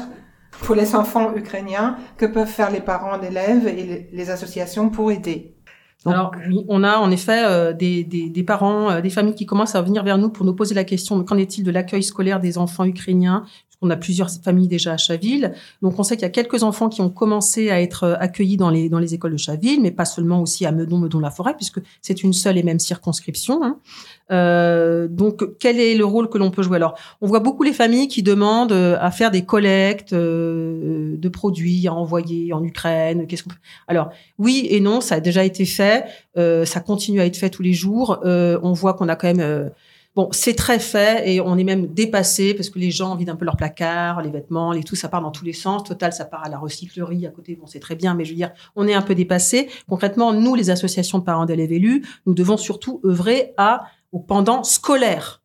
pour 0.51 0.75
les 0.75 0.95
enfants 0.95 1.35
ukrainiens, 1.35 1.97
que 2.17 2.27
peuvent 2.27 2.47
faire 2.47 2.71
les 2.71 2.81
parents 2.81 3.19
d'élèves 3.19 3.67
et 3.67 4.09
les 4.13 4.31
associations 4.31 4.91
pour 4.91 5.11
aider. 5.11 5.55
Alors 6.07 6.33
on 6.69 6.83
a 6.83 6.97
en 6.97 7.11
effet 7.11 7.45
euh, 7.45 7.73
des, 7.75 8.45
parents, 8.47 8.91
euh, 8.91 9.01
des 9.01 9.11
familles 9.11 9.35
qui 9.35 9.45
commencent 9.45 9.75
à 9.75 9.83
venir 9.83 10.03
vers 10.03 10.17
nous 10.17 10.31
pour 10.31 10.47
nous 10.47 10.55
poser 10.55 10.75
la 10.75 10.85
question 10.85 11.23
qu'en 11.25 11.37
est-il 11.37 11.63
de 11.63 11.71
l'accueil 11.71 12.03
scolaire 12.03 12.41
des 12.41 12.57
enfants 12.57 12.85
ukrainiens 12.85 13.45
qu'on 13.81 13.91
a 13.91 13.97
plusieurs 13.97 14.31
familles 14.31 14.69
déjà 14.69 14.93
à 14.93 14.97
Chaville. 14.97 15.53
Donc 15.83 15.99
on 15.99 16.03
sait 16.03 16.17
qu'il 16.17 16.23
y 16.23 16.27
a 16.27 16.31
quelques 16.31 16.63
enfants 16.63 16.89
qui 16.89 17.01
ont 17.01 17.11
commencé 17.11 17.71
à 17.71 17.81
être 17.81 18.17
accueillis 18.21 18.57
dans 18.57 18.71
les, 18.71 18.89
dans 18.89 18.99
les 18.99 19.15
écoles 19.15 19.33
de 19.33 19.39
Chaville, 19.39 19.81
mais 19.81 19.91
pas 19.91 20.05
seulement 20.05 20.41
aussi 20.41 20.67
à 20.67 20.73
Meudon, 20.73 20.99
Meudon-la-Forêt, 20.99 21.55
puisque 21.57 21.81
c'est 22.03 22.23
une 22.23 22.33
seule 22.33 22.59
et 22.59 22.63
même 22.63 22.79
circonscription. 22.79 23.63
Hein. 23.63 23.79
Euh, 24.31 25.09
donc, 25.09 25.59
quel 25.59 25.81
est 25.81 25.95
le 25.95 26.05
rôle 26.05 26.29
que 26.29 26.39
l'on 26.39 26.51
peut 26.51 26.63
jouer? 26.63 26.77
Alors, 26.77 26.95
on 27.21 27.27
voit 27.27 27.41
beaucoup 27.41 27.63
les 27.63 27.73
familles 27.73 28.09
qui 28.09 28.23
demandent 28.23 28.73
euh, 28.73 28.97
à 29.01 29.11
faire 29.11 29.31
des 29.31 29.45
collectes 29.45 30.13
euh, 30.13 31.17
de 31.17 31.29
produits 31.29 31.89
à 31.89 31.95
envoyer 31.95 32.53
en 32.53 32.63
Ukraine. 32.63 33.27
Qu'est-ce 33.27 33.43
qu'on 33.43 33.51
Alors, 33.89 34.11
oui 34.39 34.67
et 34.71 34.81
non, 34.81 35.01
ça 35.01 35.17
a 35.17 35.21
déjà 35.21 35.45
été 35.45 35.65
fait. 35.65 36.05
Euh, 36.37 36.65
ça 36.65 36.81
continue 36.81 37.21
à 37.21 37.27
être 37.27 37.37
fait 37.37 37.51
tous 37.51 37.63
les 37.63 37.73
jours. 37.73 38.21
Euh, 38.25 38.59
on 38.63 38.73
voit 38.73 38.95
qu'on 38.95 39.09
a 39.09 39.17
quand 39.17 39.35
même 39.35 39.71
Bon, 40.17 40.29
c'est 40.33 40.55
très 40.55 40.81
fait 40.81 41.31
et 41.31 41.41
on 41.41 41.57
est 41.57 41.65
même 41.65 41.87
dépassé 41.87 42.53
parce 42.55 42.69
que 42.69 42.81
les 42.81 42.91
gens 42.91 43.15
vident 43.15 43.33
un 43.33 43.37
peu 43.37 43.45
leurs 43.45 43.57
placards, 43.57 44.23
les 44.23 44.31
vêtements, 44.31 44.73
les 44.73 44.83
tout, 44.83 44.97
ça 44.97 45.09
part 45.09 45.23
dans 45.23 45.31
tous 45.31 45.45
les 45.45 45.53
sens. 45.53 45.85
Total, 45.85 46.13
ça 46.13 46.25
part 46.25 46.45
à 46.45 46.49
la 46.49 46.59
recyclerie 46.59 47.27
à 47.27 47.31
côté. 47.31 47.55
Bon, 47.55 47.67
c'est 47.67 47.79
très 47.79 47.95
bien, 47.95 48.15
mais 48.15 48.25
je 48.25 48.31
veux 48.31 48.37
dire, 48.37 48.51
on 48.75 48.89
est 48.89 48.95
un 48.95 49.03
peu 49.03 49.15
dépassé. 49.15 49.71
Concrètement, 49.89 50.33
nous, 50.33 50.57
les 50.57 50.71
associations 50.71 51.19
de 51.19 51.25
parents 51.25 51.47
d'élèves 51.47 51.73
élus, 51.73 52.05
nous 52.27 52.35
devons 52.35 52.57
surtout 52.57 53.01
œuvrer 53.05 53.55
à 53.57 53.85
au 54.11 54.19
pendant 54.19 54.65
scolaire 54.65 55.40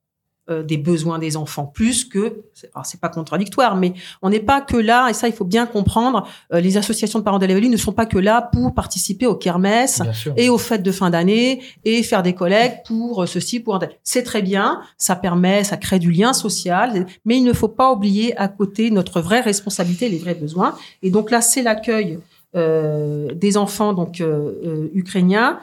euh, 0.50 0.62
des 0.64 0.78
besoins 0.78 1.20
des 1.20 1.38
enfants. 1.38 1.66
Plus 1.66 2.06
que 2.06 2.44
alors 2.74 2.86
c'est 2.86 3.00
pas 3.00 3.10
contradictoire 3.10 3.76
mais 3.76 3.94
on 4.22 4.30
n'est 4.30 4.40
pas 4.40 4.62
que 4.62 4.78
là 4.78 5.10
et 5.10 5.14
ça 5.14 5.28
il 5.28 5.34
faut 5.34 5.44
bien 5.44 5.66
comprendre 5.66 6.28
euh, 6.54 6.62
les 6.62 6.78
associations 6.78 7.18
de 7.20 7.24
parents 7.24 7.40
d'élèves 7.40 7.60
ne 7.60 7.78
sont 7.78 7.92
pas 7.92 8.06
que 8.06 8.18
là 8.20 8.42
pour 8.54 8.74
participer 8.74 9.26
aux 9.26 9.36
kermesses 9.36 10.02
et 10.38 10.50
aux 10.50 10.58
fêtes 10.58 10.84
de 10.84 10.92
fin 10.92 11.10
d'année 11.10 11.64
et 11.84 12.04
faire 12.04 12.22
des 12.22 12.34
collectes 12.34 12.86
pour 12.88 13.24
euh, 13.24 13.26
ceci 13.26 13.60
pour 13.60 13.80
c'est 14.04 14.24
très 14.24 14.42
bien 14.42 14.82
ça 14.98 15.16
permet 15.16 15.64
ça 15.64 15.78
crée 15.78 16.00
du 16.00 16.12
lien 16.12 16.32
social 16.32 17.08
mais 17.26 17.38
il 17.38 17.44
ne 17.44 17.54
faut 17.54 17.68
pas 17.68 17.92
oublier 17.92 18.38
à 18.38 18.48
côté 18.48 18.92
notre 18.92 19.22
vraie 19.22 19.42
responsabilité 19.42 20.10
les 20.10 20.18
vrais 20.20 20.36
besoins. 20.36 20.76
Et 21.02 21.10
donc 21.10 21.32
là 21.32 21.42
c'est 21.42 21.62
l'accueil 21.62 22.20
euh, 22.56 23.34
des 23.34 23.58
enfants 23.58 23.94
donc 23.94 24.22
euh, 24.22 24.54
euh, 24.66 24.90
ukrainiens. 24.94 25.60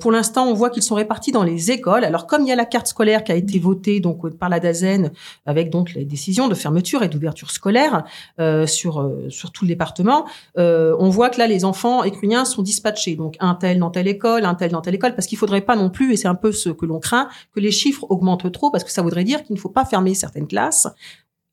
pour 0.00 0.12
l'instant, 0.12 0.46
on 0.46 0.54
voit 0.54 0.70
qu'ils 0.70 0.82
sont 0.82 0.94
répartis 0.94 1.32
dans 1.32 1.42
les 1.42 1.70
écoles. 1.70 2.04
Alors, 2.04 2.26
comme 2.26 2.42
il 2.42 2.48
y 2.48 2.52
a 2.52 2.56
la 2.56 2.66
carte 2.66 2.86
scolaire 2.86 3.24
qui 3.24 3.32
a 3.32 3.34
été 3.34 3.58
votée 3.58 4.00
donc 4.00 4.28
par 4.36 4.48
la 4.48 4.60
DAZEN 4.60 5.10
avec 5.46 5.70
donc 5.70 5.94
les 5.94 6.04
décisions 6.04 6.48
de 6.48 6.54
fermeture 6.54 7.02
et 7.02 7.08
d'ouverture 7.08 7.50
scolaire 7.50 8.04
sur 8.66 9.10
sur 9.28 9.52
tout 9.52 9.64
le 9.64 9.68
département, 9.68 10.26
on 10.56 11.08
voit 11.08 11.30
que 11.30 11.38
là 11.38 11.46
les 11.46 11.64
enfants 11.64 12.04
ukrainiens 12.04 12.44
sont 12.44 12.62
dispatchés. 12.62 13.16
Donc 13.16 13.36
un 13.40 13.54
tel 13.54 13.78
dans 13.78 13.90
telle 13.90 14.08
école, 14.08 14.44
un 14.44 14.54
tel 14.54 14.70
dans 14.70 14.82
telle 14.82 14.94
école, 14.94 15.14
parce 15.14 15.26
qu'il 15.26 15.38
faudrait 15.38 15.62
pas 15.62 15.76
non 15.76 15.90
plus, 15.90 16.12
et 16.12 16.16
c'est 16.16 16.28
un 16.28 16.34
peu 16.34 16.52
ce 16.52 16.68
que 16.68 16.84
l'on 16.84 17.00
craint, 17.00 17.28
que 17.54 17.60
les 17.60 17.70
chiffres 17.70 18.04
augmentent 18.10 18.50
trop, 18.52 18.70
parce 18.70 18.84
que 18.84 18.90
ça 18.90 19.02
voudrait 19.02 19.24
dire 19.24 19.42
qu'il 19.42 19.54
ne 19.54 19.60
faut 19.60 19.70
pas 19.70 19.84
fermer 19.84 20.14
certaines 20.14 20.46
classes 20.46 20.88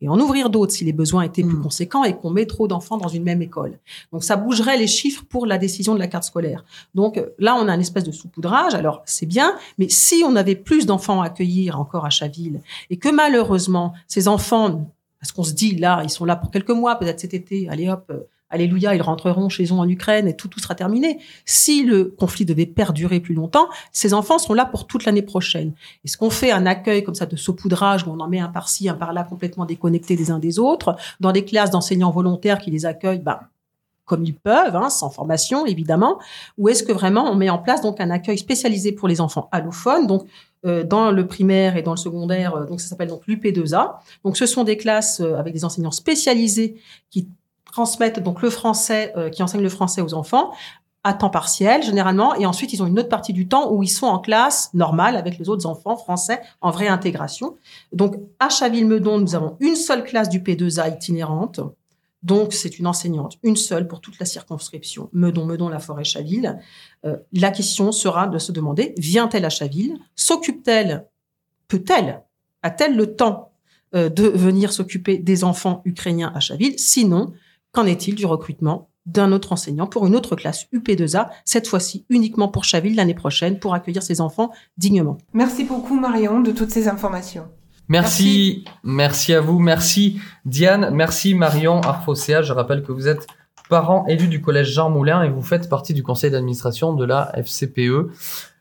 et 0.01 0.09
en 0.09 0.19
ouvrir 0.19 0.49
d'autres 0.49 0.73
si 0.73 0.83
les 0.83 0.93
besoins 0.93 1.23
étaient 1.23 1.43
plus 1.43 1.57
hmm. 1.57 1.63
conséquents 1.63 2.03
et 2.03 2.15
qu'on 2.15 2.31
met 2.31 2.45
trop 2.45 2.67
d'enfants 2.67 2.97
dans 2.97 3.07
une 3.07 3.23
même 3.23 3.41
école. 3.41 3.77
Donc 4.11 4.23
ça 4.23 4.35
bougerait 4.35 4.77
les 4.77 4.87
chiffres 4.87 5.23
pour 5.29 5.45
la 5.45 5.57
décision 5.57 5.93
de 5.93 5.99
la 5.99 6.07
carte 6.07 6.23
scolaire. 6.23 6.63
Donc 6.95 7.17
euh, 7.17 7.27
là, 7.37 7.55
on 7.55 7.67
a 7.67 7.71
un 7.71 7.79
espèce 7.79 8.03
de 8.03 8.11
saupoudrage. 8.11 8.73
Alors 8.73 9.03
c'est 9.05 9.25
bien, 9.25 9.55
mais 9.77 9.89
si 9.89 10.23
on 10.25 10.35
avait 10.35 10.55
plus 10.55 10.85
d'enfants 10.85 11.21
à 11.21 11.27
accueillir 11.27 11.79
encore 11.79 12.05
à 12.05 12.09
Chaville 12.09 12.61
et 12.89 12.97
que 12.97 13.09
malheureusement 13.09 13.93
ces 14.07 14.27
enfants, 14.27 14.91
parce 15.19 15.31
qu'on 15.31 15.43
se 15.43 15.53
dit 15.53 15.75
là, 15.75 16.01
ils 16.03 16.09
sont 16.09 16.25
là 16.25 16.35
pour 16.35 16.51
quelques 16.51 16.71
mois, 16.71 16.95
peut-être 16.95 17.19
cet 17.19 17.33
été, 17.33 17.69
allez 17.69 17.89
hop, 17.89 18.05
euh, 18.09 18.21
Alléluia, 18.51 18.93
ils 18.95 19.01
rentreront 19.01 19.49
chez 19.49 19.65
eux 19.65 19.71
en 19.71 19.87
Ukraine 19.87 20.27
et 20.27 20.35
tout, 20.35 20.47
tout 20.47 20.59
sera 20.59 20.75
terminé. 20.75 21.19
Si 21.45 21.83
le 21.83 22.05
conflit 22.05 22.45
devait 22.45 22.65
perdurer 22.65 23.19
plus 23.19 23.33
longtemps, 23.33 23.67
ces 23.91 24.13
enfants 24.13 24.37
sont 24.37 24.53
là 24.53 24.65
pour 24.65 24.87
toute 24.87 25.05
l'année 25.05 25.21
prochaine. 25.21 25.73
Est-ce 26.05 26.17
qu'on 26.17 26.29
fait 26.29 26.51
un 26.51 26.65
accueil 26.65 27.03
comme 27.03 27.15
ça 27.15 27.25
de 27.25 27.35
saupoudrage 27.35 28.05
où 28.05 28.11
on 28.11 28.19
en 28.19 28.27
met 28.27 28.39
un 28.39 28.49
par-ci, 28.49 28.89
un 28.89 28.93
par-là, 28.93 29.23
complètement 29.23 29.65
déconnectés 29.65 30.15
des 30.15 30.31
uns 30.31 30.39
des 30.39 30.59
autres, 30.59 30.95
dans 31.19 31.31
des 31.31 31.45
classes 31.45 31.71
d'enseignants 31.71 32.11
volontaires 32.11 32.59
qui 32.59 32.71
les 32.71 32.85
accueillent, 32.85 33.19
ben, 33.19 33.39
comme 34.05 34.25
ils 34.25 34.35
peuvent, 34.35 34.75
hein, 34.75 34.89
sans 34.89 35.09
formation 35.09 35.65
évidemment, 35.65 36.19
ou 36.57 36.67
est-ce 36.67 36.83
que 36.83 36.91
vraiment 36.91 37.31
on 37.31 37.35
met 37.35 37.49
en 37.49 37.59
place 37.59 37.81
donc 37.81 38.01
un 38.01 38.09
accueil 38.09 38.37
spécialisé 38.37 38.91
pour 38.91 39.07
les 39.07 39.21
enfants 39.21 39.47
allophones, 39.53 40.05
donc 40.05 40.25
euh, 40.65 40.83
dans 40.83 41.11
le 41.11 41.25
primaire 41.25 41.77
et 41.77 41.81
dans 41.81 41.91
le 41.91 41.97
secondaire, 41.97 42.55
euh, 42.55 42.65
donc 42.65 42.81
ça 42.81 42.89
s'appelle 42.89 43.07
donc 43.07 43.25
l'UP2A. 43.27 43.93
Donc 44.25 44.35
ce 44.35 44.45
sont 44.45 44.63
des 44.63 44.75
classes 44.75 45.21
euh, 45.21 45.35
avec 45.35 45.53
des 45.53 45.63
enseignants 45.63 45.91
spécialisés 45.91 46.75
qui 47.09 47.29
transmettent 47.71 48.19
donc 48.19 48.41
le 48.41 48.49
français, 48.49 49.13
euh, 49.17 49.29
qui 49.29 49.41
enseignent 49.43 49.63
le 49.63 49.69
français 49.69 50.01
aux 50.01 50.13
enfants 50.13 50.51
à 51.03 51.13
temps 51.13 51.29
partiel 51.29 51.81
généralement, 51.81 52.35
et 52.35 52.45
ensuite 52.45 52.73
ils 52.73 52.83
ont 52.83 52.87
une 52.87 52.99
autre 52.99 53.09
partie 53.09 53.33
du 53.33 53.47
temps 53.47 53.71
où 53.71 53.81
ils 53.81 53.89
sont 53.89 54.05
en 54.05 54.19
classe 54.19 54.69
normale 54.73 55.15
avec 55.15 55.37
les 55.39 55.49
autres 55.49 55.65
enfants 55.65 55.97
français 55.97 56.41
en 56.61 56.69
vraie 56.69 56.87
intégration. 56.87 57.55
Donc 57.91 58.15
à 58.39 58.49
Chaville-Meudon, 58.49 59.19
nous 59.19 59.35
avons 59.35 59.57
une 59.59 59.75
seule 59.75 60.03
classe 60.03 60.29
du 60.29 60.41
P2A 60.41 60.93
itinérante. 60.93 61.59
Donc 62.21 62.53
c'est 62.53 62.77
une 62.77 62.85
enseignante, 62.85 63.39
une 63.41 63.55
seule 63.55 63.87
pour 63.87 63.99
toute 63.99 64.19
la 64.19 64.27
circonscription 64.27 65.09
Meudon, 65.11 65.45
Meudon, 65.45 65.69
la 65.69 65.79
forêt 65.79 66.03
Chaville. 66.03 66.59
Euh, 67.03 67.17
la 67.33 67.49
question 67.49 67.91
sera 67.91 68.27
de 68.27 68.37
se 68.37 68.51
demander 68.51 68.93
vient-elle 68.99 69.45
à 69.45 69.49
Chaville? 69.49 69.97
S'occupe-t-elle 70.15 71.07
Peut-elle 71.67 72.21
A-t-elle 72.61 72.95
le 72.95 73.15
temps 73.15 73.53
euh, 73.95 74.09
de 74.09 74.27
venir 74.27 74.71
s'occuper 74.71 75.17
des 75.17 75.43
enfants 75.43 75.81
ukrainiens 75.83 76.31
à 76.35 76.39
Chaville? 76.39 76.77
Sinon, 76.77 77.33
Qu'en 77.73 77.85
est-il 77.85 78.15
du 78.15 78.25
recrutement 78.25 78.89
d'un 79.05 79.31
autre 79.31 79.53
enseignant 79.53 79.87
pour 79.87 80.05
une 80.05 80.13
autre 80.13 80.35
classe 80.35 80.65
UP2A, 80.73 81.29
cette 81.45 81.67
fois-ci 81.67 82.05
uniquement 82.09 82.49
pour 82.49 82.65
Chaville 82.65 82.95
l'année 82.95 83.13
prochaine, 83.13 83.59
pour 83.59 83.73
accueillir 83.73 84.03
ses 84.03 84.19
enfants 84.19 84.51
dignement? 84.77 85.17
Merci 85.33 85.63
beaucoup 85.63 85.97
Marion 85.97 86.41
de 86.41 86.51
toutes 86.51 86.71
ces 86.71 86.89
informations. 86.89 87.45
Merci, 87.87 88.65
merci, 88.83 89.33
à 89.33 89.39
vous, 89.39 89.59
merci 89.59 90.19
Diane, 90.45 90.89
merci 90.93 91.33
Marion 91.33 91.79
Arfosea. 91.79 92.41
Je 92.41 92.51
rappelle 92.51 92.83
que 92.83 92.91
vous 92.91 93.07
êtes 93.07 93.25
parent 93.69 94.05
élu 94.07 94.27
du 94.27 94.41
collège 94.41 94.73
Jean 94.73 94.89
Moulin 94.89 95.23
et 95.23 95.29
vous 95.29 95.41
faites 95.41 95.69
partie 95.69 95.93
du 95.93 96.03
conseil 96.03 96.29
d'administration 96.29 96.93
de 96.93 97.05
la 97.05 97.31
FCPE. 97.37 98.11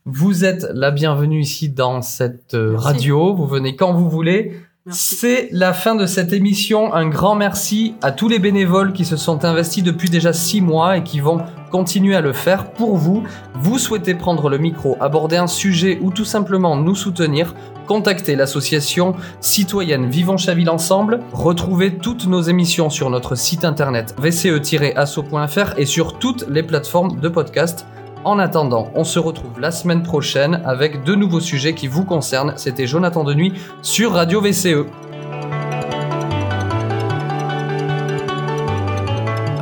Vous 0.04 0.44
êtes 0.44 0.66
la 0.72 0.92
bienvenue 0.92 1.40
ici 1.40 1.68
dans 1.68 2.00
cette 2.00 2.54
euh, 2.54 2.76
radio. 2.76 3.34
Vous 3.34 3.46
venez 3.46 3.74
quand 3.74 3.92
vous 3.92 4.08
voulez. 4.08 4.56
C'est 4.92 5.48
la 5.52 5.72
fin 5.72 5.94
de 5.94 6.06
cette 6.06 6.32
émission. 6.32 6.92
Un 6.94 7.08
grand 7.08 7.34
merci 7.34 7.94
à 8.02 8.12
tous 8.12 8.28
les 8.28 8.38
bénévoles 8.38 8.92
qui 8.92 9.04
se 9.04 9.16
sont 9.16 9.44
investis 9.44 9.84
depuis 9.84 10.10
déjà 10.10 10.32
six 10.32 10.60
mois 10.60 10.96
et 10.96 11.02
qui 11.02 11.20
vont 11.20 11.42
continuer 11.70 12.16
à 12.16 12.20
le 12.20 12.32
faire 12.32 12.70
pour 12.72 12.96
vous. 12.96 13.22
Vous 13.54 13.78
souhaitez 13.78 14.14
prendre 14.14 14.48
le 14.48 14.58
micro, 14.58 14.96
aborder 15.00 15.36
un 15.36 15.46
sujet 15.46 15.98
ou 16.00 16.10
tout 16.10 16.24
simplement 16.24 16.76
nous 16.76 16.94
soutenir, 16.94 17.54
contactez 17.86 18.34
l'association 18.36 19.14
citoyenne 19.40 20.08
Vivons 20.08 20.36
Chaville 20.36 20.70
Ensemble. 20.70 21.20
Retrouvez 21.32 21.96
toutes 21.96 22.26
nos 22.26 22.42
émissions 22.42 22.90
sur 22.90 23.10
notre 23.10 23.34
site 23.34 23.64
internet 23.64 24.14
vce-asso.fr 24.18 25.78
et 25.78 25.86
sur 25.86 26.18
toutes 26.18 26.46
les 26.48 26.62
plateformes 26.62 27.20
de 27.20 27.28
podcast. 27.28 27.86
En 28.24 28.38
attendant, 28.38 28.90
on 28.94 29.04
se 29.04 29.18
retrouve 29.18 29.60
la 29.60 29.70
semaine 29.70 30.02
prochaine 30.02 30.60
avec 30.66 31.04
de 31.04 31.14
nouveaux 31.14 31.40
sujets 31.40 31.74
qui 31.74 31.86
vous 31.86 32.04
concernent. 32.04 32.52
C'était 32.56 32.86
Jonathan 32.86 33.24
Denuy 33.24 33.54
sur 33.80 34.12
Radio 34.12 34.42
VCE. 34.42 34.84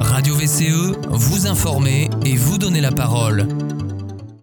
Radio 0.01 0.35
VCE, 0.35 0.97
vous 1.09 1.47
informer 1.47 2.11
et 2.27 2.35
vous 2.35 2.59
donner 2.59 2.81
la 2.81 2.91
parole. 2.91 3.47